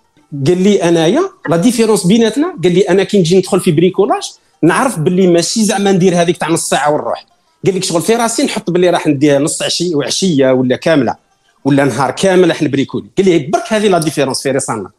قال 0.46 0.62
لي 0.62 0.82
أنايا 0.82 1.22
la 1.48 1.56
différence 1.56 2.06
بيناتنا 2.06 2.56
قال 2.64 2.74
لي 2.74 2.80
أنا 2.80 3.04
كي 3.04 3.18
نجي 3.18 3.38
ندخل 3.38 3.60
في 3.60 3.72
bricolage 3.72 4.22
نعرف 4.62 4.98
باللي 4.98 5.26
ماشي 5.26 5.64
زعما 5.64 5.92
ندير 5.92 6.22
هذيك 6.22 6.36
تاع 6.36 6.48
نص 6.48 6.68
ساعة 6.68 6.90
ونروح 6.90 7.26
قال 7.66 7.74
لك 7.74 7.84
شغل 7.84 8.02
في 8.02 8.14
راسي 8.14 8.42
نحط 8.42 8.70
باللي 8.70 8.90
راح 8.90 9.06
نديها 9.06 9.38
نص 9.38 9.62
عشيه 9.62 9.94
وعشية 9.94 10.50
ولا 10.50 10.76
كاملة 10.76 11.16
ولا 11.64 11.84
نهار 11.84 12.10
كامل 12.10 12.48
راح 12.48 12.62
ن 12.62 12.67
bricoler 12.67 13.06
قال 13.18 13.26
لي 13.26 13.38
برك 13.38 13.72
هذه 13.72 13.88
la 13.88 13.98
différence 13.98 14.42
في 14.42 14.50
رسالنا 14.50 14.90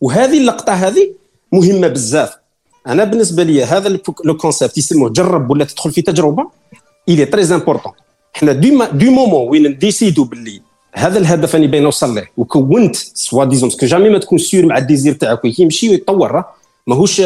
وهذه 0.00 0.38
اللقطة 0.38 0.72
هذه 0.72 1.10
مهمة 1.52 1.88
بزاف. 1.88 2.36
أنا 2.86 3.04
بالنسبة 3.04 3.42
لي 3.42 3.64
هذا 3.64 3.98
لو 4.24 4.36
كونسيبت 4.36 4.78
يسموه 4.78 5.10
جرب 5.10 5.50
ولا 5.50 5.64
تدخل 5.64 5.92
في 5.92 6.02
تجربة 6.02 6.50
الي 7.08 7.24
تري 7.24 7.54
امبورطون 7.54 7.92
حنا 8.32 8.52
دو 8.52 8.84
دو 8.84 9.10
مومون 9.10 9.48
وين 9.48 9.66
نديسيدو 9.66 10.24
باللي 10.24 10.60
هذا 10.94 11.18
الهدف 11.18 11.56
أني 11.56 11.66
باين 11.66 11.82
نوصل 11.82 12.14
له 12.14 12.26
وكونت 12.36 12.96
سوا 12.96 13.44
ديزون 13.44 13.70
سكو 13.70 13.86
جامي 13.86 14.08
ما 14.08 14.18
تكون 14.18 14.38
سيور 14.38 14.66
مع 14.66 14.78
الديزير 14.78 15.12
تاعك 15.12 15.58
يمشي 15.58 15.88
ويتطور 15.88 16.44
ماهوش 16.86 17.22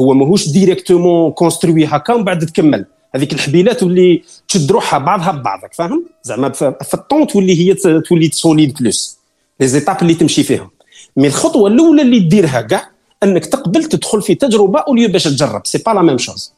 هو 0.00 0.14
ماهوش 0.14 0.48
ديريكتومون 0.48 1.32
كونستروي 1.32 1.84
هكا 1.86 2.14
ومن 2.14 2.24
بعد 2.24 2.46
تكمل. 2.46 2.84
هذيك 3.14 3.32
الحبيلات 3.32 3.80
تولي 3.80 4.22
تشد 4.48 4.72
روحها 4.72 4.98
بعضها 4.98 5.32
ببعضك 5.32 5.74
فاهم؟ 5.74 6.04
زعما 6.22 6.48
في 6.82 6.94
الطون 6.94 7.26
تولي 7.26 7.60
هي 7.60 7.74
تولي 8.00 8.30
solide 8.32 8.74
plus. 8.80 9.18
les 9.60 9.68
étapes 9.68 10.02
اللي 10.02 10.14
تمشي 10.14 10.42
فيهم. 10.42 10.70
mais 11.16 11.26
الخطوة 11.26 11.70
الأولى 11.70 12.02
اللي 12.02 12.18
ديرها 12.18 12.60
كاع 12.60 12.90
أنك 13.22 13.46
تقبل 13.46 13.84
تدخل 13.84 14.22
في 14.22 14.34
تجربة 14.34 14.80
au 14.80 14.89
lieu 14.89 15.08
باش 15.08 15.24
تجرب. 15.24 15.66
c'est 15.66 15.78
pas 15.78 15.90
la 15.90 16.02
même 16.02 16.18
chose 16.18 16.52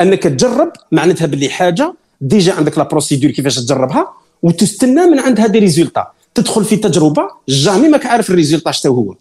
أنك 0.00 0.22
تجرب 0.22 0.72
معناتها 0.92 1.26
باللي 1.26 1.48
حاجة 1.48 1.94
déjà 2.20 2.52
عندك 2.52 2.78
la 2.78 2.84
procédure 2.84 3.30
كيفاش 3.30 3.54
تجربها 3.54 4.08
وتستنى 4.42 5.06
من 5.06 5.18
عندها 5.18 5.46
des 5.46 5.58
résultats 5.58 6.06
تدخل 6.34 6.64
في 6.64 6.76
تجربة 6.76 7.28
jamais 7.48 7.88
ماك 7.88 8.06
عارف 8.06 8.30
ال 8.30 8.34
résultat 8.34 8.70
شتو 8.70 8.94
هو. 8.94 9.14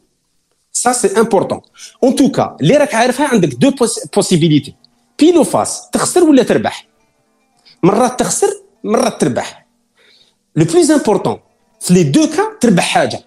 ça 0.81 0.91
c'est 0.91 1.19
important 1.19 1.61
en 2.03 2.15
tout 2.15 2.39
cas 2.39 2.57
اللي 2.61 2.77
راك 2.77 2.95
عارفها 2.95 3.27
عندك 3.27 3.49
deux 3.53 3.71
possibilités 4.15 4.75
pile 5.19 5.43
ou 5.43 5.59
face 5.59 5.89
تخسر 5.91 6.23
ولا 6.23 6.43
تربح؟ 6.43 6.87
مرات 7.83 8.19
تخسر 8.19 8.47
مرات 8.83 9.21
تربح. 9.21 9.67
le 10.55 10.65
plus 10.65 10.91
important 10.91 11.39
في 11.79 11.93
les 11.93 12.03
deux 12.03 12.27
cas 12.27 12.43
تربح 12.61 12.83
حاجة. 12.83 13.19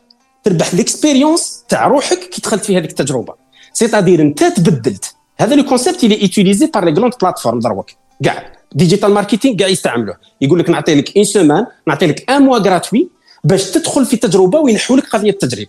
تربح 0.45 0.75
l'expérience 0.75 1.65
تاع 1.69 1.87
روحك 1.87 2.19
كي 2.19 2.41
دخلت 2.43 2.65
في 2.65 2.79
هذيك 2.79 2.91
التجربة. 2.91 3.35
c'est-à-dire 3.73 4.23
أنت 4.23 4.45
تبدلت. 4.45 5.15
هذا 5.39 5.55
le 5.55 5.65
concept 5.65 6.05
اللي 6.05 6.21
utilisé 6.23 6.67
par 6.67 6.85
les 6.85 6.93
grandes 6.93 7.13
plateformes 7.23 7.59
دروك. 7.59 7.91
كاع 8.25 8.53
digital 8.73 9.15
marketing 9.15 9.57
كاع 9.57 9.69
يستعملوه. 9.69 10.17
يقول 10.41 10.59
لك 10.59 10.71
نعطي 10.71 10.95
لك 10.95 11.17
une 11.17 11.25
semaine 11.25 11.67
نعطي 11.87 12.07
لك 12.07 12.31
un 12.31 12.43
mois 12.43 12.59
gratuit 12.59 13.09
باش 13.45 13.71
تدخل 13.71 14.07
في 14.07 14.17
تجربة 14.17 14.59
وينحوا 14.59 14.97
لك 14.97 15.09
قضية 15.09 15.31
التجريب 15.31 15.69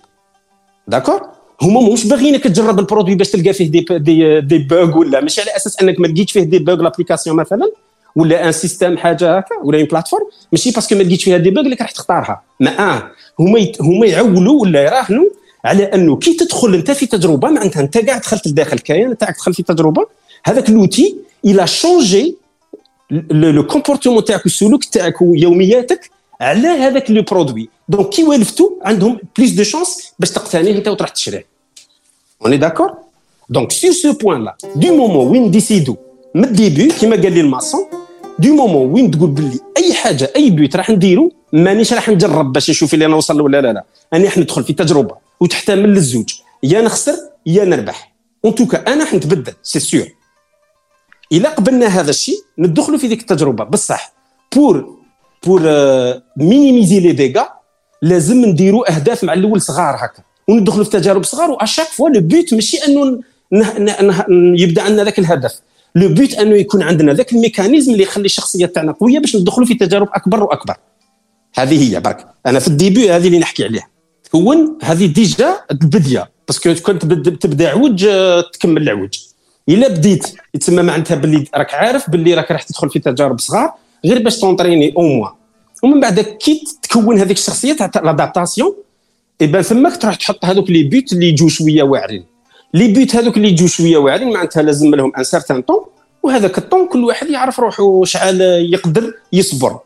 d'accord 0.87 1.35
هما 1.61 1.93
مش 1.93 2.07
باغيينك 2.07 2.43
تجرب 2.43 2.79
ال 2.79 2.84
produit 2.84 3.15
باش 3.15 3.29
تلقى 3.29 3.53
فيه 3.53 3.71
دي 3.71 3.85
دي, 3.89 4.41
دي 4.41 4.57
بوغ 4.57 4.97
ولا. 4.97 5.21
مش 5.21 5.39
على 5.39 5.55
أساس 5.55 5.81
أنك 5.81 5.99
ما 5.99 6.07
لقيتش 6.07 6.31
فيه 6.31 6.41
des 6.43 6.59
bugs 6.59 6.75
l'application 6.81 7.35
مثلا 7.35 7.71
ولا 8.15 8.47
un 8.47 8.51
système 8.51 8.97
حاجة 8.97 9.37
هكا 9.37 9.55
ولا 9.63 9.77
une 9.77 9.87
plateforme 9.87 10.23
ماشي 10.51 10.71
parce 10.71 10.86
que 10.86 10.95
ما 10.95 11.03
لقيتش 11.03 11.23
فيها 11.23 11.37
des 11.37 11.49
bugs 11.49 11.63
اللي 11.63 11.77
راح 11.81 11.91
تختارها. 11.91 12.41
ما 12.59 12.93
آه. 12.93 13.03
هما 13.39 13.67
هما 13.81 14.05
يعولوا 14.05 14.61
ولا 14.61 14.83
يراهنوا 14.83 15.25
على 15.65 15.83
أنه 15.83 16.15
كي 16.15 16.33
تدخل 16.33 16.73
أنت 16.73 16.91
في 16.91 17.05
تجربة 17.05 17.49
معناتها 17.49 17.81
أنت 17.81 17.97
قاعد 17.97 18.21
دخلت 18.21 18.47
لداخل 18.47 18.73
الكيان 18.73 19.17
تاعك 19.17 19.35
دخل 19.35 19.53
في 19.53 19.63
تجربة. 19.63 20.05
هذاك 20.45 20.69
l'outil 20.69 21.15
a 21.45 21.67
changé 21.67 22.35
le 23.31 23.67
comportement 23.67 24.23
تاعك 24.23 24.45
والسلوك 24.45 24.83
تاعك 24.83 25.21
ويومياتك 25.21 26.09
على 26.41 26.67
هذاك 26.67 27.11
le 27.11 27.21
produit. 27.21 27.69
donc 27.89 28.09
كي 28.09 28.23
والفتوا 28.23 28.69
عندهم 28.81 29.19
plus 29.37 29.51
de 29.51 29.63
chance 29.63 30.13
باش 30.19 30.31
تقتنيه 30.31 30.77
انت 30.77 30.87
وتروح 30.87 31.09
تشريه. 31.09 31.45
on 32.41 32.57
est 32.57 32.67
d'accord 32.67 32.93
donc 33.49 33.71
sur 33.71 33.91
ce 33.91 34.13
point-là 34.13 34.57
du 34.75 34.95
moment 34.95 35.27
وين 35.27 35.51
décidé 35.51 35.95
من 36.35 36.43
ال 36.43 36.50
début 36.50 36.87
كيما 36.87 37.15
قال 37.15 37.33
لي 37.33 37.41
الماسون 37.41 37.85
du 38.39 38.55
moment 38.55 38.91
وين 38.91 39.11
تقول 39.11 39.29
باللي 39.29 39.59
اي 39.77 39.93
حاجة 39.93 40.31
اي 40.35 40.49
but 40.49 40.75
راح 40.75 40.89
نديرو 40.89 41.31
مانيش 41.53 41.93
راح 41.93 42.09
نجرب 42.09 42.53
باش 42.53 42.69
نشوف 42.69 42.93
اللي 42.93 43.05
أنا 43.05 43.13
نوصل 43.13 43.41
ولا 43.41 43.61
لا 43.61 43.73
لا 43.73 43.83
أنا 44.13 44.25
راح 44.25 44.37
ندخل 44.37 44.63
في 44.63 44.73
تجربه 44.73 45.15
وتحتمل 45.39 45.89
للزوج 45.89 46.33
يا 46.63 46.81
نخسر 46.81 47.15
يا 47.45 47.65
نربح 47.65 48.15
en 48.45 48.55
tout 48.55 48.77
cas 48.77 48.93
أنا 48.93 49.03
راح 49.03 49.13
نتبدل 49.13 49.53
c'est 49.63 49.79
sûr 49.79 50.07
الا 51.31 51.49
قبلنا 51.49 51.87
هذا 51.87 52.09
الشيء 52.09 52.39
ندخلوا 52.57 52.97
في 52.97 53.07
ديك 53.07 53.21
التجربه 53.21 53.63
بصح 53.63 54.13
pour 54.55 54.94
pour 55.45 55.61
minimiser 56.37 56.99
les 56.99 57.11
dégâts 57.11 57.49
لازم 58.01 58.45
نديروا 58.45 58.95
أهداف 58.95 59.23
مع 59.23 59.33
الأول 59.33 59.61
صغار 59.61 59.95
هكا. 59.95 60.23
وندخلوا 60.47 60.83
في 60.83 60.89
تجارب 60.89 61.23
صغار 61.23 61.51
و 61.51 61.56
à 61.56 61.60
chaque 61.60 61.87
fois 61.87 62.09
le 62.09 62.21
but 62.21 62.53
ماشي 62.53 62.77
أنه 62.77 63.19
يبدأ 64.61 64.81
عندنا 64.81 65.03
ذاك 65.03 65.19
الهدف. 65.19 65.53
le 65.95 66.07
but 66.07 66.33
أنه 66.33 66.55
يكون 66.55 66.83
عندنا 66.83 67.13
ذاك 67.13 67.33
ال 67.33 67.39
mécanisme 67.39 67.91
اللي 67.91 68.03
يخلي 68.03 68.25
الشخصية 68.25 68.65
تاعنا 68.65 68.91
قوية 68.91 69.19
باش 69.19 69.35
ندخلوا 69.35 69.67
في 69.67 69.73
تجارب 69.73 70.07
أكبر 70.13 70.43
وأكبر. 70.43 70.75
هذه 71.55 71.95
هي 71.95 71.99
برك. 71.99 72.27
أنا 72.45 72.59
في 72.59 72.67
ال 72.67 72.74
début 72.74 73.11
هذه 73.11 73.27
اللي 73.27 73.39
نحكي 73.39 73.63
عليها. 73.63 73.87
تكون 74.23 74.77
هذه 74.83 75.05
déjà 75.05 75.59
البدية. 75.71 76.31
parce 76.47 76.65
que 76.65 76.75
كنت 76.75 77.05
تبدأ 77.43 77.69
عوج 77.69 78.07
تكمل 78.53 78.81
العوج. 78.81 79.19
إلا 79.69 79.87
بديت 79.87 80.27
يتسمى 80.53 80.81
معناتها 80.81 81.15
باللي 81.15 81.45
راك 81.55 81.73
عارف 81.73 82.09
باللي 82.09 82.33
راك 82.33 82.51
راح 82.51 82.63
تدخل 82.63 82.89
في 82.89 82.99
تجارب 82.99 83.39
صغار 83.39 83.73
غير 84.05 84.23
باش 84.23 84.39
ت 84.39 84.45
entraîner 84.45 84.93
au 84.97 85.01
moins 85.01 85.29
ومن 85.83 85.99
بعد 85.99 86.19
كي 86.19 86.63
تكون 86.83 87.19
هذيك 87.19 87.37
الشخصيه 87.37 87.73
تاع 87.73 88.01
l'adaptation 88.03 88.75
et 89.41 89.63
تماك 89.63 89.97
تروح 89.97 90.15
تحط 90.15 90.45
هذوك 90.45 90.69
les 90.69 90.83
buts 90.83 91.13
اللي 91.13 91.29
يجوا 91.29 91.49
شوية 91.49 91.83
واعرين. 91.83 92.25
les 92.73 92.87
buts 92.87 93.15
هذوك 93.15 93.37
اللي 93.37 93.47
يجوا 93.47 93.67
شوية 93.67 93.97
واعرين 93.97 94.33
معناتها 94.33 94.63
لازم 94.63 94.95
لهم 94.95 95.11
un 95.17 95.23
certain 95.23 95.61
temps 95.61 95.85
وهذاك 96.23 96.57
الطون 96.57 96.87
كل 96.87 97.03
واحد 97.03 97.29
يعرف 97.29 97.59
روحه 97.59 98.03
شحال 98.03 98.41
يقدر 98.73 99.13
يصبر. 99.33 99.79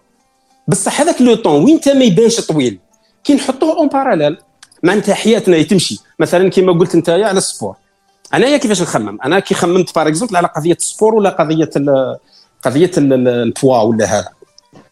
بصح 0.68 1.02
هذاك 1.02 1.22
le 1.22 1.36
temps 1.36 1.64
وين 1.64 1.80
ما 1.88 2.04
يبانش 2.04 2.42
طويل؟ 2.42 2.80
كي 3.24 3.34
نحطوه 3.34 3.78
en 3.78 3.88
parallèle 3.88 4.38
معناتها 4.84 5.16
حياتنا 5.16 5.62
تمشي 5.62 6.00
مثلا 6.20 6.50
كما 6.50 6.72
قلت 6.72 6.96
انت 6.96 7.10
على 7.10 7.38
ال 7.38 7.43
sport. 7.43 7.76
أنايا 8.34 8.58
كيفاش 8.58 8.82
نخمم؟ 8.82 9.18
أنا 9.26 9.40
كي 9.40 9.56
خممت 9.56 9.96
par 9.96 10.08
exemple 10.08 10.36
على 10.36 10.48
قضية 10.48 10.74
ال 10.74 10.81
sport 10.81 11.16
ولا 11.16 11.30
قضية 11.30 11.70
قضية 12.64 12.92
البوا 12.98 13.78
ولا 13.82 14.06
هذا. 14.06 14.30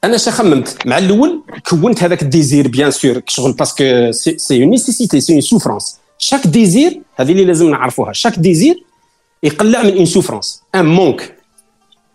أنا 0.03 0.17
شا 0.17 0.31
خممت. 0.31 0.77
مع 0.85 0.97
الأول 0.97 1.43
كونت 1.69 2.03
هذاك 2.03 2.21
ال 2.21 2.29
désir 2.29 2.67
bien 2.67 2.91
sûr 2.91 3.21
شغل 3.27 3.53
parce 3.53 3.89
que 3.89 4.11
c'est 4.11 4.63
une 4.63 4.69
nécessité 4.69 5.21
c'est 5.21 5.33
une 5.33 5.41
souffrance 5.41 5.97
chaque 6.17 6.47
désir 6.47 7.01
هذه 7.15 7.31
اللي 7.31 7.45
لازم 7.45 7.69
نعرفوها. 7.69 8.13
chaque 8.13 8.39
désir 8.39 8.83
يقلع 9.43 9.83
من 9.83 9.97
une 9.97 10.05
souffrance 10.05 10.61
un 10.75 10.85
manque 10.85 11.37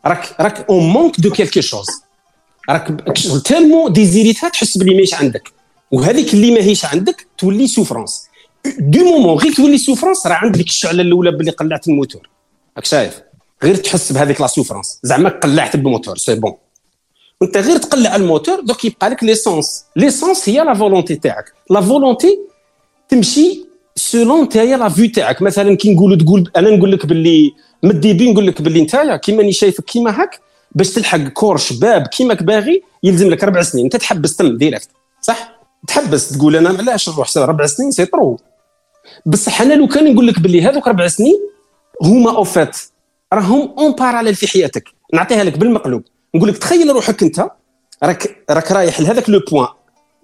راك 0.07 0.37
راك 0.41 0.71
en 0.71 0.89
manque 0.89 1.21
de 1.21 1.31
quelque 1.31 1.61
chose 1.61 1.87
راك 2.71 3.05
tellement 3.45 3.89
désiré 3.89 4.34
تها 4.34 4.49
تحس 4.49 4.79
بلي 4.79 4.95
ماهيش 4.95 5.15
عندك. 5.15 5.53
وهذيك 5.91 6.35
اللي 6.35 6.51
ماهيش 6.51 6.85
عندك 6.85 7.27
تولي 7.39 7.67
souffrance 7.67 8.25
du 8.79 9.05
moment 9.05 9.39
غير 9.39 9.53
تولي 9.53 9.79
souffrance 9.79 10.27
راه 10.27 10.35
عندك 10.35 10.67
الشعلة 10.67 11.03
الأولى 11.03 11.31
باللي 11.31 11.51
قلعت 11.51 11.89
الموتور. 11.89 12.29
راك 12.77 12.85
شايف؟ 12.85 13.21
غير 13.65 13.75
تحس 13.75 14.13
بهذيك 14.13 14.41
la 14.41 14.47
souffrance 14.47 14.99
زعما 15.03 15.29
قلعت 15.29 15.75
ال 15.75 15.81
moteur 15.81 16.17
c'est 16.17 16.35
bon 16.35 16.55
انت 17.43 17.57
غير 17.57 17.77
تقلع 17.77 18.17
الموتور 18.17 18.61
دوك 18.61 18.85
يبقى 18.85 19.11
لك 19.11 19.25
l'essence. 19.25 19.85
l'essence 19.97 20.49
هي 20.49 20.65
la 20.65 20.75
volonté 20.75 21.17
تاعك. 21.17 21.53
la 21.71 21.81
volonté 21.81 22.39
تمشي 23.09 23.65
selon 23.97 24.43
نتايا 24.43 24.77
la 24.77 24.89
vue 24.89 25.11
تاعك. 25.11 25.43
مثلا 25.43 25.77
كي 25.77 25.95
نقولوا 25.95 26.17
تقول 26.17 26.51
أنا 26.57 26.71
نقول 26.71 26.93
لك 26.93 27.07
باللي 27.07 27.53
من 27.83 27.91
ال 27.91 27.98
début 27.98 28.33
نقول 28.33 28.47
لك 28.47 28.63
باللي 28.63 28.81
نتايا 28.83 29.17
كيما 29.17 29.39
راني 29.39 29.53
شايفك 29.53 29.85
كيما 29.85 30.21
هاك 30.21 30.41
باش 30.73 30.91
تلحق 30.91 31.19
corps 31.19 31.57
شباب 31.57 32.07
كيماك 32.07 32.43
باغي 32.43 32.83
يلزم 33.03 33.31
لك 33.31 33.45
أربع 33.45 33.63
سنين. 33.63 33.85
أنت 33.85 33.97
تحبس 33.97 34.37
تم 34.37 34.57
direct 34.57 34.89
صح؟ 35.21 35.53
تحبس 35.89 36.29
تقول 36.29 36.57
أنا 36.57 36.69
علاش 36.69 37.09
نروح 37.09 37.37
أربع 37.37 37.67
سنين 37.67 37.91
c'est 37.91 38.05
trop 38.05 38.39
بصح 39.27 39.63
أنا 39.63 39.75
لو 39.75 39.87
كان 39.87 40.13
نقول 40.13 40.27
لك 40.27 40.41
باللي 40.41 40.63
هذوك 40.63 40.89
أربع 40.89 41.09
سنين 41.09 41.41
هما 42.03 42.37
en 42.37 42.50
fait 42.50 42.77
راهم 43.33 43.75
en 43.79 43.93
parallèle 43.93 44.35
في 44.35 44.47
حياتك. 44.47 44.89
نعطيها 45.15 45.45
لك 45.45 45.59
بالمقلوب. 45.59 46.03
نقول 46.35 46.49
لك 46.49 46.59
تخيل 46.59 46.91
روحك 46.91 47.23
انت 47.23 47.49
راك 48.03 48.45
راك 48.51 48.73
رايح 48.73 49.01
لهذاك 49.01 49.31
le 49.31 49.41
point 49.51 49.69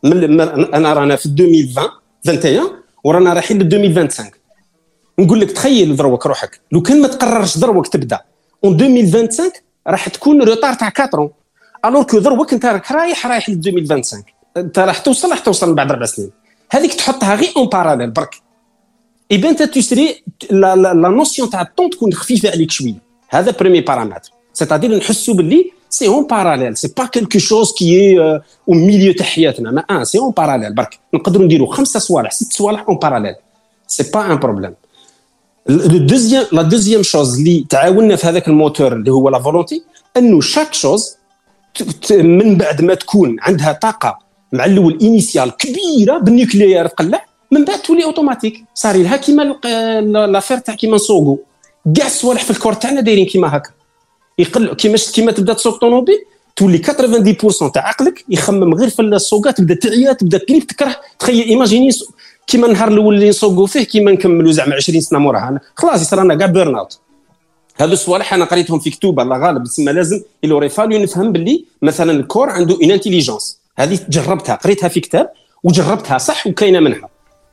من 0.05 0.41
أنا 0.75 0.93
رانا 0.93 1.17
في 1.17 1.27
2020 1.27 1.89
21 2.27 2.71
ورانا 3.05 3.33
رايحين 3.33 3.59
ل 3.59 3.63
2025 3.63 4.31
نقول 5.19 5.41
لك 5.41 5.51
تخيل 5.51 5.97
دروك 5.97 6.27
روحك. 6.27 6.61
لو 6.73 6.83
كان 6.83 7.03
ما 7.03 7.09
تقررش 7.09 7.59
دروك 7.59 7.87
تبدا 7.87 8.21
en 8.65 8.75
2025 8.75 9.51
راح 9.87 10.09
تكون 10.09 10.43
retard 10.43 10.75
تاع 10.75 10.93
4 11.15 11.31
alors 11.85 12.03
que 12.03 12.19
دروك 12.19 12.53
انت 12.53 12.67
راك 12.67 12.93
رايح 12.93 13.27
رايح 13.27 13.49
ل 13.49 13.53
2025 13.53 14.25
انت 14.57 14.79
راح 14.79 14.99
توصل 14.99 15.31
راح 15.31 15.39
توصل 15.39 15.75
بعد 15.75 15.91
أربع 15.91 16.07
سنين. 16.07 16.31
هذيك 16.71 16.95
تحطها 16.95 17.35
غير 17.35 17.53
en 17.57 17.67
parallèle 17.67 18.11
برك. 18.11 18.35
ben 19.31 19.47
انت 19.47 19.63
تشري 19.63 20.25
la, 20.51 20.77
la, 20.77 20.93
notion 20.93 21.51
تاع 21.51 21.63
ال 21.63 21.68
temps 21.68 21.91
تكون 21.91 22.13
خفيفه 22.13 22.51
عليك 22.51 22.71
شوية 22.71 23.03
هذا 23.29 23.55
premier 23.61 23.81
paramètre 23.81 24.31
c'est-à-dire 24.53 24.97
نحسوا 24.97 25.35
باللي 25.35 25.71
c'est 25.91 26.07
en 26.07 26.27
parallèle 26.27 26.77
c'est 26.77 26.89
pas 26.97 27.07
quelque 27.07 27.39
chose 27.39 27.73
qui 27.73 28.21
est 28.21 28.34
au 28.34 28.43
milieu 28.69 29.13
تاع 29.13 29.27
حياتنا 29.27 29.71
mais 29.71 30.05
c'est 30.05 30.19
en 30.19 30.31
parallèle 30.31 30.75
برك 30.75 30.99
نقدروا 31.15 31.45
نديروا 31.45 31.75
خمسه 31.75 32.01
صوالح 32.01 32.31
ست 32.31 32.53
صوالح 32.53 32.85
en 32.89 32.97
parallèle 32.97 33.35
c'est 33.87 34.11
pas 34.15 34.33
un 34.33 34.37
problème 34.37 34.75
ال 35.71 35.79
deuxième 35.79 36.47
la 36.53 36.63
deuxième 36.63 37.03
chose 37.03 37.39
اللي 37.39 37.67
تعاوننا 37.69 38.17
في 38.17 38.27
هذاك 38.27 38.49
الموتور 38.49 38.93
اللي 38.93 39.13
هو 39.13 39.29
la 39.29 39.43
volonté 39.43 39.83
انه 40.17 40.41
chaque 40.41 40.75
chose 40.75 41.17
من 42.11 42.57
بعد 42.57 42.83
ما 42.83 42.95
تكون 42.95 43.37
عندها 43.41 43.73
طاقة 43.73 44.19
مع 44.53 44.65
الأول 44.65 44.99
initiale 45.03 45.51
كبيرة 45.57 46.19
بال 46.19 46.31
nucléaire 46.31 46.87
تقلع 46.87 47.28
من 47.51 47.65
بعد 47.65 47.83
تولي 47.83 48.05
أوتوماتيك. 48.05 48.65
صار 48.75 48.97
لها 48.97 49.17
كيما 49.17 49.43
l'affaire 50.27 50.59
تاع 50.59 50.75
كيما 50.75 50.97
نسوقو. 50.97 51.39
كاع 51.97 52.07
الصوالح 52.07 52.45
في 52.45 52.51
ال 52.51 52.55
corps 52.55 52.73
تاعنا 52.73 53.01
دايرين 53.01 53.27
كيما 53.27 53.57
هكا. 53.57 53.71
يقل 54.39 54.75
كيما 54.75 54.97
كيما 55.15 55.33
تبدا 55.33 55.53
تسوق 55.53 55.81
طوموبيل 55.81 56.19
تولي 56.57 56.79
90% 56.79 57.71
تاع 57.73 57.89
عقلك 57.89 58.25
يخمم 58.29 58.75
غير 58.75 58.89
في 58.89 59.03
السوقات 59.03 59.59
تبدا 59.59 59.75
تعيا 59.75 60.13
تبدا 60.13 60.39
تليف 60.39 60.65
تكره. 60.65 60.97
تخيل 61.19 61.49
imaginez 61.49 61.91
كيما 62.47 62.67
النهار 62.67 62.89
الأول 62.89 63.15
اللي 63.15 63.29
نسوقوا 63.29 63.67
فيه 63.67 63.83
كيما 63.83 64.13
نكملوا 64.13 64.53
زعما 64.53 64.75
20 64.75 65.01
سنة 65.01 65.19
موراها 65.19 65.61
خلاص 65.75 66.01
يصير 66.01 66.23
لنا 66.23 66.35
كاع 66.35 66.47
burn-out 66.47 66.99
هذو 67.77 67.93
الصوالح 67.93 68.35
أنا 68.35 68.45
قريتهم 68.45 68.79
في 68.79 68.91
كتب 68.91 69.21
الله 69.21 69.39
غالب 69.39 69.65
تسمى 69.65 69.93
لازم. 69.93 70.23
il 70.45 70.69
a 70.69 70.75
fallu 70.75 71.03
نفهم 71.03 71.33
باللي 71.33 71.65
مثلا 71.83 72.13
ال 72.13 72.19
corps 72.19 72.51
عنده 72.51 72.79
une 72.83 72.91
intelligence 72.91 73.59
هذه 73.77 73.99
جربتها 74.09 74.55
قريتها 74.55 74.89
في 74.89 75.01
كتاب 75.01 75.31
وجربتها 75.65 76.19
صح 76.19 76.47
وكاينة 76.47 76.81
منها. 76.81 77.09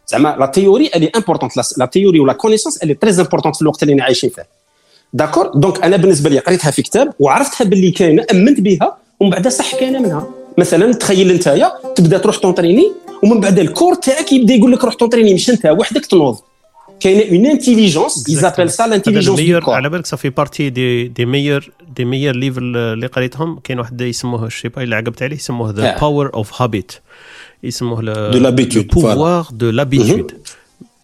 زعما 0.08 0.36
la 0.40 0.46
théorie 0.46 0.90
elle 0.96 1.12
est 1.16 1.30
importante 1.30 1.78
la 1.78 1.86
théorie 1.86 2.20
ولا 2.20 2.34
connaissance 2.34 2.84
elle 2.84 2.94
est 2.94 3.02
très 3.02 3.12
importante 3.12 3.56
في 3.56 3.62
الوقت 3.62 3.84
اللي 3.84 4.02
عايشين 4.02 4.30
فيه. 4.30 4.48
d'accord 5.14 5.52
donc 5.56 5.84
أنا 5.84 5.98
بالنسبة 5.98 6.30
لي 6.30 6.40
قريتها 6.40 6.72
في 6.72 6.82
كتاب 6.82 7.14
وعرفتها 7.20 7.66
باللي 7.66 7.92
كاينة 7.92 8.26
آمنت 8.32 8.60
بها 8.60 8.98
ومن 9.20 9.30
بعد 9.30 9.48
صح 9.48 9.76
كاينة 9.76 10.00
منها. 10.00 10.28
مثلا 10.58 10.94
تخيل 10.94 11.32
انت 11.32 11.72
تبدأ 11.96 12.18
تروح 12.18 12.38
ت 12.38 12.43
entraîner 12.43 12.92
ومن 13.24 13.40
بعد 13.40 13.60
ال 13.60 13.66
corps 13.66 13.96
تاعك 13.96 14.34
يبدأ 14.34 14.54
يقول 14.54 14.72
لك 14.72 14.84
روح 14.84 14.94
ت 14.94 14.98
entraîner 14.98 15.34
مش 15.34 15.50
أنت 15.50 15.66
وحدك 15.66 16.06
تنوض. 16.06 16.38
كاينة 17.00 17.32
une 17.32 17.46
intelligence 17.46 18.24
ils 18.24 18.36
appellent 18.36 18.72
ça 18.72 18.88
l'intelligence 18.88 19.70
على 19.70 19.90
بالك 19.90 20.06
ça 20.06 20.14
fait 20.14 20.30
partie 20.30 20.70
des 20.70 21.08
des 21.08 21.26
meilleurs 21.26 21.72
des 21.96 22.06
meilleurs 22.06 22.36
livres 22.36 22.78
اللي 22.78 23.08
قريتهم. 23.08 23.60
كاين 23.60 23.80
واحد 23.80 24.02
يسموه 24.02 24.50
je 24.50 24.56
sais 24.56 24.68
pas 24.70 24.84
اللي 24.84 24.96
عقبت 24.96 25.24
عليه 25.24 25.36
يسموه 25.36 25.72
the 25.72 25.98
power 26.00 26.34
of 26.34 26.62
habit 26.62 26.92
يسموه 27.68 28.02
de 28.32 28.40
l'habitude 28.40 28.88
pouvoir 28.88 29.48
de 29.52 29.70
l'habitude 29.70 30.32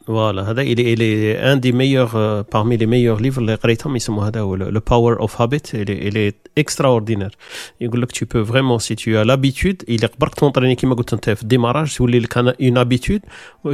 فوالا 0.07 0.51
هذا 0.51 0.61
الي 0.61 0.93
الي 0.93 1.37
ان 1.53 1.59
دي 1.59 1.71
ميور 1.71 2.41
بارمي 2.53 2.77
لي 2.77 2.85
ميور 2.85 3.21
ليفر 3.21 3.41
اللي 3.41 3.55
قريتهم 3.55 3.95
يسموا 3.95 4.27
هذا 4.27 4.39
هو 4.39 4.55
لو 4.55 4.81
باور 4.89 5.19
اوف 5.19 5.41
هابيت 5.41 5.75
الي 5.75 6.33
اكسترا 6.57 6.87
اوردينير 6.87 7.35
يقول 7.81 8.01
لك 8.01 8.11
تو 8.11 8.25
بو 8.25 8.45
فريمون 8.45 8.79
سي 8.79 8.95
تو 8.95 9.11
ا 9.11 9.23
لابيتود 9.23 9.83
الي 9.89 10.07
قبرك 10.07 10.35
تونطريني 10.35 10.75
كيما 10.75 10.95
قلت 10.95 11.13
أنت 11.13 11.29
في 11.29 11.43
الديماراج 11.43 11.95
تولي 11.95 12.19
لك 12.19 12.37
اون 12.37 12.77
ابيتود 12.77 13.21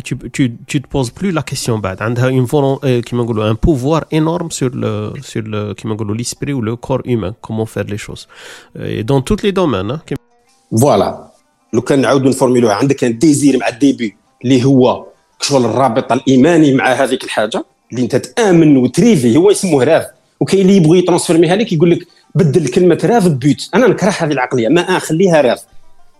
tu 0.07 0.15
tu 0.71 0.79
te 0.81 0.87
poses 0.93 1.11
plus 1.19 1.31
la 1.31 1.43
question 1.51 1.69
بعد. 1.69 2.01
عندها 2.01 2.29
اون 2.29 2.45
فولون 2.45 2.99
كيما 3.01 3.23
نقولوا 3.23 3.49
ان 3.51 3.57
بوفوار 3.63 4.05
انورم 4.13 4.49
سور 4.49 4.71
سور 5.21 5.73
كيما 5.73 5.93
نقولوا 5.93 6.15
ليسبري 6.15 6.53
و 6.53 6.61
لو 6.61 6.77
كور 6.77 7.01
هيومان 7.07 7.33
كومون 7.41 7.65
فير 7.65 7.85
لي 7.85 7.97
شوز 7.97 8.27
دون 8.75 9.23
توت 9.23 9.43
لي 9.43 9.51
دومين 9.51 9.97
فوالا 10.81 11.26
لو 11.77 11.81
كان 11.81 12.01
نعاودوا 12.01 12.29
نفورميلوها 12.29 12.73
عندك 12.73 13.03
un 13.03 13.17
désir 13.17 13.57
مع 13.57 13.67
الديبي 13.67 14.15
اللي 14.43 14.65
هو 14.65 15.05
شغل 15.41 15.65
الرابط 15.65 16.11
الإيماني 16.11 16.73
مع 16.73 16.93
هذيك 16.93 17.23
الحاجة 17.23 17.65
اللي 17.91 18.03
أنت 18.03 18.15
تآمن 18.15 18.77
وتريفي 18.77 19.37
هو 19.37 19.51
يسموه 19.51 19.83
rêve 19.83 20.05
وكاين 20.39 20.61
اللي 20.61 20.75
يبغي 20.75 20.99
يترانسفيرميها 20.99 21.55
لك 21.55 21.73
يقول 21.73 21.91
لك 21.91 22.07
بدل 22.35 22.67
كلمة 22.67 22.99
rêve 23.03 23.27
ب 23.27 23.38
but 23.38 23.69
أنا 23.75 23.87
نكره 23.87 24.09
هذه 24.09 24.31
العقلية. 24.31 24.67
ما 24.67 24.99
خليها 24.99 25.41
rêve 25.41 25.61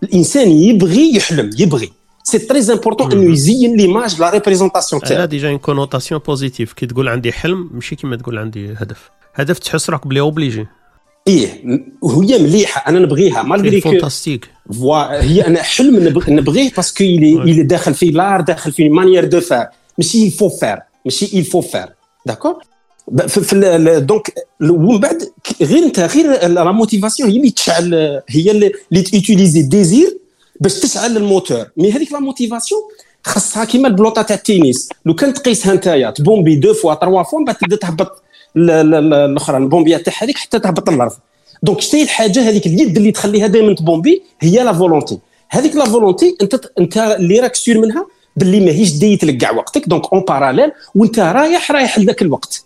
الإنسان 0.03 0.51
يبغي 0.51 1.15
يحلم 1.15 1.49
يبغي. 1.59 1.91
c'est 2.23 2.39
très 2.39 2.73
important 2.73 3.11
أنه 3.11 3.33
يزين 3.33 3.75
l'image 3.75 4.21
la 4.21 4.29
représentation 4.29 5.01
تاعو. 5.01 5.25
déjà 5.25 5.49
une 5.49 5.57
connotation 5.57 6.21
positive 6.27 6.73
كي 6.73 6.85
تقول 6.85 7.09
عندي 7.09 7.31
حلم 7.31 7.69
ماشي 7.73 7.95
كيما 7.95 8.15
تقول 8.15 8.37
عندي 8.37 8.73
هدف. 8.73 9.09
هدف 9.35 9.59
تحس 9.59 9.89
راك 9.89 10.07
بلي 10.07 10.19
obligé 10.19 10.67
إيه 11.27 11.63
وهي 12.01 12.37
مليحة 12.37 12.89
أنا 12.89 12.99
نبغيها. 12.99 13.43
malgré 13.43 13.81
fantastique 13.81 14.49
هي 15.09 15.47
أنا 15.47 15.61
حلم 15.63 16.07
نبغيه 16.27 16.71
parce 16.75 16.93
que 16.93 17.03
اللي 17.03 17.63
داخل 17.63 17.93
فيه 17.93 18.11
l'art 18.11 18.41
داخل 18.41 18.71
فيه 18.71 18.89
manière 18.89 19.25
de 19.25 19.39
faire 19.39 19.67
ماشي 19.97 20.25
il 20.25 20.33
faut 20.33 20.49
faire 20.49 20.81
ماشي 21.05 21.37
il 21.37 21.45
faut 21.45 21.61
faire 21.61 21.93
d'accord 22.25 22.55
في 23.27 24.03
donc 24.07 24.33
ومن 24.61 24.99
بعد 24.99 25.23
غير 25.61 25.83
أنت 25.83 25.99
غير 25.99 26.47
la 26.47 26.71
motivation 26.71 27.29
هي 27.29 27.37
اللي 27.37 27.49
تشعل 27.49 28.21
هي 28.29 28.51
اللي 28.51 29.01
ت 29.01 29.08
utiliser 29.08 29.61
désir 29.61 30.17
باش 30.61 30.79
تشعل 30.79 31.17
ال 31.17 31.23
moteur. 31.23 31.65
mais 31.77 31.91
هذيك 31.91 32.11
la 32.11 32.19
motivation 32.19 32.81
خاصها 33.23 33.65
كيما 33.65 33.87
البلوطة 33.87 34.21
تاع 34.21 34.35
التنس 34.35 34.89
لو 35.05 35.15
كان 35.15 35.33
تقيسها 35.33 35.73
نتايا 35.73 36.11
تبومبي 36.11 36.55
deux 36.55 36.73
fois 36.73 36.93
trois 36.93 37.23
fois 37.23 37.39
من 37.39 37.45
بعد 37.45 37.55
تبدا 37.55 37.75
تهبط 37.75 38.23
الاخرى 38.55 39.57
البومبية 39.57 39.97
تاعها 39.97 40.23
هذيك 40.23 40.37
حتى 40.37 40.59
تهبط 40.59 40.89
للارض 40.89 41.11
donc 41.63 41.81
شتي 41.81 42.03
الحاجة 42.03 42.49
هذيك 42.49 42.67
اليد 42.67 42.97
اللي 42.97 43.11
تخليها 43.11 43.47
دائما 43.47 43.75
تبومبي 43.75 44.23
هي 44.39 44.63
la 44.63 44.73
volonté. 44.73 45.19
هذيك 45.49 45.75
la 45.75 45.85
volonté 45.85 46.37
انت 46.41 46.71
انت 46.79 46.97
اللي 46.97 47.39
راك 47.39 47.55
sûr 47.55 47.81
منها 47.81 48.07
باللي 48.35 48.59
ماهيش 48.59 48.91
ديت 48.91 49.23
لك 49.23 49.37
كاع 49.37 49.51
وقتك. 49.51 49.89
donc 49.89 50.13
en 50.13 50.21
parallèle 50.21 50.71
وانت 50.95 51.19
رايح 51.19 51.71
رايح 51.71 51.99
لذاك 51.99 52.21
الوقت. 52.21 52.63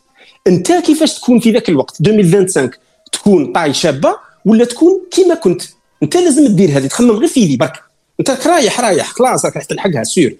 انت 0.47 0.71
كيفاش 0.71 1.19
تكون 1.19 1.39
في 1.39 1.51
ذاك 1.51 1.69
الوقت؟ 1.69 2.01
2025 2.01 2.71
تكون 3.11 3.51
taille 3.51 3.74
شابه 3.73 4.15
ولا 4.45 4.65
تكون 4.65 5.01
كيما 5.11 5.36
كنت؟ 5.36 5.61
انت 6.03 6.17
لازم 6.17 6.55
دير 6.55 6.77
هذه 6.77 6.88
تخمم 6.88 7.11
غير 7.11 7.27
في 7.27 7.57
برك. 7.57 7.84
انت 8.19 8.47
رايح 8.47 8.79
رايح 8.79 9.07
خلاص 9.07 9.45
راك 9.45 9.55
راح 9.55 9.63
تلحقها 9.63 10.03
sûr 10.03 10.38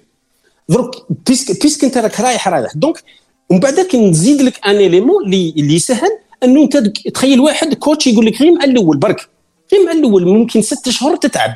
دروك 0.70 1.06
puisque 1.28 1.62
puisque 1.62 1.84
انت 1.84 1.98
راك 1.98 2.20
رايح 2.20 2.48
رايح. 2.48 2.74
donc 2.76 3.04
ومن 3.52 3.60
بعد 3.60 3.96
نزيد 3.96 4.42
لك 4.42 4.60
un 4.68 4.76
élément 4.76 5.26
اللي 5.26 5.54
اللي 5.58 5.80
سهل 5.80 6.10
أنه 6.44 6.62
أنت 6.62 6.78
تخيل 7.14 7.40
واحد 7.40 7.74
coach 7.74 8.08
يقول 8.08 8.26
لك 8.26 8.42
غير 8.42 8.52
مع 8.52 8.64
الأول 8.64 8.98
برك. 8.98 9.30
غير 9.74 9.86
مع 9.86 9.92
الأول 9.92 10.28
ممكن 10.28 10.62
ست 10.62 10.90
شهور 10.90 11.16
تتعب. 11.16 11.56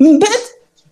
من 0.00 0.18
بعد 0.18 0.38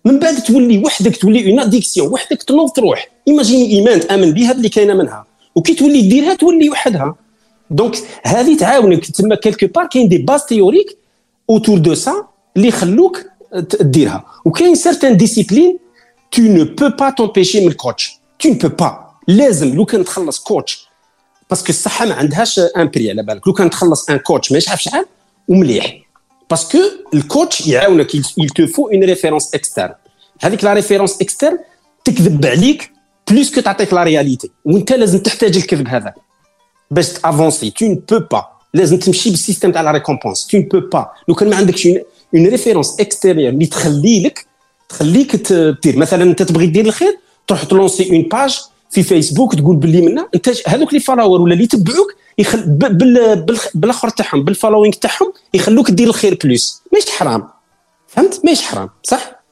من 0.05 0.19
بعد 0.19 0.35
تولي 0.43 0.77
وحدك 0.77 1.17
تولي 1.17 1.51
une 1.51 1.59
addiction 1.59 2.07
وحدك 2.07 2.43
تنوض 2.43 2.71
تروح. 2.71 3.09
imagine 3.27 3.71
ايمان 3.71 3.99
تآمن 3.99 4.31
بها 4.31 4.51
اللي 4.51 4.69
كاينة 4.69 4.93
منها. 4.93 5.25
وكي 5.55 5.73
تولي 5.73 6.01
ديرها 6.01 6.33
تولي 6.33 6.69
وحدها. 6.69 7.15
donc 7.69 7.95
هذه 8.23 8.57
تعاونك. 8.57 9.05
تما 9.05 9.35
quelque 9.35 9.67
part 9.67 9.87
كاين 9.87 10.07
des 10.09 10.17
bases 10.17 10.45
théoriques 10.45 10.97
autour 11.49 11.77
de 11.77 11.93
ça 11.93 12.27
اللي 12.57 12.67
يخلوك 12.67 13.25
ديرها 13.81 14.25
وكاين 14.45 14.75
certaines 14.75 15.17
disciplines 15.17 15.77
tu 16.31 16.41
ne 16.41 16.65
peux 16.65 16.89
pas 16.99 17.09
t'empêcher 17.09 17.61
من 17.61 17.67
ال 17.67 17.73
coach. 17.73 18.11
tu 18.39 18.49
ne 18.49 18.55
peux 18.55 18.67
pas 18.67 19.12
لازم 19.27 19.75
لو 19.75 19.85
كان 19.85 20.05
تخلص 20.05 20.39
coach 20.39 20.87
parce 21.49 21.62
que 21.62 21.69
الصحة 21.69 22.05
ما 22.05 22.13
عندهاش 22.13 22.59
un 22.59 22.87
prix 22.87 23.11
على 23.11 23.23
بالك. 23.23 23.47
لو 23.47 23.53
كان 23.53 23.69
تخلص 23.69 24.09
un 24.09 24.17
coach 24.17 24.51
ما 24.51 24.57
يشحف 24.57 24.79
شحال 24.79 25.05
ومليح. 25.47 25.99
parce 26.49 26.66
que 26.66 26.77
ال 27.13 27.22
coach 27.22 27.67
يعاونك 27.67 28.15
il 28.15 28.49
te 28.49 28.67
faut 28.67 28.89
une 28.89 29.03
référence 29.03 29.53
externe 29.53 29.93
هذيك 30.41 30.63
la 30.63 30.73
référence 30.73 31.21
externe 31.21 31.57
تكذب 32.05 32.45
عليك 32.45 32.91
plus 33.31 33.55
que 33.55 33.61
تعطيك 33.61 33.93
la 33.93 34.03
réalité 34.03 34.51
وانت 34.65 34.93
لازم 34.93 35.19
تحتاج 35.19 35.57
الكذب 35.57 35.87
هذا. 35.87 36.13
باش 36.91 37.09
ت 37.09 37.16
avancer. 37.16 37.71
tu 37.71 37.85
ne 37.85 37.95
peux 38.09 38.19
pas 38.31 38.47
لازم 38.73 38.97
تمشي 38.97 39.29
بال 39.29 39.38
système 39.38 39.71
تاع 39.71 39.81
la 39.81 39.91
récompense 39.91 40.47
tu 40.47 40.57
ne 40.57 40.63
peux 40.71 40.79
pas 40.79 41.11
لو 41.27 41.35
كان 41.35 41.49
ما 41.49 41.55
عندكش 41.55 41.87
une 41.87 42.47
référence 42.47 42.99
extérieure 42.99 43.49
اللي 43.49 43.65
تخلي 43.65 44.23
لك 44.23 44.45
تخليك 44.89 45.35
تدير. 45.35 45.97
مثلا 45.97 46.23
أنت 46.23 46.43
تبغي 46.43 46.65
دير 46.65 46.85
الخير 46.85 47.19
تروح 47.47 47.63
ت 47.63 47.70
lancer 47.70 48.09
une 48.09 48.21
page 48.21 48.59
في 48.93 49.03
فيسبوك 49.03 49.55
تقول 49.55 49.75
باللي 49.75 50.01
منا 50.01 50.27
أنت 50.35 50.49
هذوك 50.67 50.93
les 50.93 50.99
valeurs 50.99 51.41
ولا 51.41 51.53
اللي 51.53 51.63
يتبعوك 51.63 52.15
يخل 52.37 52.61
بال 52.67 53.45
بالآخر 53.75 54.09
تاعهم 54.09 54.43
بال 54.43 54.52
following 54.52 54.93
تاعهم 54.93 55.33
يخلوك 55.53 55.91
دير 55.91 56.07
الخير 56.07 56.37
plus 56.43 56.81
ماشي 56.93 57.11
حرام. 57.11 57.47
فهمت؟ 58.07 58.41
ماشي 58.45 58.63
حرام. 58.63 58.89
صح؟ 59.03 59.43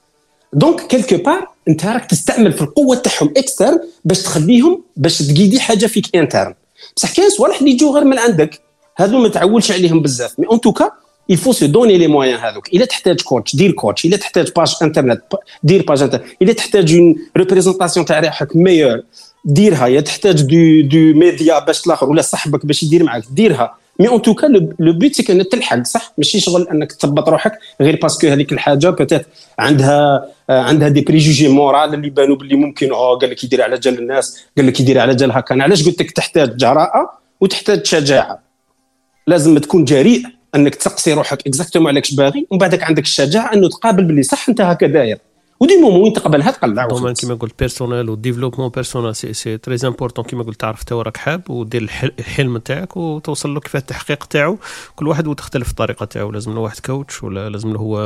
donc 0.53 0.87
quelque 0.87 1.17
part 1.17 1.47
أنت 1.67 1.85
راك 1.85 2.05
تستعمل 2.05 2.53
في 2.53 2.61
القوة 2.61 2.95
تاعهم 2.95 3.33
externe 3.37 3.79
باش 4.05 4.21
تخليهم 4.21 4.83
باش 4.97 5.17
تقيدي 5.17 5.59
حاجة 5.59 5.85
فيك 5.85 6.15
interne 6.15 6.53
بصح 6.97 7.13
كاين 7.13 7.29
صوالح 7.29 7.59
اللي 7.59 7.71
يجوا 7.71 7.93
غير 7.93 8.03
من 8.03 8.19
عندك. 8.19 8.61
هذو 8.97 9.17
ما 9.17 9.27
تعولش 9.27 9.71
عليهم 9.71 10.01
بزاف. 10.01 10.39
mais 10.39 10.47
en 10.47 10.61
tout 10.61 10.78
cas 10.78 10.91
il 11.31 11.37
faut 11.37 11.53
se 11.53 11.65
donner 11.65 11.97
les 11.97 12.07
moyens 12.07 12.43
هذوك. 12.43 12.73
إلا 12.73 12.85
تحتاج 12.85 13.21
coach 13.21 13.55
دير 13.55 13.71
coach 13.71 14.05
إلا 14.05 14.17
تحتاج 14.17 14.51
page 14.55 14.75
internet 14.81 15.21
دير 15.63 15.85
page 15.85 16.01
internet 16.01 16.23
إلا 16.41 16.53
تحتاج 16.53 16.93
une 16.95 17.15
représentation 17.37 18.05
تاع 18.05 18.19
روحك 18.19 18.55
meilleure 18.55 19.01
ديرها 19.45 19.87
يا 19.87 20.01
تحتاج 20.01 20.41
de 20.41 20.87
de 20.87 21.19
média 21.19 21.59
باش 21.59 21.87
الآخر 21.87 22.09
ولا 22.09 22.21
صاحبك 22.21 22.65
باش 22.65 22.83
يدير 22.83 23.03
معك 23.03 23.23
ديرها. 23.31 23.77
mais 23.99 24.07
en 24.07 24.21
tout 24.21 24.36
cas 24.36 24.47
le 24.79 24.93
but 24.93 25.15
c'est 25.15 25.33
انك 25.33 25.47
تلحق 25.51 25.83
صح؟ 25.83 26.13
ماشي 26.17 26.39
شغل 26.39 26.67
انك 26.67 26.91
تثبط 26.91 27.29
روحك 27.29 27.51
غير 27.81 27.99
parce 28.01 28.17
que 28.18 28.27
هذيك 28.27 28.51
الحاجة 28.51 28.89
peut-être 28.89 29.25
عندها 29.59 30.25
عندها 30.49 30.89
des 30.89 31.01
préjugés 31.01 31.47
moraux 31.47 31.93
اللي 31.93 32.09
بانوا 32.09 32.35
باللي 32.35 32.55
ممكن 32.55 32.93
آه 32.93 33.17
قال 33.17 33.29
لك 33.29 33.43
يدير 33.43 33.61
على 33.61 33.77
جال 33.77 33.99
الناس 33.99 34.43
قال 34.57 34.67
لك 34.67 34.79
يدير 34.79 34.99
على 34.99 35.15
جال 35.15 35.31
هكا. 35.31 35.63
علاش 35.63 35.85
قلت 35.85 36.01
لك 36.01 36.11
تحتاج 36.11 36.57
جراءة 36.57 37.19
وتحتاج 37.41 37.85
شجاعة؟ 37.85 38.39
لازم 39.27 39.57
تكون 39.57 39.85
جريء 39.85 40.23
انك 40.55 40.75
تسقسي 40.75 41.13
روحك. 41.13 41.47
exactement 41.47 41.87
عليك 41.87 42.13
باغي؟ 42.13 42.47
ومن 42.49 42.59
بعدك 42.59 42.83
عندك 42.83 43.03
الشجاعة 43.03 43.53
أنه 43.53 43.69
تقابل 43.69 44.03
باللي 44.03 44.23
صح 44.23 44.49
أنت 44.49 44.61
هكا 44.61 44.87
داير. 44.87 45.17
و 45.61 45.65
des 45.65 45.77
moments 45.77 46.01
وين 46.01 46.13
تقبلها 46.13 46.51
تقلع 46.51 46.87
demain 46.87 47.13
كيما 47.13 47.33
قلت 47.33 47.59
personnel 47.59 48.09
و 48.09 48.14
développement 48.14 48.69
personnel 48.69 49.15
c'est 49.15 49.33
c'est 49.33 49.57
très 49.57 49.77
important 49.83 50.25
كيما 50.25 50.43
قلت 50.43 50.59
تعرف 50.59 50.81
انت 50.81 50.93
راك 50.93 51.17
حاب 51.17 51.49
ودير 51.49 51.81
الحلم 52.19 52.57
تاعك 52.57 52.97
وتوصل 52.97 53.53
له 53.53 53.59
كيف 53.59 53.75
التحقيق 53.75 54.25
تاعو. 54.25 54.57
كل 54.95 55.07
واحد 55.07 55.27
وتختلف 55.27 55.69
الطريقة 55.69 56.05
تاعو. 56.05 56.31
لازم 56.31 56.53
له 56.53 56.59
واحد 56.59 56.79
coach 56.79 57.23
ولا 57.23 57.49
لازم 57.49 57.73
له 57.73 57.79
هو 57.79 57.97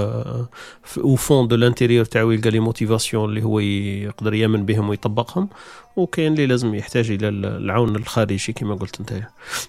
au 0.97 1.15
fond 1.15 1.47
de 1.47 1.55
l'intérieur 1.55 2.05
تاعو 2.05 2.31
يلقى 2.31 2.49
les 2.49 2.59
motivations 2.59 3.29
اللي 3.29 3.43
هو 3.43 3.59
يقدر 3.59 4.33
يأمن 4.33 4.65
بهم 4.65 4.89
ويطبقهم. 4.89 5.49
وكاين 5.95 6.33
اللي 6.33 6.45
لازم 6.45 6.75
يحتاج 6.75 7.11
إلى 7.11 7.29
العون 7.29 7.95
الخارجي 7.95 8.53
كما 8.53 8.75
قلت 8.75 8.99
أنت. 8.99 9.23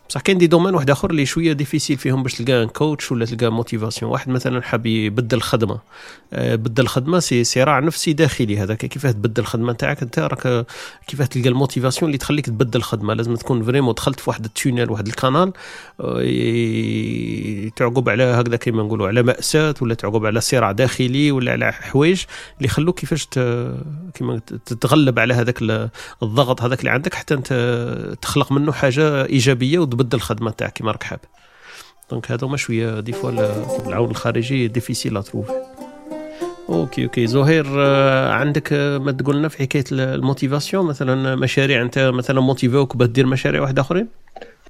بصح 0.08 0.20
كاين 0.20 0.38
des 0.38 0.46
domaines 0.46 0.74
واحد 0.74 0.90
آخر 0.90 1.10
اللي 1.10 1.26
شوية 1.26 1.52
difficile 1.52 1.96
فيهم 1.96 2.22
باش 2.22 2.34
تلقى 2.34 2.62
un 2.62 2.68
coach 2.68 3.12
ولا 3.12 3.24
تلقى 3.24 3.52
motivation 3.52 4.12
واحد 4.12 4.28
مثلا 4.28 4.62
حاب 4.62 4.86
يبدل 4.86 5.40
خدمة. 5.40 5.78
آه، 6.32 6.54
بدل 6.54 6.86
خدمة 6.86 7.18
c'est 7.18 7.44
صراع 7.44 7.78
نفسي 7.78 8.12
داخلي 8.12 8.58
هذاك 8.58 8.86
كيفاه 8.86 9.10
تبدل 9.10 9.42
الخدمة 9.42 9.72
تاعك 9.72 10.02
أنت 10.02 10.18
راك 10.18 10.66
كيفاه 11.06 11.26
تلقى 11.26 11.48
ال 11.48 11.54
motivation 11.54 12.09
اللي 12.08 12.18
تخليك 12.18 12.46
تبدل 12.46 12.78
الخدمه 12.78 13.14
لازم 13.14 13.34
تكون 13.34 13.62
vraiment 13.62 13.94
دخلت 13.94 14.20
في 14.20 14.30
واحد 14.30 14.44
ال 14.44 14.51
tunnel 14.51 14.90
واحد 14.90 15.06
ال 15.07 15.14
canal 15.14 15.52
آه، 16.00 17.68
تعقب 17.76 18.08
على 18.08 18.22
هكذا 18.22 18.56
كيما 18.56 18.82
نقولوا 18.82 19.08
على 19.08 19.22
مأساة 19.22 19.74
ولا 19.80 19.94
تعقب 19.94 20.26
على 20.26 20.40
صراع 20.40 20.72
داخلي 20.72 21.30
ولا 21.30 21.52
على 21.52 21.72
حوايج 21.72 22.24
اللي 22.56 22.66
يخلوك 22.66 22.98
كيفاش 22.98 23.28
كيما 24.14 24.40
تتغلب 24.66 25.18
على 25.18 25.34
هذاك 25.34 25.62
الضغط 26.22 26.62
هذاك 26.62 26.80
اللي 26.80 26.90
عندك 26.90 27.14
حتى 27.14 27.34
أنت 27.34 27.52
تخلق 28.22 28.52
منه 28.52 28.72
حاجة 28.72 29.24
إيجابية 29.24 29.78
وتبدل 29.78 30.16
الخدمة 30.16 30.50
تاعك 30.50 30.72
كيما 30.72 30.92
راك 30.92 31.02
حاب. 31.02 31.20
donc 32.11 32.30
هذا 32.30 32.46
هما 32.46 32.56
شوية 32.56 33.00
des 33.00 33.12
fois 33.12 33.30
العون 33.86 34.10
الخارجي 34.10 34.68
difficile 34.68 35.22
à 35.22 35.26
trouver 35.26 35.50
OK 36.68 37.04
OK 37.04 37.26
زهير 37.26 37.66
آه، 37.78 38.32
عندك 38.32 38.72
آه، 38.72 38.98
ما 38.98 39.12
تقول 39.12 39.36
لنا 39.36 39.48
في 39.48 39.58
حكاية 39.58 39.84
ال 39.92 40.00
motivation؟ 40.00 40.86
مثلا 40.86 41.34
مشاريع 41.34 41.82
أنت 41.82 41.98
مثلا 41.98 42.40
موتيفوك 42.40 42.96
باش 42.96 43.08
دير 43.08 43.26
مشاريع 43.26 43.62
واحدة 43.62 43.82
أخرين؟ 43.82 44.08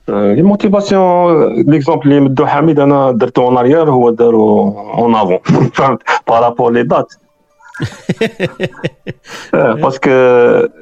les 0.09 0.43
motivations 0.43 1.53
l'exemple 1.71 2.03
اللي 2.09 2.21
مدو 2.21 2.47
حميد 2.47 2.81
أنا 2.81 3.11
درته 3.11 3.43
en 3.43 3.57
arrière 3.57 3.91
هو 3.91 4.11
دارو 4.11 4.69
en 4.79 5.15
avant 5.15 5.39
فهمت؟ 5.75 6.03
par 6.29 6.42
rapport 6.42 6.73
les 6.73 6.83
dates 6.83 7.15
parce 9.53 9.89
que 9.89 10.11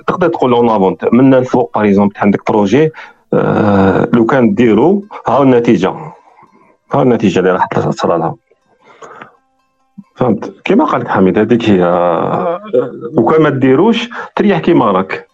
تقدر 0.06 0.28
تقول 0.28 0.52
en 0.52 0.68
avant 0.68 0.96
من 1.12 1.34
الفوق 1.34 1.78
par 1.78 1.84
exemple 1.84 2.14
عندك 2.16 2.50
projet 2.50 2.90
لو 4.14 4.26
كان 4.26 4.54
ديرو 4.54 5.04
ها 5.28 5.42
النتيجة. 5.42 5.94
ها 6.92 7.02
النتيجة 7.02 7.38
اللي 7.38 7.52
راح 7.52 7.66
تصل 7.66 8.08
لها. 8.08 8.34
فهمت؟ 10.14 10.54
كيما 10.64 10.84
قال 10.84 11.00
لك 11.00 11.08
حميد 11.08 11.38
هذيك 11.38 11.70
هي 11.70 11.84
وكان 13.16 13.42
ما 13.42 13.48
ديروش 13.50 14.08
تريح 14.36 14.58
كيما 14.58 14.90
راك. 14.90 15.28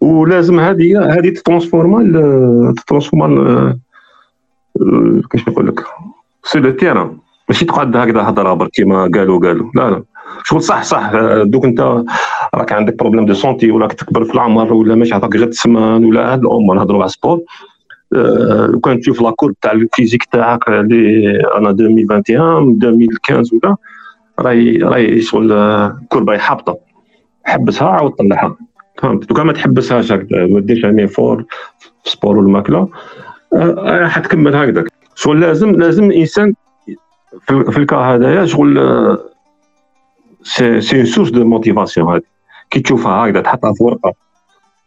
ولازم 0.00 0.60
هذه 0.60 1.14
هذه 1.18 1.28
تترانسفورما 1.30 2.74
تترانسفورما 2.76 3.78
كيفاش 5.30 5.48
نقول 5.48 5.66
لك؟ 5.66 5.84
c'est 6.44 6.58
le 6.58 6.70
terrain 6.70 7.18
ماشي 7.48 7.64
تقعد 7.64 7.96
هكذا 7.96 8.22
هضرة 8.22 8.54
برك 8.54 8.70
كيما 8.70 9.10
قالوا 9.14 9.40
قالوا. 9.40 9.70
لا 9.74 9.90
لا. 9.90 10.04
شغل 10.44 10.62
صح 10.62 10.82
صح. 10.82 11.10
دوك 11.42 11.64
انت 11.64 12.04
راك 12.54 12.72
عندك 12.72 12.98
problème 12.98 13.26
de 13.26 13.34
santé 13.34 13.70
ولا 13.70 13.86
تكبر 13.86 14.24
في 14.24 14.34
العمر 14.34 14.72
ولا 14.72 14.94
ماشي 14.94 15.14
عطاك 15.14 15.36
غير 15.36 15.46
تسمان 15.46 16.04
ولا 16.04 16.32
هاد 16.32 16.40
الأمور 16.40 16.76
نهضروا 16.76 17.00
على 17.00 17.08
ال 17.08 17.13
sport 17.13 17.40
لو 18.68 18.80
كان 18.80 19.00
تشوف 19.00 19.22
la 19.22 19.30
courbe 19.30 19.54
تاع 19.62 19.72
ال 19.72 19.78
physique 19.78 20.24
تاعك 20.24 20.68
اللي 20.68 21.40
أنا 21.56 21.70
2021 21.70 22.78
2015 22.82 23.56
ولا 23.62 23.76
راهي 24.38 24.76
راهي 24.76 25.20
شغل 25.20 25.48
courbe 26.08 26.30
راهي 26.30 26.38
حابطة. 26.38 26.78
حبسها 27.44 27.88
عاود 27.88 28.12
طلعها. 28.12 28.56
فهمت؟ 28.98 29.28
donc 29.28 29.42
ما 29.42 29.52
تحبسهاش 29.52 30.12
ما 30.12 30.60
ديرش 30.60 30.84
un 30.84 31.06
effort 31.06 31.44
في 32.04 32.10
sport 32.10 32.38
والماكلة. 32.38 32.88
راح 33.52 34.18
تكمل 34.18 34.56
هكذاك. 34.56 34.84
شغل 35.14 35.40
لازم 35.40 35.70
لازم 35.70 36.04
الإنسان 36.04 36.54
في 37.46 37.78
ال 37.78 37.83
cas 37.83 37.96
هذايا 37.96 38.46
شغل 38.46 38.78
c'est 40.44 40.80
c'est 40.80 41.04
source 41.04 41.30
de 41.30 41.44
motivation 41.44 42.12
هذه. 42.14 42.22
كي 42.70 42.80
تشوفها 42.80 43.12
هكذا 43.12 43.40
تحطها 43.40 43.72
في 43.72 43.84
ورقة. 43.84 44.12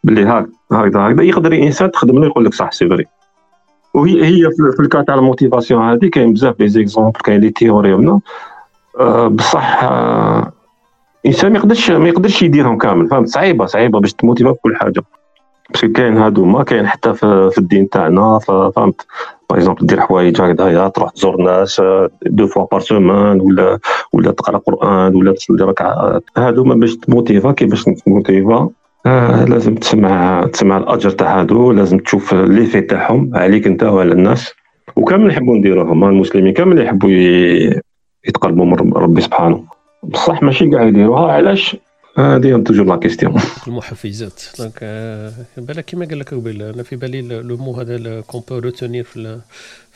باللي 0.04 0.22
هكذا 0.22 0.48
هكذا 0.72 1.00
هكذا. 1.00 1.22
يقدر 1.22 1.52
الإنسان 1.52 1.90
تخدم 1.90 2.18
له 2.18 2.26
يقول 2.26 2.44
لك 2.44 2.54
صح 2.54 2.72
c'est 2.72 2.88
vrai. 2.88 3.04
وهي 3.94 4.24
هي 4.24 4.50
في 4.76 4.82
ال 4.82 4.87
cas 4.87 5.02
تاع 5.02 5.14
ال 5.14 5.21
motivation 5.21 5.90
هذه 5.90 6.06
كاين 6.06 6.32
بزاف 6.32 6.60
les 6.60 6.68
exemples 6.68 7.20
كاين 7.20 7.40
les 7.40 7.50
théories 7.50 7.92
ولا 7.92 8.20
بصح 9.28 9.84
الإنسان 11.24 11.52
ما 11.52 11.58
يقدرش 11.58 11.90
ما 11.90 12.08
يقدرش 12.08 12.42
يديرهم 12.42 12.78
كامل 12.78 13.08
فهمت؟ 13.08 13.28
صعيبة 13.28 13.66
صعيبة 13.66 14.00
باش 14.00 14.12
تموتيفا 14.12 14.52
في 14.52 14.58
كل 14.62 14.76
حاجة. 14.76 15.02
parce 15.70 15.84
que 15.84 15.92
كاين 15.92 16.16
هادوما 16.16 16.62
كاين 16.62 16.86
حتى 16.88 17.14
في 17.14 17.58
الدين 17.58 17.88
تاعنا 17.88 18.38
فهمت؟ 18.76 19.06
par 19.50 19.58
exemple 19.58 19.86
دير 19.86 20.00
حوايج 20.00 20.40
هكذايا 20.40 20.88
تروح 20.88 21.10
تزور 21.10 21.42
ناس 21.42 21.82
deux 22.26 22.46
fois 22.46 22.66
par 22.72 22.80
semaine 22.80 23.40
ولا 23.40 23.78
ولا 24.12 24.30
تقرا 24.30 24.58
قران 24.58 25.14
ولا 25.14 25.32
تصلي 25.32 25.64
ركعات 25.64 26.24
هادوما 26.36 26.74
باش 26.74 26.96
تموتيفا 26.96 27.52
كيفاش 27.52 27.84
تموتيفا 27.84 28.70
آه 29.06 29.44
لازم 29.44 29.74
تسمع 29.74 30.44
تسمع 30.52 30.76
الاجر 30.76 31.10
تاع 31.10 31.40
هادو 31.40 31.72
لازم 31.72 31.98
تشوف 31.98 32.34
l'effet 32.34 32.80
تاعهم 32.80 33.30
عليك 33.34 33.66
انت 33.66 33.82
وعلى 33.82 34.12
الناس 34.12 34.52
وكامل 34.96 35.26
نحبوا 35.26 35.56
نديروهم 35.56 36.04
المسلمين 36.04 36.52
كامل 36.52 36.82
يحبوا 36.82 37.10
يتقربوا 38.28 38.64
من 38.64 38.92
ربي 38.92 39.20
سبحانه 39.20 39.64
بصح 40.02 40.42
ماشي 40.42 40.70
كاع 40.70 40.82
يديروها 40.82 41.32
علاش 41.32 41.76
هذه 42.18 42.62
toujours 42.62 42.86
la 42.86 42.96
question 42.96 43.40
المحفزات. 43.66 44.42
donc 44.58 44.78
بالك 45.56 45.84
كيما 45.84 46.06
قال 46.06 46.18
لك 46.18 46.34
قبيل 46.34 46.62
أنا 46.62 46.82
في 46.82 46.96
بالي 46.96 47.22
le 47.22 47.56
mot 47.56 47.72
هذا 47.72 48.20
qu'on 48.20 48.42
peut 48.48 48.58
retenir 48.58 49.04
في 49.04 49.40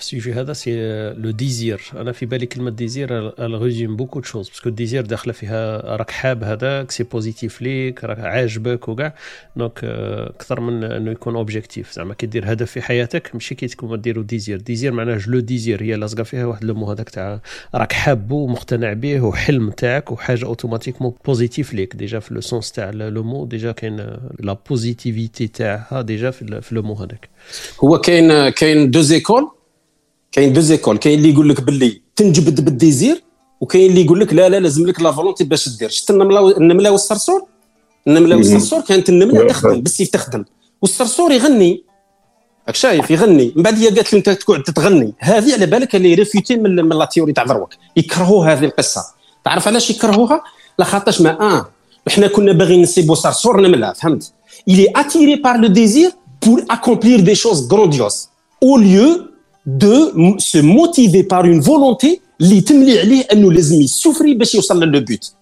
ال 0.03 0.08
sujet 0.08 0.33
هذا 0.33 0.53
c'est 0.53 0.77
le 1.17 1.31
désir. 1.31 1.83
أنا 1.97 2.13
في 2.13 2.27
بالي 2.27 2.47
كلمة 2.47 2.71
désir 2.71 3.19
elle 3.19 3.63
résume 3.63 3.97
beaucoup 3.97 4.21
de 4.21 4.27
choses 4.27 4.49
parce 4.49 4.62
que 4.62 4.71
désir 4.71 5.03
داخلة 5.07 5.33
فيها 5.33 5.97
راك 5.97 6.11
حاب 6.11 6.45
هذاك 6.45 6.91
c'est 6.91 7.05
positif 7.05 7.63
ليك 7.63 8.05
راك 8.05 8.19
عاجبك 8.21 8.89
وكاع. 8.89 9.15
donc 9.57 9.85
أكثر 9.85 10.61
من 10.61 10.85
إنه 10.85 11.11
يكون 11.11 11.37
objectif 11.37 11.93
زعما 11.93 12.15
كي 12.15 12.27
دير 12.27 12.53
هدف 12.53 12.71
في 12.71 12.83
حياتك 12.83 13.31
ماشي 13.35 13.55
كي 13.55 13.67
تكون 13.67 14.01
ديرو 14.01 14.23
désir. 14.23 14.57
désir 14.61 14.93
معناه 14.93 15.17
je 15.17 15.39
désire 15.39 15.83
هي 15.83 15.95
لاصقه 15.95 16.23
فيها 16.23 16.47
واحد 16.47 16.65
le 16.65 16.75
mot 16.75 16.91
هذاك 16.91 17.11
تاع 17.11 17.41
راك 17.75 17.93
حابه 17.93 18.35
ومقتنع 18.35 18.93
به 18.93 19.21
وحلم 19.21 19.71
تاعك 19.71 20.11
وحاجة 20.11 20.45
automatiquement 20.45 21.15
positif 21.25 21.75
ليك. 21.75 21.97
déjà 21.97 22.19
في 22.19 22.35
le 22.35 22.41
sens 22.41 22.73
تاع 22.73 22.91
le 22.91 23.23
mot 23.23 23.47
déjà 23.47 23.73
كاين 23.73 23.97
la 24.41 24.59
positivité 24.69 25.47
تاعها 25.47 26.03
déjà 26.03 26.31
في 26.31 26.63
le 26.73 26.83
mot 26.83 26.95
هذاك. 26.95 27.29
هو 27.85 27.99
كاين 27.99 28.49
كاين 28.49 28.91
deux 28.91 29.01
écoles 29.01 29.51
كاين 30.33 30.53
deux 30.53 30.61
écoles 30.61 30.97
كاين 30.97 31.19
اللي 31.19 31.31
يقول 31.31 31.49
لك 31.49 31.61
باللي 31.61 32.01
تنجبد 32.17 32.65
بال 32.65 32.81
désir 32.81 33.23
وكاين 33.61 33.91
اللي 33.91 34.05
يقول 34.05 34.21
لك 34.21 34.33
لا 34.35 34.49
لا 34.49 34.61
لازم 34.61 34.87
لك 34.87 35.01
la 35.01 35.13
volonté 35.13 35.45
باش 35.45 35.69
دير. 35.69 35.89
شفت 35.89 36.11
النملة 36.11 36.57
النملة 36.57 36.91
والصرصور؟ 36.91 37.47
النملة 38.07 38.37
والصرصور 38.37 38.81
كانت 38.81 39.09
النملة 39.09 39.47
تخدم 39.47 39.81
بالسيف 39.81 40.09
تخدم. 40.09 40.45
والصرصور 40.83 41.33
يغني. 41.33 41.85
راك 42.67 42.75
شايف 42.75 43.11
يغني. 43.11 43.53
من 43.57 43.63
بعد 43.63 43.79
هي 43.79 43.89
قالت 43.89 44.13
له 44.13 44.19
أنت 44.19 44.31
تقعد 44.31 44.63
تتغني. 44.63 45.15
هذه 45.19 45.53
على 45.53 45.67
بالك 45.67 45.97
اللي 45.97 46.15
ريفيتي 46.15 46.57
من, 46.57 46.77
من 46.77 46.99
la 46.99 47.05
théorie 47.05 47.33
تاع 47.33 47.45
دروك 47.45 47.75
يكرهوا 47.97 48.47
هذه 48.47 48.65
القصة. 48.65 49.05
تعرف 49.45 49.69
علاش 49.69 49.91
يكرهوها؟ 49.91 50.43
لاخاطش 50.79 51.21
ما 51.21 51.41
آه 51.41 51.69
إحنا 52.09 52.27
كنا 52.27 52.53
باغيين 52.53 52.83
نصيبوا 52.83 53.15
صرصور 53.15 53.61
نملة 53.61 53.93
فهمت؟ 53.93 54.33
Il 54.71 54.81
est 54.81 54.93
attiré 54.99 55.37
par 55.37 55.59
le 55.59 55.69
désir 55.69 56.11
pour 56.41 56.59
accomplir 56.69 57.23
des 57.23 57.35
choses 57.35 57.69
grandioses. 57.69 58.29
Au 58.61 58.77
lieu 58.77 59.32
de 59.67 59.95
se 60.39 60.59
motiver 60.59 61.23
par 61.23 61.45
une 61.45 61.61
volonté 61.61 62.21
اللي 62.41 62.61
تملي 62.61 63.01
عليه 63.01 63.27
انه 63.33 63.53
لازم 63.53 63.81
يسوفري 63.81 64.35
باش 64.35 64.55
يوصل 64.55 64.83
ل 64.83 64.89
le 64.89 65.01
but 65.01 65.33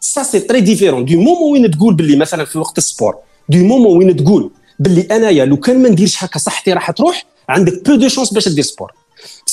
ça 0.00 0.22
c'est 0.22 0.40
très 0.40 0.60
différent 0.60 1.04
du 1.04 1.20
moment 1.20 1.52
وين 1.52 1.70
تقول 1.70 1.94
باللي 1.94 2.16
مثلا 2.16 2.44
في 2.44 2.58
وقت 2.58 2.78
ال 2.78 2.84
sport 2.84 3.16
du 3.48 3.58
moment 3.58 3.96
وين 3.96 4.16
تقول 4.16 4.50
باللي 4.78 5.00
انايا 5.00 5.44
لو 5.44 5.56
كان 5.56 5.82
ما 5.82 5.88
نديرش 5.88 6.24
هكا 6.24 6.38
صحتي 6.38 6.72
راح 6.72 6.90
تروح 6.90 7.24
عندك 7.48 7.88
peu 7.88 7.94
de 7.94 8.08
chances 8.08 8.32
باش 8.32 8.48
دير 8.48 8.64
sport 8.64 8.92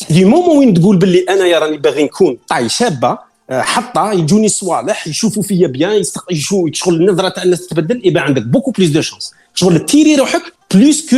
du 0.09 0.25
moment 0.25 0.57
وين 0.57 0.73
تقول 0.73 0.97
باللي 0.97 1.19
انايا 1.29 1.59
راني 1.59 1.77
باغي 1.77 2.03
نكون 2.03 2.37
taille 2.49 2.69
شابه 2.69 3.17
حطه 3.51 4.11
يجوني 4.11 4.47
صوالح 4.49 5.07
يشوفوا 5.07 5.43
فيا 5.43 5.67
bien 5.67 6.03
يشوفوا 6.31 6.69
شغل 6.73 6.95
النظره 6.95 7.29
تاع 7.29 7.43
الناس 7.43 7.67
تتبدل 7.67 8.01
يبقى 8.03 8.23
عندك 8.23 8.41
beaucoup 8.41 8.71
plus 8.71 8.89
de 8.89 9.01
chances 9.01 9.31
شغل 9.55 9.85
تيري 9.85 10.15
روحك 10.15 10.41
plus 10.73 11.09
que 11.09 11.17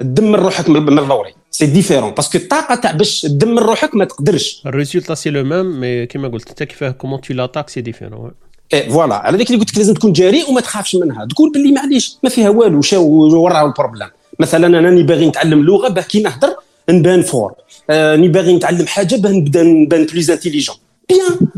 تدمر 0.00 0.38
روحك 0.38 0.68
من 0.68 0.98
الضوري 0.98 1.34
c'est 1.52 1.66
différent 1.66 2.10
parce 2.10 2.28
que 2.28 2.38
الطاقه 2.38 2.74
تاع 2.74 2.92
باش 2.92 3.20
تدمر 3.20 3.62
روحك 3.62 3.94
ما 3.94 4.04
تقدرش 4.04 4.62
ال 4.66 4.71
résultat 4.71 5.14
c'est 5.14 5.30
le 5.30 5.44
même 5.44 5.80
mais 5.80 6.06
كيما 6.06 6.28
قلت 6.28 6.48
انت 6.48 6.62
كيفاه 6.62 6.90
comment 6.90 7.20
tu 7.20 7.34
l'attaques 7.34 7.68
c'est 7.68 7.80
différent 7.80 8.30
إيه 8.72 8.88
voilà 8.88 9.14
على 9.14 9.38
ذيك 9.38 9.50
اللي 9.50 9.60
قلت 9.60 9.70
لك 9.70 9.78
لازم 9.78 9.94
تكون 9.94 10.12
جريء 10.12 10.50
وما 10.50 10.60
تخافش 10.60 10.94
منها 10.94 11.24
تقول 11.26 11.52
باللي 11.52 11.72
معليش 11.72 12.16
ما 12.22 12.30
فيها 12.30 12.48
والو 12.48 12.82
شاو 12.82 13.04
وراه 13.42 13.66
ال 13.66 13.71
problème 13.71 14.08
مثلا 14.40 14.66
أنا 14.66 14.80
راني 14.80 15.02
باغي 15.02 15.26
نتعلم 15.26 15.62
لغه 15.62 15.88
باه 15.88 16.02
كي 16.02 16.22
نهضر 16.22 16.56
نبان 16.90 17.22
fort 17.22 17.52
راني 17.90 18.28
باغي 18.28 18.56
نتعلم 18.56 18.86
حاجة 18.86 19.16
باه 19.16 19.30
نبدا 19.30 19.62
نبان 19.62 20.06
plus 20.06 20.30
intelligent 20.30 20.76
bien 21.08 21.48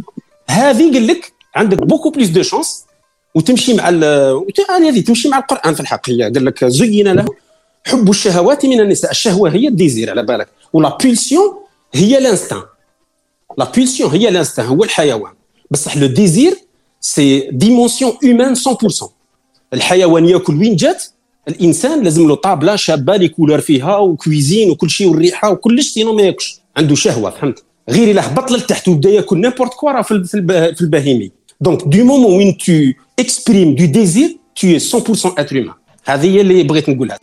هذه 0.50 0.92
قال 0.92 1.06
لك 1.06 1.32
عندك 1.54 1.78
beaucoup 1.82 2.10
plus 2.10 2.28
de 2.28 2.42
chances 2.42 2.84
وتمشي 3.34 3.74
مع 3.74 3.88
هذه 4.70 5.00
تمشي 5.00 5.28
مع 5.28 5.38
القران 5.38 5.74
في 5.74 5.80
الحق 5.80 6.10
هي 6.10 6.22
قال 6.22 6.44
لك 6.44 6.64
زين 6.64 7.08
له 7.08 7.24
حب 7.86 8.10
الشهوات 8.10 8.66
من 8.66 8.80
النساء. 8.80 9.10
الشهوة 9.10 9.50
هي 9.50 9.68
ال 9.68 9.75
désir 9.75 10.10
على 10.10 10.22
بالك. 10.22 10.48
و 10.72 10.81
la 10.81 10.98
pulsion 11.02 11.54
هي 11.94 12.20
l'instinct 12.20 12.62
la 13.58 13.72
pulsion 13.76 14.10
هي 14.10 14.30
l'instinct 14.30 14.66
هو 14.66 14.84
الحيوان. 14.84 15.32
بصح 15.70 15.96
le 15.96 16.06
désir 16.06 16.54
c'est 17.00 17.48
dimension 17.52 18.12
humaine 18.22 18.54
100% 18.54 19.08
الحيوان 19.74 20.24
ياكل 20.28 20.54
وين 20.54 20.76
جات؟ 20.76 21.04
الإنسان 21.48 22.02
لازم 22.02 22.28
له 22.28 22.34
طابلة 22.34 22.76
شابة 22.76 23.16
les 23.16 23.28
couleurs 23.28 23.60
فيها 23.60 23.96
و 23.96 24.05
cuisine 24.05 24.70
وكل 24.70 24.90
شيء 24.90 25.08
والريحه 25.08 25.50
وكلش 25.50 25.88
sinon 25.88 26.12
ما 26.12 26.22
ياكلش. 26.22 26.60
عنده 26.76 26.94
شهوة 26.94 27.30
فهمت؟ 27.30 27.64
غير 27.90 28.10
إلا 28.10 28.32
هبط 28.32 28.50
لتحت 28.50 28.88
وبدا 28.88 29.10
ياكل 29.10 29.38
n'importe 29.40 29.74
quoi 29.74 30.02
في 30.02 30.24
في 30.74 30.80
البهيمي. 30.80 31.30
donc 31.60 31.82
du 31.82 32.04
moment 32.04 32.36
وين 32.36 32.58
tu 32.58 32.72
exprimes 33.18 33.74
du 33.74 33.84
désir 33.84 34.36
t'es 34.56 34.78
100% 34.78 35.38
être 35.38 35.56
humain 35.56 35.74
هذه 36.04 36.36
هي 36.36 36.40
اللي 36.40 36.62
بغيت 36.62 36.90
نقولها 36.90 37.18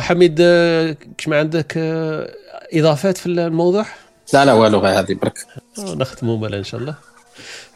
حميد 0.00 0.42
كش 1.18 1.28
ما 1.28 1.38
عندك 1.38 1.78
إضافات 2.72 3.18
في 3.18 3.26
الموضوع؟ 3.26 3.86
لا 4.34 4.44
لا 4.44 4.52
والو 4.52 4.78
غير 4.78 4.98
هذه 4.98 5.14
برك. 5.22 5.38
نختموا 5.78 6.38
مالا 6.38 6.58
إن 6.58 6.64
شاء 6.64 6.80
الله. 6.80 6.94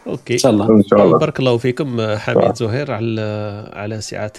أوكي. 0.07 0.33
إن 0.33 0.39
شاء 0.39 0.53
الله. 0.53 0.71
إن 0.71 0.83
شاء 0.91 1.03
الله. 1.05 1.19
بارك 1.19 1.39
الله 1.39 1.59
فيكم 1.59 2.17
حميد 2.17 2.55
زهير 2.57 2.93
على 2.93 3.21
على 3.73 4.01
سعه 4.01 4.33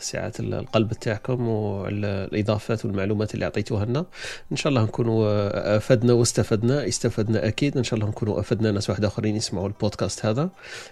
سعة 0.00 0.32
القلب 0.40 0.92
تاعكم 0.92 1.48
والإضافات 1.48 2.84
والمعلومات 2.84 3.34
اللي 3.34 3.44
أعطيتوها 3.44 3.84
لنا. 3.84 4.06
إن 4.52 4.56
شاء 4.56 4.70
الله 4.70 4.82
نكونوا 4.82 5.76
أفدنا 5.76 6.12
واستفدنا 6.12 6.88
استفدنا 6.88 7.46
أكيد. 7.48 7.76
إن 7.76 7.84
شاء 7.84 7.98
الله 7.98 8.08
نكونوا 8.08 8.40
أفدنا 8.40 8.72
ناس 8.72 8.90
واحد 8.90 9.04
آخرين 9.04 9.36
يسمعوا 9.36 9.68
البودكاست 9.68 10.26
هذا. 10.26 10.48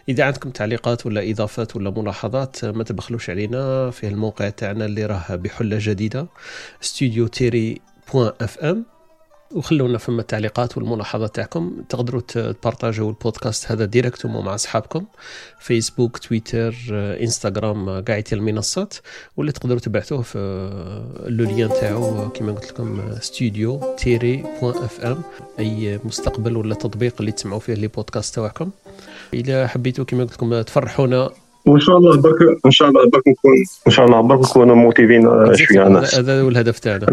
إذا 0.08 0.24
عندكم 0.24 0.50
تعليقات 0.50 1.06
ولا 1.06 1.30
إضافات 1.30 1.76
ولا 1.76 1.90
ملاحظات 1.90 2.64
ما 2.64 2.84
تبخلوش 2.84 3.30
علينا. 3.30 3.90
في 3.90 4.08
الموقع 4.08 4.48
تاعنا 4.48 4.84
اللي 4.84 5.06
راه 5.06 5.24
بحلة 5.30 5.76
جديدة 5.80 6.26
studio 6.82 7.26
tiret 7.26 7.80
point 8.12 8.32
FM. 8.40 8.95
وخلونا 9.54 9.98
فما 9.98 10.20
التعليقات 10.20 10.76
والملاحظات 10.76 11.34
تاعكم. 11.34 11.82
تقدروا 11.88 12.20
تبارطاجوا 12.20 13.08
البودكاست 13.08 13.72
هذا 13.72 13.84
directement 13.84 14.44
مع 14.44 14.54
أصحابكم. 14.54 15.04
فيسبوك 15.60 16.18
تويتر 16.18 16.74
إنستغرام 17.22 18.04
قاعدة 18.04 18.24
المنصات. 18.32 18.94
ولا 19.36 19.52
تقدروا 19.52 19.80
تبعثوه 19.80 20.22
في 20.22 20.38
le 21.26 21.44
lien 21.44 21.68
تاعو 21.68 22.28
كما 22.28 22.52
قلت 22.52 22.72
لكم 22.72 23.14
studio 23.20 23.94
tiret 23.98 24.44
point 24.60 24.84
FM. 24.84 25.22
أي 25.58 26.00
مستقبل 26.04 26.56
ولا 26.56 26.74
تطبيق 26.74 27.14
اللي 27.20 27.32
تسمعوا 27.32 27.60
فيه 27.60 27.74
les 27.74 27.88
podcasts 27.88 28.34
تاعكم. 28.34 28.70
إذا 29.34 29.66
حبيتوا 29.66 30.04
كما 30.04 30.24
قلت 30.24 30.32
لكم 30.32 30.60
تفرحونا. 30.60 31.30
وإن 31.66 31.80
شاء 31.80 31.96
الله 31.96 32.16
برك 32.16 32.36
إن 32.66 32.70
شاء 32.70 32.88
الله 32.88 33.10
برك 33.10 33.28
نكون 33.28 33.52
إن 33.86 33.92
شاء 33.92 34.06
الله 34.06 34.20
برك 34.20 34.40
نكونوا 34.40 34.76
موتيفين 34.76 35.22
شوية 35.54 35.88
ناس 35.88 36.14
هذا 36.14 36.40
هو 36.40 36.48
الهدف 36.48 36.78
تاعنا. 36.78 37.06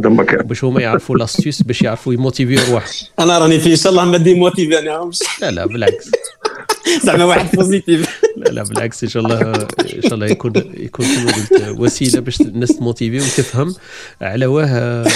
باش 0.43 0.63
هما 0.63 0.81
يعرفوا 0.81 1.17
l'astuce 1.17 1.61
باش 1.61 1.81
يعرفوا 1.81 2.13
يموتيفيو 2.13 2.59
رواحهم 2.69 3.07
أنا 3.19 3.39
راني 3.39 3.59
في 3.59 3.71
إن 3.71 3.75
شاء 3.75 3.91
الله 3.91 4.05
ما 4.05 4.17
démotivé 4.17 4.79
أنا 4.79 5.11
لا 5.41 5.51
لا 5.51 5.65
بالعكس. 5.65 6.11
زعما 7.03 7.25
واحد 7.25 7.55
positif 7.55 8.22
لا 8.37 8.49
لا 8.49 8.63
بالعكس 8.63 9.03
إن 9.03 9.09
شاء 9.09 9.23
الله 9.23 9.41
إن 9.95 10.01
شاء 10.01 10.13
الله 10.13 10.25
يكون 10.27 10.53
يكون 10.55 11.05
كما 11.05 11.31
قلت 11.31 11.79
وسيلة 11.79 12.19
باش 12.19 12.41
الناس 12.41 12.77
تموتيفي 12.77 13.17
وتفهم 13.17 13.75
على 14.21 14.45
واه 14.45 15.07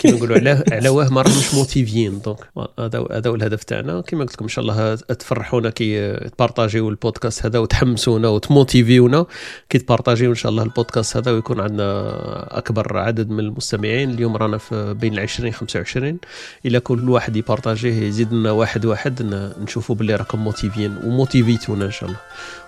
كما 0.00 0.12
نقولوا 0.12 0.36
على 0.36 0.64
على 0.72 0.88
واه 0.88 1.08
ما 1.08 1.22
راهمش 1.22 1.54
موتيفيين. 1.54 2.20
donc 2.20 2.38
هذا 2.78 3.06
هذا 3.12 3.30
هو 3.30 3.34
الهدف 3.34 3.64
تاعنا. 3.64 4.00
كما 4.00 4.24
قلت 4.24 4.32
لكم 4.32 4.44
إن 4.44 4.48
شاء 4.48 4.62
الله 4.62 4.94
تفرحونا 4.94 5.70
كي 5.70 6.16
تبارطاجيو 6.16 6.88
البودكاست 6.88 7.46
هذا 7.46 7.58
وتحمسونا 7.58 8.28
وتموتيفيونا 8.28 9.26
كي 9.68 9.78
تبارطاجيو 9.78 10.30
إن 10.30 10.34
شاء 10.34 10.50
الله 10.52 10.62
البودكاست 10.62 11.16
هذا 11.16 11.30
ويكون 11.30 11.60
عندنا 11.60 12.58
أكبر 12.58 12.98
عدد 12.98 13.30
من 13.30 13.40
المستمعين. 13.40 14.10
اليوم 14.10 14.36
رانا 14.36 14.58
في 14.58 14.94
بين 14.94 15.14
ال 15.14 15.20
20 15.20 15.52
25 15.52 16.18
إلى 16.66 16.80
كل 16.80 17.10
واحد 17.10 17.36
يبارطاجيه 17.36 18.02
يزيد 18.02 18.32
لنا 18.32 18.50
واحد 18.50 18.86
واحد 18.86 19.22
نشوفوا 19.62 19.94
باللي 19.94 20.16
راكم 20.16 20.38
موتيفيين 20.38 20.96
وموتيفيتونا 21.04 21.84
إن 21.84 21.90
شاء 21.90 22.08
الله. 22.08 22.20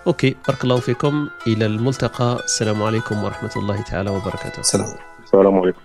OK 0.08 0.36
بارك 0.48 0.64
الله 0.64 0.76
فيكم. 0.76 1.28
إلى 1.46 1.66
الملتقى. 1.66 2.40
السلام 2.44 2.82
عليكم 2.82 3.24
ورحمة 3.24 3.50
الله 3.56 3.82
تعالى 3.82 4.10
وبركاته. 4.10 4.62
سلام 4.62 4.86
السلام 5.24 5.58
عليكم. 5.60 5.80